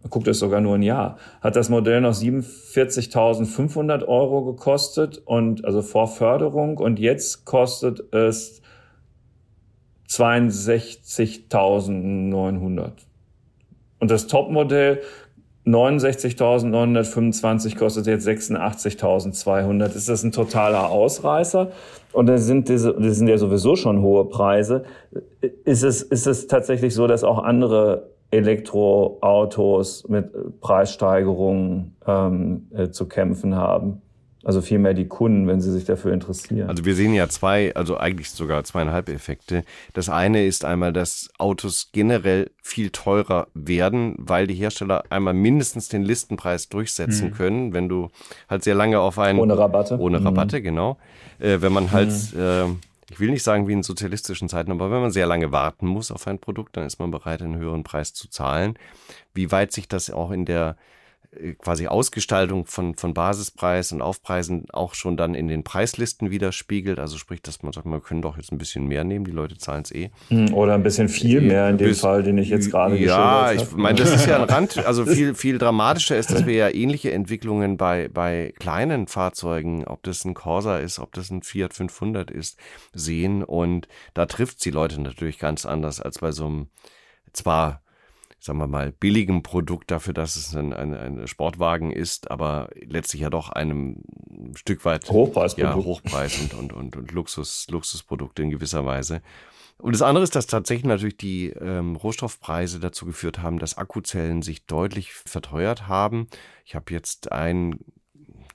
guckt 0.08 0.28
es 0.28 0.38
sogar 0.38 0.60
nur 0.60 0.76
ein 0.76 0.82
Jahr, 0.82 1.18
hat 1.40 1.56
das 1.56 1.68
Modell 1.68 2.00
noch 2.00 2.14
47.500 2.14 4.06
Euro 4.06 4.44
gekostet 4.44 5.20
und 5.24 5.64
also 5.64 5.82
vor 5.82 6.06
Förderung 6.08 6.78
und 6.78 6.98
jetzt 6.98 7.44
kostet 7.44 8.12
es 8.14 8.62
62.900. 10.08 12.92
Und 13.98 14.10
das 14.10 14.26
Topmodell 14.26 15.00
69.925 15.66 17.76
kostet 17.76 18.06
jetzt 18.06 18.28
86.200. 18.28 19.96
Ist 19.96 20.08
das 20.08 20.22
ein 20.22 20.30
totaler 20.30 20.90
Ausreißer? 20.90 21.72
Und 22.12 22.26
das 22.26 22.46
sind 22.46 22.68
diese, 22.68 22.94
das 22.94 23.16
sind 23.16 23.26
ja 23.26 23.36
sowieso 23.36 23.74
schon 23.74 24.00
hohe 24.00 24.26
Preise. 24.26 24.84
Ist 25.64 25.82
es, 25.82 26.02
ist 26.02 26.28
es 26.28 26.46
tatsächlich 26.46 26.94
so, 26.94 27.08
dass 27.08 27.24
auch 27.24 27.42
andere 27.42 28.14
Elektroautos 28.30 30.08
mit 30.08 30.60
Preissteigerungen 30.60 31.96
ähm, 32.06 32.66
äh, 32.74 32.90
zu 32.90 33.06
kämpfen 33.06 33.54
haben. 33.54 34.02
Also 34.46 34.60
vielmehr 34.60 34.94
die 34.94 35.08
Kunden, 35.08 35.48
wenn 35.48 35.60
sie 35.60 35.72
sich 35.72 35.86
dafür 35.86 36.12
interessieren. 36.12 36.68
Also 36.68 36.84
wir 36.84 36.94
sehen 36.94 37.12
ja 37.14 37.28
zwei, 37.28 37.74
also 37.74 37.96
eigentlich 37.96 38.30
sogar 38.30 38.62
zweieinhalb 38.62 39.08
Effekte. 39.08 39.64
Das 39.92 40.08
eine 40.08 40.46
ist 40.46 40.64
einmal, 40.64 40.92
dass 40.92 41.30
Autos 41.36 41.90
generell 41.90 42.52
viel 42.62 42.90
teurer 42.90 43.48
werden, 43.54 44.14
weil 44.18 44.46
die 44.46 44.54
Hersteller 44.54 45.02
einmal 45.10 45.34
mindestens 45.34 45.88
den 45.88 46.04
Listenpreis 46.04 46.68
durchsetzen 46.68 47.30
hm. 47.30 47.34
können, 47.34 47.72
wenn 47.72 47.88
du 47.88 48.08
halt 48.48 48.62
sehr 48.62 48.76
lange 48.76 49.00
auf 49.00 49.18
einen... 49.18 49.40
Ohne 49.40 49.58
Rabatte. 49.58 49.98
Ohne 49.98 50.24
Rabatte, 50.24 50.58
hm. 50.58 50.62
genau. 50.62 50.96
Äh, 51.40 51.60
wenn 51.60 51.72
man 51.72 51.90
halt... 51.90 52.12
Hm. 52.12 52.40
Äh, 52.40 52.74
ich 53.10 53.20
will 53.20 53.30
nicht 53.30 53.42
sagen 53.42 53.68
wie 53.68 53.72
in 53.72 53.82
sozialistischen 53.82 54.48
Zeiten, 54.48 54.72
aber 54.72 54.90
wenn 54.90 55.00
man 55.00 55.10
sehr 55.12 55.26
lange 55.26 55.52
warten 55.52 55.86
muss 55.86 56.10
auf 56.10 56.26
ein 56.26 56.40
Produkt, 56.40 56.76
dann 56.76 56.86
ist 56.86 56.98
man 56.98 57.10
bereit, 57.10 57.40
einen 57.40 57.56
höheren 57.56 57.84
Preis 57.84 58.12
zu 58.12 58.28
zahlen. 58.28 58.78
Wie 59.32 59.52
weit 59.52 59.72
sich 59.72 59.88
das 59.88 60.10
auch 60.10 60.30
in 60.30 60.44
der 60.44 60.76
quasi 61.58 61.86
Ausgestaltung 61.86 62.66
von, 62.66 62.94
von 62.94 63.14
Basispreis 63.14 63.92
und 63.92 64.02
Aufpreisen 64.02 64.66
auch 64.70 64.94
schon 64.94 65.16
dann 65.16 65.34
in 65.34 65.48
den 65.48 65.64
Preislisten 65.64 66.30
widerspiegelt. 66.30 66.98
Also 66.98 67.18
sprich, 67.18 67.42
dass 67.42 67.62
man 67.62 67.72
sagt, 67.72 67.86
wir 67.86 68.00
können 68.00 68.22
doch 68.22 68.36
jetzt 68.36 68.52
ein 68.52 68.58
bisschen 68.58 68.86
mehr 68.86 69.04
nehmen, 69.04 69.24
die 69.24 69.30
Leute 69.30 69.58
zahlen 69.58 69.82
es 69.82 69.92
eh. 69.92 70.10
Hm, 70.28 70.54
oder 70.54 70.74
ein 70.74 70.82
bisschen 70.82 71.08
viel 71.08 71.40
mehr 71.40 71.68
in 71.68 71.78
dem 71.78 71.88
Bis, 71.88 72.00
Fall, 72.00 72.22
den 72.22 72.38
ich 72.38 72.48
jetzt 72.48 72.70
gerade 72.70 72.96
ja, 72.96 73.16
habe. 73.16 73.54
Ja, 73.56 73.62
ich 73.62 73.72
meine, 73.72 73.98
das 73.98 74.14
ist 74.14 74.26
ja 74.26 74.36
ein 74.36 74.48
Rand, 74.48 74.78
also 74.86 75.06
viel, 75.06 75.34
viel 75.34 75.58
dramatischer 75.58 76.16
ist, 76.16 76.30
dass 76.30 76.46
wir 76.46 76.54
ja 76.54 76.68
ähnliche 76.68 77.12
Entwicklungen 77.12 77.76
bei, 77.76 78.08
bei 78.08 78.52
kleinen 78.58 79.06
Fahrzeugen, 79.06 79.84
ob 79.84 80.02
das 80.02 80.24
ein 80.24 80.34
Corsa 80.34 80.78
ist, 80.78 80.98
ob 80.98 81.12
das 81.12 81.30
ein 81.30 81.42
Fiat 81.42 81.74
500 81.74 82.30
ist, 82.30 82.58
sehen 82.92 83.42
und 83.42 83.88
da 84.14 84.26
trifft 84.26 84.64
die 84.64 84.70
Leute 84.70 85.00
natürlich 85.00 85.38
ganz 85.38 85.66
anders 85.66 86.00
als 86.00 86.18
bei 86.18 86.32
so 86.32 86.46
einem 86.46 86.68
zwar 87.32 87.82
sagen 88.38 88.58
wir 88.58 88.66
mal, 88.66 88.92
billigem 88.92 89.42
Produkt 89.42 89.90
dafür, 89.90 90.14
dass 90.14 90.36
es 90.36 90.54
ein, 90.54 90.72
ein, 90.72 90.94
ein 90.94 91.26
Sportwagen 91.26 91.90
ist, 91.90 92.30
aber 92.30 92.70
letztlich 92.74 93.22
ja 93.22 93.30
doch 93.30 93.50
einem 93.50 94.02
Stück 94.54 94.84
weit 94.84 95.08
Hochpreisprodukt. 95.08 95.76
Ja, 95.76 95.84
Hochpreis 95.84 96.40
und, 96.40 96.54
und, 96.54 96.72
und, 96.72 96.96
und 96.96 97.12
Luxus, 97.12 97.66
Luxusprodukte 97.70 98.42
in 98.42 98.50
gewisser 98.50 98.84
Weise. 98.84 99.22
Und 99.78 99.92
das 99.92 100.02
andere 100.02 100.24
ist, 100.24 100.34
dass 100.34 100.46
tatsächlich 100.46 100.86
natürlich 100.86 101.18
die 101.18 101.50
ähm, 101.50 101.96
Rohstoffpreise 101.96 102.80
dazu 102.80 103.04
geführt 103.04 103.40
haben, 103.40 103.58
dass 103.58 103.76
Akkuzellen 103.76 104.40
sich 104.40 104.64
deutlich 104.64 105.12
verteuert 105.12 105.86
haben. 105.86 106.28
Ich 106.64 106.74
habe 106.74 106.92
jetzt 106.92 107.30
ein 107.30 107.78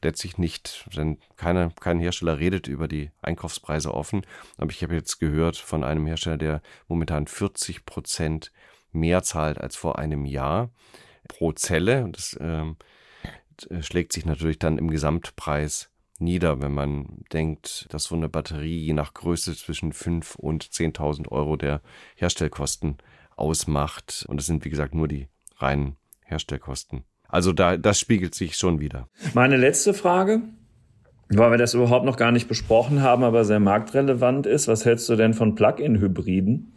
letztlich 0.03 0.37
nicht, 0.37 0.89
denn 0.95 1.19
keine, 1.35 1.71
kein 1.79 1.99
Hersteller 1.99 2.39
redet 2.39 2.67
über 2.67 2.87
die 2.87 3.11
Einkaufspreise 3.21 3.93
offen. 3.93 4.25
Aber 4.57 4.71
ich 4.71 4.81
habe 4.83 4.95
jetzt 4.95 5.19
gehört 5.19 5.57
von 5.57 5.83
einem 5.83 6.07
Hersteller, 6.07 6.37
der 6.37 6.61
momentan 6.87 7.27
40 7.27 7.85
Prozent 7.85 8.51
mehr 8.91 9.23
zahlt 9.23 9.59
als 9.59 9.75
vor 9.75 9.99
einem 9.99 10.25
Jahr 10.25 10.71
pro 11.27 11.51
Zelle. 11.51 12.09
Das 12.11 12.37
ähm, 12.39 12.77
schlägt 13.81 14.13
sich 14.13 14.25
natürlich 14.25 14.59
dann 14.59 14.77
im 14.77 14.89
Gesamtpreis 14.89 15.89
nieder, 16.19 16.61
wenn 16.61 16.73
man 16.73 17.23
denkt, 17.33 17.87
dass 17.89 18.05
so 18.05 18.15
eine 18.15 18.29
Batterie 18.29 18.77
je 18.77 18.93
nach 18.93 19.13
Größe 19.13 19.55
zwischen 19.55 19.91
5 19.91 20.35
und 20.35 20.63
10.000 20.65 21.29
Euro 21.29 21.57
der 21.57 21.81
Herstellkosten 22.15 22.97
ausmacht. 23.35 24.25
Und 24.27 24.37
das 24.37 24.45
sind, 24.45 24.63
wie 24.65 24.69
gesagt, 24.69 24.93
nur 24.93 25.07
die 25.07 25.27
reinen 25.57 25.97
Herstellkosten. 26.23 27.03
Also 27.27 27.53
da, 27.53 27.77
das 27.77 27.99
spiegelt 27.99 28.35
sich 28.35 28.55
schon 28.55 28.79
wieder. 28.79 29.07
Meine 29.33 29.57
letzte 29.57 29.93
Frage, 29.93 30.41
weil 31.29 31.51
wir 31.51 31.57
das 31.57 31.73
überhaupt 31.73 32.05
noch 32.05 32.17
gar 32.17 32.31
nicht 32.31 32.47
besprochen 32.47 33.01
haben, 33.01 33.23
aber 33.23 33.45
sehr 33.45 33.59
marktrelevant 33.59 34.45
ist. 34.45 34.67
Was 34.67 34.85
hältst 34.85 35.07
du 35.09 35.15
denn 35.15 35.33
von 35.33 35.55
Plug-in-Hybriden? 35.55 36.73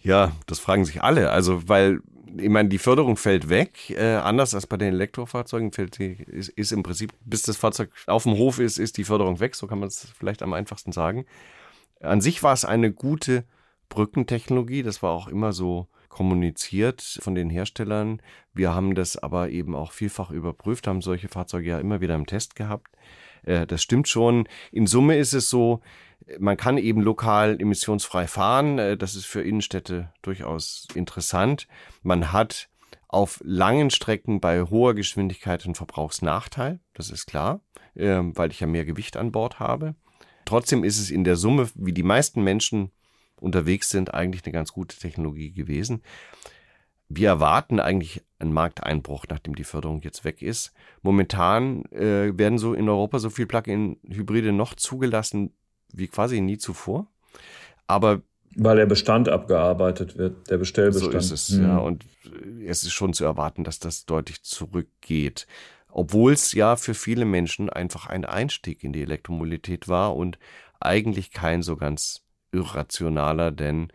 Ja, 0.00 0.32
das 0.46 0.58
fragen 0.58 0.84
sich 0.84 1.02
alle. 1.02 1.30
Also, 1.30 1.68
weil, 1.68 2.00
ich 2.36 2.48
meine, 2.48 2.68
die 2.68 2.78
Förderung 2.78 3.16
fällt 3.16 3.48
weg. 3.48 3.90
Äh, 3.90 4.14
anders 4.16 4.54
als 4.54 4.66
bei 4.66 4.76
den 4.76 4.94
Elektrofahrzeugen 4.94 5.72
fällt 5.72 5.98
die, 5.98 6.12
ist, 6.26 6.50
ist 6.50 6.72
im 6.72 6.82
Prinzip, 6.82 7.12
bis 7.24 7.42
das 7.42 7.56
Fahrzeug 7.56 7.90
auf 8.06 8.24
dem 8.24 8.36
Hof 8.36 8.58
ist, 8.58 8.78
ist 8.78 8.96
die 8.98 9.04
Förderung 9.04 9.40
weg. 9.40 9.54
So 9.54 9.66
kann 9.66 9.78
man 9.78 9.88
es 9.88 10.08
vielleicht 10.16 10.42
am 10.42 10.52
einfachsten 10.52 10.92
sagen. 10.92 11.26
An 12.00 12.20
sich 12.20 12.42
war 12.42 12.52
es 12.52 12.64
eine 12.64 12.92
gute 12.92 13.44
Brückentechnologie. 13.88 14.82
Das 14.82 15.02
war 15.02 15.12
auch 15.12 15.28
immer 15.28 15.52
so 15.52 15.88
kommuniziert 16.08 17.18
von 17.20 17.34
den 17.34 17.50
Herstellern. 17.50 18.22
Wir 18.54 18.74
haben 18.74 18.94
das 18.94 19.16
aber 19.18 19.50
eben 19.50 19.74
auch 19.74 19.92
vielfach 19.92 20.30
überprüft, 20.30 20.86
haben 20.86 21.02
solche 21.02 21.28
Fahrzeuge 21.28 21.68
ja 21.68 21.78
immer 21.78 22.00
wieder 22.00 22.14
im 22.14 22.26
Test 22.26 22.56
gehabt. 22.56 22.90
Äh, 23.42 23.66
das 23.66 23.82
stimmt 23.82 24.08
schon. 24.08 24.48
In 24.72 24.86
Summe 24.86 25.16
ist 25.16 25.34
es 25.34 25.50
so, 25.50 25.80
man 26.38 26.56
kann 26.56 26.78
eben 26.78 27.00
lokal 27.00 27.60
emissionsfrei 27.60 28.26
fahren. 28.26 28.78
Äh, 28.78 28.96
das 28.96 29.14
ist 29.14 29.26
für 29.26 29.42
Innenstädte 29.42 30.12
durchaus 30.22 30.88
interessant. 30.94 31.66
Man 32.02 32.32
hat 32.32 32.68
auf 33.08 33.40
langen 33.44 33.90
Strecken 33.90 34.40
bei 34.40 34.62
hoher 34.62 34.94
Geschwindigkeit 34.94 35.64
einen 35.64 35.74
Verbrauchsnachteil. 35.74 36.80
Das 36.94 37.10
ist 37.10 37.26
klar, 37.26 37.60
ähm, 37.94 38.36
weil 38.36 38.50
ich 38.50 38.60
ja 38.60 38.66
mehr 38.66 38.84
Gewicht 38.84 39.16
an 39.16 39.32
Bord 39.32 39.60
habe. 39.60 39.94
Trotzdem 40.44 40.84
ist 40.84 40.98
es 40.98 41.10
in 41.10 41.24
der 41.24 41.36
Summe, 41.36 41.68
wie 41.74 41.92
die 41.92 42.02
meisten 42.02 42.42
Menschen 42.42 42.90
unterwegs 43.40 43.90
sind, 43.90 44.14
eigentlich 44.14 44.44
eine 44.44 44.52
ganz 44.52 44.72
gute 44.72 44.96
Technologie 44.96 45.52
gewesen. 45.52 46.02
Wir 47.08 47.28
erwarten 47.28 47.78
eigentlich 47.78 48.24
einen 48.38 48.52
Markteinbruch, 48.52 49.26
nachdem 49.28 49.54
die 49.54 49.64
Förderung 49.64 50.02
jetzt 50.02 50.24
weg 50.24 50.42
ist. 50.42 50.72
Momentan 51.02 51.84
äh, 51.86 52.36
werden 52.36 52.58
so 52.58 52.74
in 52.74 52.88
Europa 52.88 53.20
so 53.20 53.30
viel 53.30 53.46
Plug-in-Hybride 53.46 54.52
noch 54.52 54.74
zugelassen 54.74 55.52
wie 55.96 56.08
quasi 56.08 56.40
nie 56.40 56.58
zuvor. 56.58 57.06
Aber 57.86 58.22
weil 58.58 58.76
der 58.76 58.86
Bestand 58.86 59.28
abgearbeitet 59.28 60.16
wird, 60.16 60.48
der 60.48 60.56
Bestellbestand. 60.56 61.12
So 61.12 61.18
ist 61.18 61.30
es, 61.30 61.50
mhm. 61.50 61.62
ja. 61.64 61.78
Und 61.78 62.06
es 62.64 62.84
ist 62.84 62.92
schon 62.92 63.12
zu 63.12 63.24
erwarten, 63.24 63.64
dass 63.64 63.78
das 63.78 64.06
deutlich 64.06 64.42
zurückgeht. 64.42 65.46
Obwohl 65.90 66.32
es 66.32 66.52
ja 66.52 66.76
für 66.76 66.94
viele 66.94 67.26
Menschen 67.26 67.68
einfach 67.68 68.06
ein 68.06 68.24
Einstieg 68.24 68.82
in 68.82 68.92
die 68.92 69.02
Elektromobilität 69.02 69.88
war 69.88 70.16
und 70.16 70.38
eigentlich 70.80 71.32
kein 71.32 71.62
so 71.62 71.76
ganz 71.76 72.22
irrationaler, 72.52 73.50
denn 73.50 73.92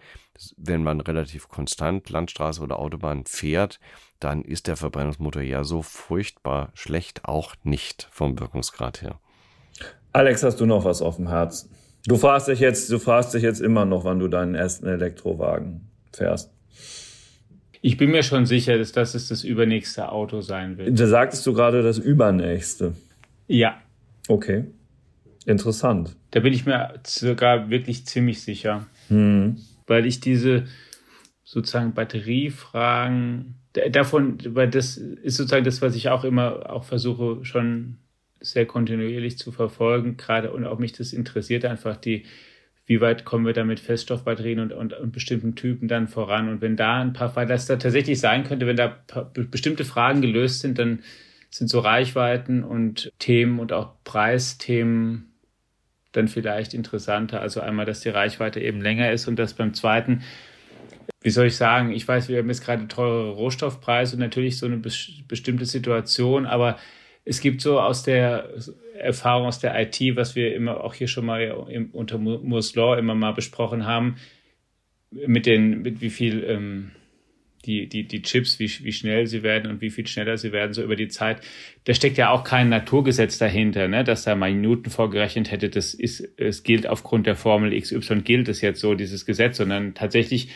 wenn 0.58 0.84
man 0.84 1.02
relativ 1.02 1.48
konstant 1.48 2.10
Landstraße 2.10 2.62
oder 2.62 2.80
Autobahn 2.80 3.26
fährt, 3.26 3.80
dann 4.20 4.44
ist 4.44 4.68
der 4.68 4.78
Verbrennungsmotor 4.78 5.42
ja 5.42 5.64
so 5.64 5.82
furchtbar 5.82 6.72
schlecht 6.74 7.26
auch 7.26 7.56
nicht 7.64 8.08
vom 8.12 8.40
Wirkungsgrad 8.40 9.02
her. 9.02 9.20
Alex, 10.14 10.44
hast 10.44 10.60
du 10.60 10.66
noch 10.66 10.86
was 10.86 11.02
auf 11.02 11.16
dem 11.16 11.30
Herzen? 11.30 11.72
Du 12.08 12.18
fragst 12.18 12.48
dich 12.48 12.60
jetzt, 12.60 12.92
du 12.92 13.00
fragst 13.00 13.34
dich 13.34 13.44
jetzt 13.44 13.62
immer 13.62 13.86
noch, 13.86 14.06
wann 14.06 14.20
du 14.20 14.28
deinen 14.28 14.56
ersten 14.56 14.88
Elektrowagen 14.88 15.82
fährst. 16.12 16.52
Ich 17.82 17.98
bin 17.98 18.12
mir 18.12 18.24
schon 18.24 18.46
sicher, 18.46 18.78
dass 18.78 18.92
das 18.92 19.12
das 19.12 19.44
übernächste 19.44 20.12
Auto 20.12 20.42
sein 20.42 20.78
wird. 20.78 21.00
Da 21.00 21.08
sagtest 21.08 21.46
du 21.46 21.54
gerade 21.54 21.82
das 21.82 21.98
übernächste. 21.98 22.94
Ja. 23.48 23.82
Okay. 24.28 24.66
Interessant. 25.46 26.16
Da 26.32 26.40
bin 26.40 26.54
ich 26.54 26.66
mir 26.66 26.94
sogar 27.06 27.70
wirklich 27.70 28.06
ziemlich 28.06 28.44
sicher. 28.44 28.86
Hm. 29.08 29.58
Weil 29.88 30.06
ich 30.06 30.20
diese 30.20 30.66
sozusagen 31.44 31.94
Batteriefragen 31.94 33.56
davon, 33.92 34.38
weil 34.50 34.70
das 34.70 34.98
ist 34.98 35.38
sozusagen 35.38 35.66
das, 35.66 35.82
was 35.82 35.96
ich 35.96 36.10
auch 36.10 36.24
immer 36.24 36.70
auch 36.70 36.84
versuche 36.84 37.44
schon 37.44 37.98
sehr 38.42 38.66
kontinuierlich 38.66 39.38
zu 39.38 39.52
verfolgen, 39.52 40.18
gerade 40.18 40.52
und 40.52 40.66
auch 40.66 40.80
mich 40.80 40.94
das 40.94 41.14
interessiert 41.14 41.66
einfach 41.66 41.96
die, 41.96 42.26
wie 42.86 43.00
weit 43.00 43.24
kommen 43.24 43.46
wir 43.46 43.54
da 43.54 43.64
mit 43.64 43.80
Feststoffbatterien 43.80 44.60
und, 44.60 44.74
und, 44.74 44.94
und 44.94 45.12
bestimmten 45.12 45.56
Typen 45.56 45.88
dann 45.88 46.08
voran. 46.08 46.50
Und 46.50 46.62
wenn 46.62 46.76
da 46.76 47.00
ein 47.00 47.14
paar, 47.14 47.36
weil 47.36 47.48
das 47.48 47.66
da 47.66 47.78
tatsächlich 47.78 48.20
sein 48.20 48.44
könnte, 48.44 48.68
wenn 48.68 48.76
da 48.76 48.98
bestimmte 49.34 49.86
Fragen 49.86 50.22
gelöst 50.22 50.62
sind, 50.62 50.78
dann 50.78 51.00
sind 51.50 51.70
so 51.70 51.80
Reichweiten 51.80 52.64
und 52.64 53.12
Themen 53.20 53.60
und 53.60 53.72
auch 53.72 53.94
Preisthemen 54.04 55.32
dann 56.12 56.28
vielleicht 56.28 56.74
interessanter. 56.74 57.42
Also 57.42 57.62
einmal, 57.62 57.86
dass 57.86 58.02
die 58.02 58.10
Reichweite 58.10 58.60
eben 58.60 58.82
länger 58.82 59.12
ist 59.12 59.28
und 59.28 59.38
das 59.38 59.54
beim 59.54 59.74
zweiten, 59.74 60.24
wie 61.22 61.30
soll 61.30 61.48
ich 61.48 61.56
sagen, 61.56 61.92
ich 61.92 62.08
weiß, 62.08 62.30
wir 62.30 62.40
haben 62.40 62.50
jetzt 62.50 62.66
gerade 62.66 62.88
teure 62.88 63.32
Rohstoffpreise 63.32 64.16
und 64.16 64.22
natürlich 64.22 64.58
so 64.58 64.66
eine 64.66 64.78
bestimmte 64.78 65.66
Situation, 65.66 66.46
aber 66.46 66.78
es 67.26 67.42
gibt 67.42 67.62
so 67.62 67.80
aus 67.80 68.04
der 68.04 68.50
Erfahrung 68.98 69.48
aus 69.48 69.60
der 69.60 69.80
IT, 69.80 70.16
was 70.16 70.36
wir 70.36 70.56
immer 70.56 70.84
auch 70.84 70.94
hier 70.94 71.08
schon 71.08 71.26
mal 71.26 71.42
im, 71.70 71.90
unter 71.92 72.18
Moore's 72.18 72.76
Law 72.76 72.98
immer 72.98 73.16
mal 73.16 73.34
besprochen 73.34 73.86
haben, 73.86 74.18
mit 75.12 75.46
den, 75.46 75.82
mit 75.82 76.02
wie 76.02 76.10
viel 76.10 76.44
ähm, 76.48 76.92
die, 77.66 77.88
die, 77.88 78.08
die 78.08 78.22
Chips, 78.22 78.60
wie, 78.60 78.70
wie 78.84 78.92
schnell 78.92 79.28
sie 79.28 79.44
werden 79.44 79.70
und 79.70 79.82
wie 79.82 79.90
viel 79.90 80.08
schneller 80.08 80.38
sie 80.38 80.52
werden, 80.52 80.74
so 80.74 80.82
über 80.82 80.96
die 80.96 81.10
Zeit. 81.10 81.42
Da 81.84 81.94
steckt 81.94 82.18
ja 82.18 82.30
auch 82.30 82.44
kein 82.44 82.70
Naturgesetz 82.70 83.38
dahinter, 83.38 83.88
ne, 83.88 84.04
dass 84.04 84.24
da 84.24 84.36
mal 84.36 84.52
Minuten 84.52 84.90
vorgerechnet 84.90 85.52
hätte, 85.52 85.70
das 85.70 85.94
ist, 85.94 86.28
es 86.38 86.64
gilt 86.64 86.88
aufgrund 86.88 87.28
der 87.28 87.36
Formel 87.36 87.80
XY 87.80 88.22
gilt 88.22 88.48
es 88.48 88.62
jetzt 88.62 88.80
so, 88.80 88.96
dieses 88.96 89.26
Gesetz, 89.26 89.58
sondern 89.58 89.94
tatsächlich 89.94 90.50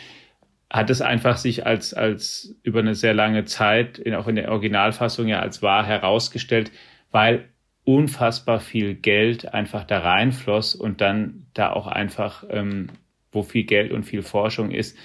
hat 0.70 0.90
es 0.90 1.00
einfach 1.00 1.36
sich 1.36 1.66
als, 1.66 1.94
als 1.94 2.56
über 2.62 2.80
eine 2.80 2.94
sehr 2.94 3.14
lange 3.14 3.44
Zeit, 3.44 3.98
in, 3.98 4.14
auch 4.14 4.26
in 4.26 4.36
der 4.36 4.50
Originalfassung 4.50 5.28
ja 5.28 5.40
als 5.40 5.62
wahr 5.62 5.86
herausgestellt, 5.86 6.72
weil 7.10 7.48
unfassbar 7.84 8.58
viel 8.58 8.94
Geld 8.94 9.54
einfach 9.54 9.84
da 9.84 10.00
reinfloss 10.00 10.74
und 10.74 11.00
dann 11.00 11.46
da 11.54 11.72
auch 11.72 11.86
einfach, 11.86 12.44
ähm, 12.50 12.88
wo 13.30 13.42
viel 13.42 13.64
Geld 13.64 13.92
und 13.92 14.02
viel 14.02 14.22
Forschung 14.22 14.72
ist, 14.72 14.98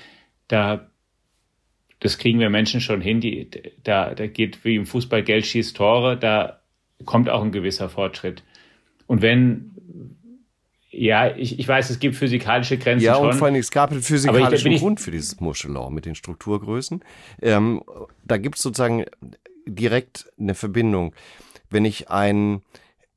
da 0.48 0.92
das 2.02 2.18
kriegen 2.18 2.40
wir 2.40 2.50
Menschen 2.50 2.82
schon 2.82 3.00
hin. 3.00 3.22
Die, 3.22 3.50
da, 3.84 4.14
da 4.14 4.28
geht 4.28 4.66
wie 4.66 4.76
im 4.76 4.86
Fußball 4.86 5.24
Geld 5.24 5.46
schießt 5.46 5.78
Tore, 5.78 6.18
da 6.18 6.60
kommt 7.06 7.30
auch 7.30 7.44
ein 7.44 7.52
gewisser 7.52 7.90
Fortschritt. 7.90 8.44
Und 9.08 9.22
wenn, 9.22 9.72
ja, 10.92 11.36
ich, 11.36 11.58
ich 11.58 11.68
weiß, 11.68 11.90
es 11.90 12.00
gibt 12.00 12.16
physikalische 12.16 12.78
Grenzen. 12.78 13.06
Ja, 13.06 13.16
schon, 13.16 13.28
und 13.28 13.34
vor 13.36 13.48
allem, 13.48 13.56
es 13.56 13.72
gab 13.72 13.92
einen 13.92 14.02
physikalischen 14.02 14.78
Grund 14.78 15.00
für 15.00 15.12
dieses 15.12 15.40
Muschelaw 15.40 15.90
mit 15.90 16.06
den 16.06 16.16
Strukturgrößen. 16.16 17.04
Ähm, 17.42 17.82
da 18.26 18.38
gibt 18.38 18.58
es 18.58 18.62
sozusagen 18.62 19.06
direkt 19.66 20.30
eine 20.38 20.54
Verbindung. 20.54 21.16
Wenn 21.70 21.86
ich 21.86 22.10
einen 22.10 22.62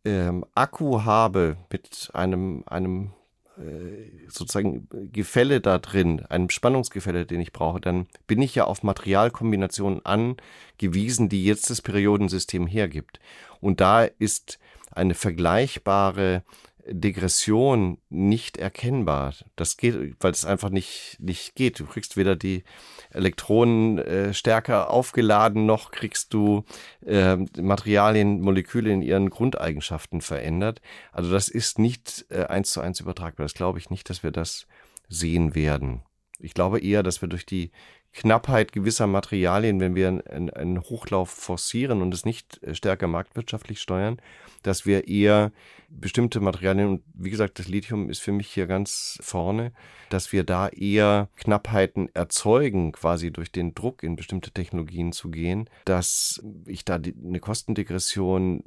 ähm, 0.05 0.45
Akku 0.55 1.03
habe 1.03 1.57
mit 1.73 2.11
einem, 2.15 2.63
einem 2.67 3.11
äh, 3.59 4.29
sozusagen 4.29 4.89
Gefälle 5.13 5.61
da 5.61 5.79
drin, 5.79 6.25
einem 6.27 6.51
Spannungsgefälle, 6.51 7.27
den 7.27 7.41
ich 7.41 7.53
brauche, 7.53 7.81
dann 7.81 8.07
bin 8.29 8.41
ich 8.41 8.55
ja 8.55 8.65
auf 8.65 8.85
Materialkombinationen 8.85 10.01
angewiesen, 10.05 11.29
die 11.29 11.45
jetzt 11.45 11.71
das 11.71 11.83
Periodensystem 11.83 12.69
hergibt. 12.69 13.19
Und 13.61 13.81
da 13.81 14.05
ist 14.05 14.61
eine 14.93 15.15
vergleichbare 15.15 16.45
Degression 16.87 17.99
nicht 18.11 18.57
erkennbar. 18.59 19.35
Das 19.57 19.77
geht, 19.77 20.17
weil 20.21 20.33
es 20.33 20.45
einfach 20.45 20.71
nicht, 20.71 21.17
nicht 21.19 21.55
geht. 21.55 21.81
Du 21.81 21.87
kriegst 21.87 22.17
weder 22.17 22.37
die 22.37 22.65
Elektronen 23.11 23.99
äh, 23.99 24.35
stärker 24.35 24.91
aufgeladen, 24.91 25.67
noch 25.67 25.91
kriegst 25.91 26.35
du 26.35 26.65
äh, 27.07 27.37
Materialien, 27.61 28.41
Moleküle 28.41 28.93
in 28.93 29.03
ihren 29.03 29.31
Grundeigenschaften 29.31 30.21
verändert. 30.21 30.81
Also 31.13 31.31
das 31.31 31.49
ist 31.49 31.79
nicht 31.79 32.27
äh, 32.29 32.45
eins 32.45 32.73
zu 32.73 32.81
eins 32.81 33.01
übertragbar. 33.01 33.45
Das 33.45 33.55
glaube 33.55 33.79
ich 33.79 33.91
nicht, 33.91 34.11
dass 34.11 34.23
wir 34.23 34.31
das 34.31 34.67
sehen 35.09 35.55
werden. 35.55 36.03
Ich 36.39 36.53
glaube 36.53 36.81
eher, 36.81 37.03
dass 37.03 37.23
wir 37.23 37.29
durch 37.29 37.47
die 37.47 37.71
Knappheit 38.15 38.73
gewisser 38.73 39.09
Materialien, 39.09 39.81
wenn 39.81 39.97
wir 39.97 40.09
einen, 40.09 40.51
einen 40.51 40.81
Hochlauf 40.81 41.31
forcieren 41.31 42.01
und 42.01 42.15
es 42.15 42.25
nicht 42.25 42.63
äh, 42.63 42.75
stärker 42.75 43.09
marktwirtschaftlich 43.09 43.81
steuern, 43.81 44.21
dass 44.63 44.87
wir 44.87 45.09
eher 45.09 45.53
bestimmte 45.89 46.41
Materialien, 46.41 46.89
und 46.89 47.03
wie 47.13 47.31
gesagt, 47.31 47.59
das 47.59 47.69
Lithium 47.69 48.09
ist 48.09 48.21
für 48.21 48.33
mich 48.33 48.49
hier 48.49 48.67
ganz 48.67 49.19
vorne, 49.21 49.73
dass 50.11 50.33
wir 50.33 50.45
da 50.45 50.69
eher 50.69 51.29
Knappheiten 51.37 52.09
erzeugen, 52.15 52.93
quasi 52.93 53.33
durch 53.33 53.51
den 53.51 53.75
Druck 53.75 54.03
in 54.03 54.17
bestimmte 54.17 54.53
Technologien 54.53 55.13
zu 55.13 55.31
gehen, 55.31 55.69
dass 55.85 56.43
ich 56.67 56.85
da 56.85 56.99
die, 56.99 57.15
eine 57.25 57.41
Kostendegression 57.41 58.63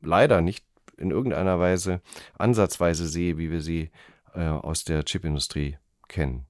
leider 0.00 0.40
nicht 0.40 0.64
in 0.96 1.10
irgendeiner 1.10 1.58
Weise 1.58 2.02
ansatzweise 2.38 3.08
sehe, 3.08 3.36
wie 3.36 3.50
wir 3.50 3.62
sie 3.62 3.90
äh, 4.34 4.42
aus 4.42 4.84
der 4.84 5.04
Chipindustrie 5.04 5.76
kennen. 6.08 6.46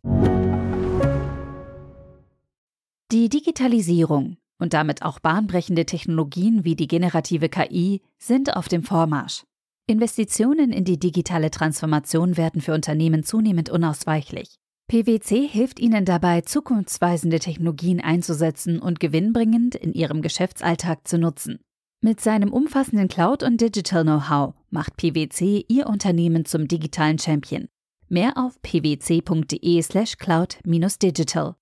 Die 3.13 3.29
Digitalisierung 3.29 4.37
und 4.61 4.73
damit 4.73 5.03
auch 5.03 5.19
bahnbrechende 5.19 5.85
Technologien 5.85 6.65
wie 6.65 6.77
die 6.77 6.87
generative 6.87 7.49
KI 7.49 8.03
sind 8.19 8.57
auf 8.57 8.69
dem 8.69 8.85
Vormarsch. 8.85 9.43
Investitionen 9.89 10.71
in 10.71 10.85
die 10.85 11.01
digitale 11.01 11.51
Transformation 11.51 12.37
werden 12.37 12.61
für 12.61 12.73
Unternehmen 12.73 13.25
zunehmend 13.25 13.69
unausweichlich. 13.69 14.55
PwC 14.87 15.49
hilft 15.49 15.81
ihnen 15.81 16.05
dabei, 16.05 16.43
zukunftsweisende 16.43 17.41
Technologien 17.41 18.01
einzusetzen 18.01 18.79
und 18.79 19.01
gewinnbringend 19.01 19.75
in 19.75 19.93
ihrem 19.93 20.23
Geschäftsalltag 20.23 21.09
zu 21.09 21.19
nutzen. 21.19 21.59
Mit 22.01 22.21
seinem 22.21 22.53
umfassenden 22.53 23.09
Cloud- 23.09 23.43
und 23.43 23.61
Digital-Know-how 23.61 24.55
macht 24.71 24.97
PwC 24.97 25.65
ihr 25.67 25.89
Unternehmen 25.89 26.45
zum 26.45 26.69
digitalen 26.69 27.19
Champion. 27.19 27.67
Mehr 28.09 28.35
auf 28.37 28.63
pwc.de/slash 28.63 30.17
cloud-digital. 30.17 31.57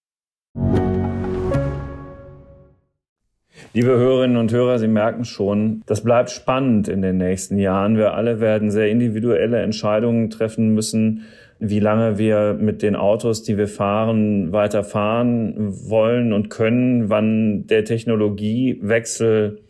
Liebe 3.75 3.89
Hörerinnen 3.89 4.37
und 4.37 4.53
Hörer, 4.53 4.79
Sie 4.79 4.89
merken 4.89 5.25
schon, 5.25 5.83
das 5.87 6.03
bleibt 6.03 6.31
spannend 6.31 6.89
in 6.89 7.03
den 7.03 7.19
nächsten 7.19 7.59
Jahren. 7.59 7.97
Wir 7.97 8.15
alle 8.15 8.41
werden 8.41 8.71
sehr 8.71 8.89
individuelle 8.89 9.61
Entscheidungen 9.61 10.31
treffen 10.31 10.75
müssen, 10.75 11.25
wie 11.59 11.81
lange 11.81 12.19
wir 12.19 12.57
mit 12.59 12.83
den 12.83 12.97
Autos, 12.97 13.43
die 13.43 13.59
wir 13.59 13.69
fahren, 13.69 14.53
weiterfahren 14.53 15.55
wollen 15.89 16.33
und 16.33 16.51
können, 16.51 17.11
wann 17.11 17.67
der 17.67 17.85
Technologiewechsel 17.85 19.61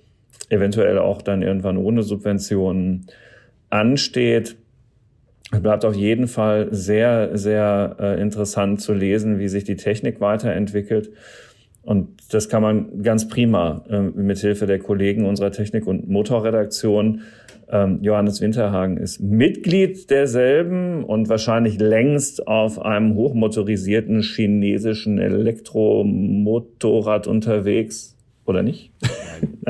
eventuell 0.51 0.99
auch 0.99 1.23
dann 1.23 1.43
irgendwann 1.43 1.77
ohne 1.77 2.03
Subventionen 2.03 3.07
ansteht. 3.71 4.57
Es 5.51 5.61
bleibt 5.61 5.85
auf 5.85 5.95
jeden 5.95 6.29
Fall 6.29 6.69
sehr, 6.71 7.37
sehr 7.37 7.97
äh, 7.99 8.21
interessant 8.21 8.83
zu 8.83 8.93
lesen, 8.93 9.39
wie 9.39 9.49
sich 9.49 9.65
die 9.65 9.77
Technik 9.77 10.21
weiterentwickelt. 10.21 11.11
Und 11.89 12.35
das 12.35 12.51
kann 12.51 12.61
man 12.61 13.03
ganz 13.03 13.29
prima 13.29 13.83
äh, 13.89 14.01
mit 14.01 14.37
Hilfe 14.41 14.67
der 14.67 14.79
Kollegen 14.79 15.25
unserer 15.25 15.53
Technik- 15.53 15.87
und 15.87 16.07
Motorredaktion. 16.07 17.23
Ähm, 17.71 18.01
Johannes 18.03 18.43
Winterhagen 18.43 18.99
ist 18.99 19.23
Mitglied 19.23 20.11
derselben 20.11 21.03
und 21.03 21.31
wahrscheinlich 21.31 21.81
längst 21.81 22.47
auf 22.47 22.79
einem 22.79 23.15
hochmotorisierten 23.15 24.21
chinesischen 24.21 25.19
Elektromotorrad 25.19 27.27
unterwegs. 27.27 28.19
Oder 28.45 28.63
nicht? 28.63 28.93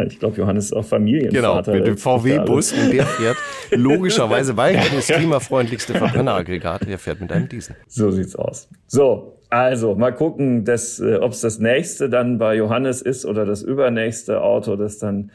Ich 0.06 0.20
glaube, 0.20 0.36
Johannes 0.36 0.66
ist 0.66 0.72
auch 0.72 0.84
Familienvater. 0.84 1.72
Genau, 1.72 1.84
mit 1.84 1.86
dem 1.88 1.98
VW-Bus 1.98 2.72
und 2.72 2.92
der 2.92 3.04
fährt 3.04 3.36
logischerweise, 3.72 4.56
weil 4.56 4.78
das 4.94 5.08
klimafreundlichste 5.08 5.94
Verbrenneraggregat, 5.94 6.88
der 6.88 6.98
fährt 6.98 7.20
mit 7.20 7.32
einem 7.32 7.48
Diesel. 7.48 7.74
So 7.88 8.12
sieht's 8.12 8.36
aus. 8.36 8.68
So, 8.86 9.37
also, 9.50 9.94
mal 9.94 10.14
gucken, 10.14 10.64
äh, 10.66 11.14
ob 11.16 11.32
es 11.32 11.40
das 11.40 11.58
nächste 11.58 12.10
dann 12.10 12.38
bei 12.38 12.54
Johannes 12.54 13.00
ist 13.00 13.24
oder 13.24 13.46
das 13.46 13.62
übernächste 13.62 14.42
Auto, 14.42 14.76
das 14.76 14.98
dann 14.98 15.30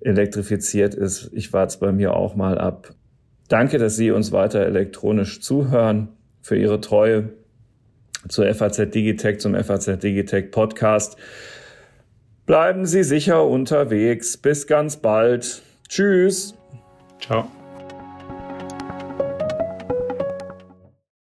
elektrifiziert 0.00 0.94
ist. 0.94 1.30
Ich 1.32 1.52
warte 1.52 1.72
es 1.72 1.76
bei 1.76 1.92
mir 1.92 2.14
auch 2.14 2.34
mal 2.34 2.58
ab. 2.58 2.94
Danke, 3.48 3.78
dass 3.78 3.96
Sie 3.96 4.10
uns 4.10 4.32
weiter 4.32 4.60
elektronisch 4.60 5.40
zuhören, 5.40 6.08
für 6.40 6.56
Ihre 6.56 6.80
Treue 6.80 7.30
zur 8.28 8.52
FAZ 8.52 8.90
Digitech, 8.90 9.40
zum 9.40 9.54
FAZ 9.54 9.98
Digitech 9.98 10.50
Podcast. 10.50 11.16
Bleiben 12.46 12.86
Sie 12.86 13.04
sicher 13.04 13.46
unterwegs. 13.46 14.36
Bis 14.36 14.66
ganz 14.66 14.96
bald. 14.96 15.62
Tschüss. 15.88 16.54
Ciao. 17.20 17.48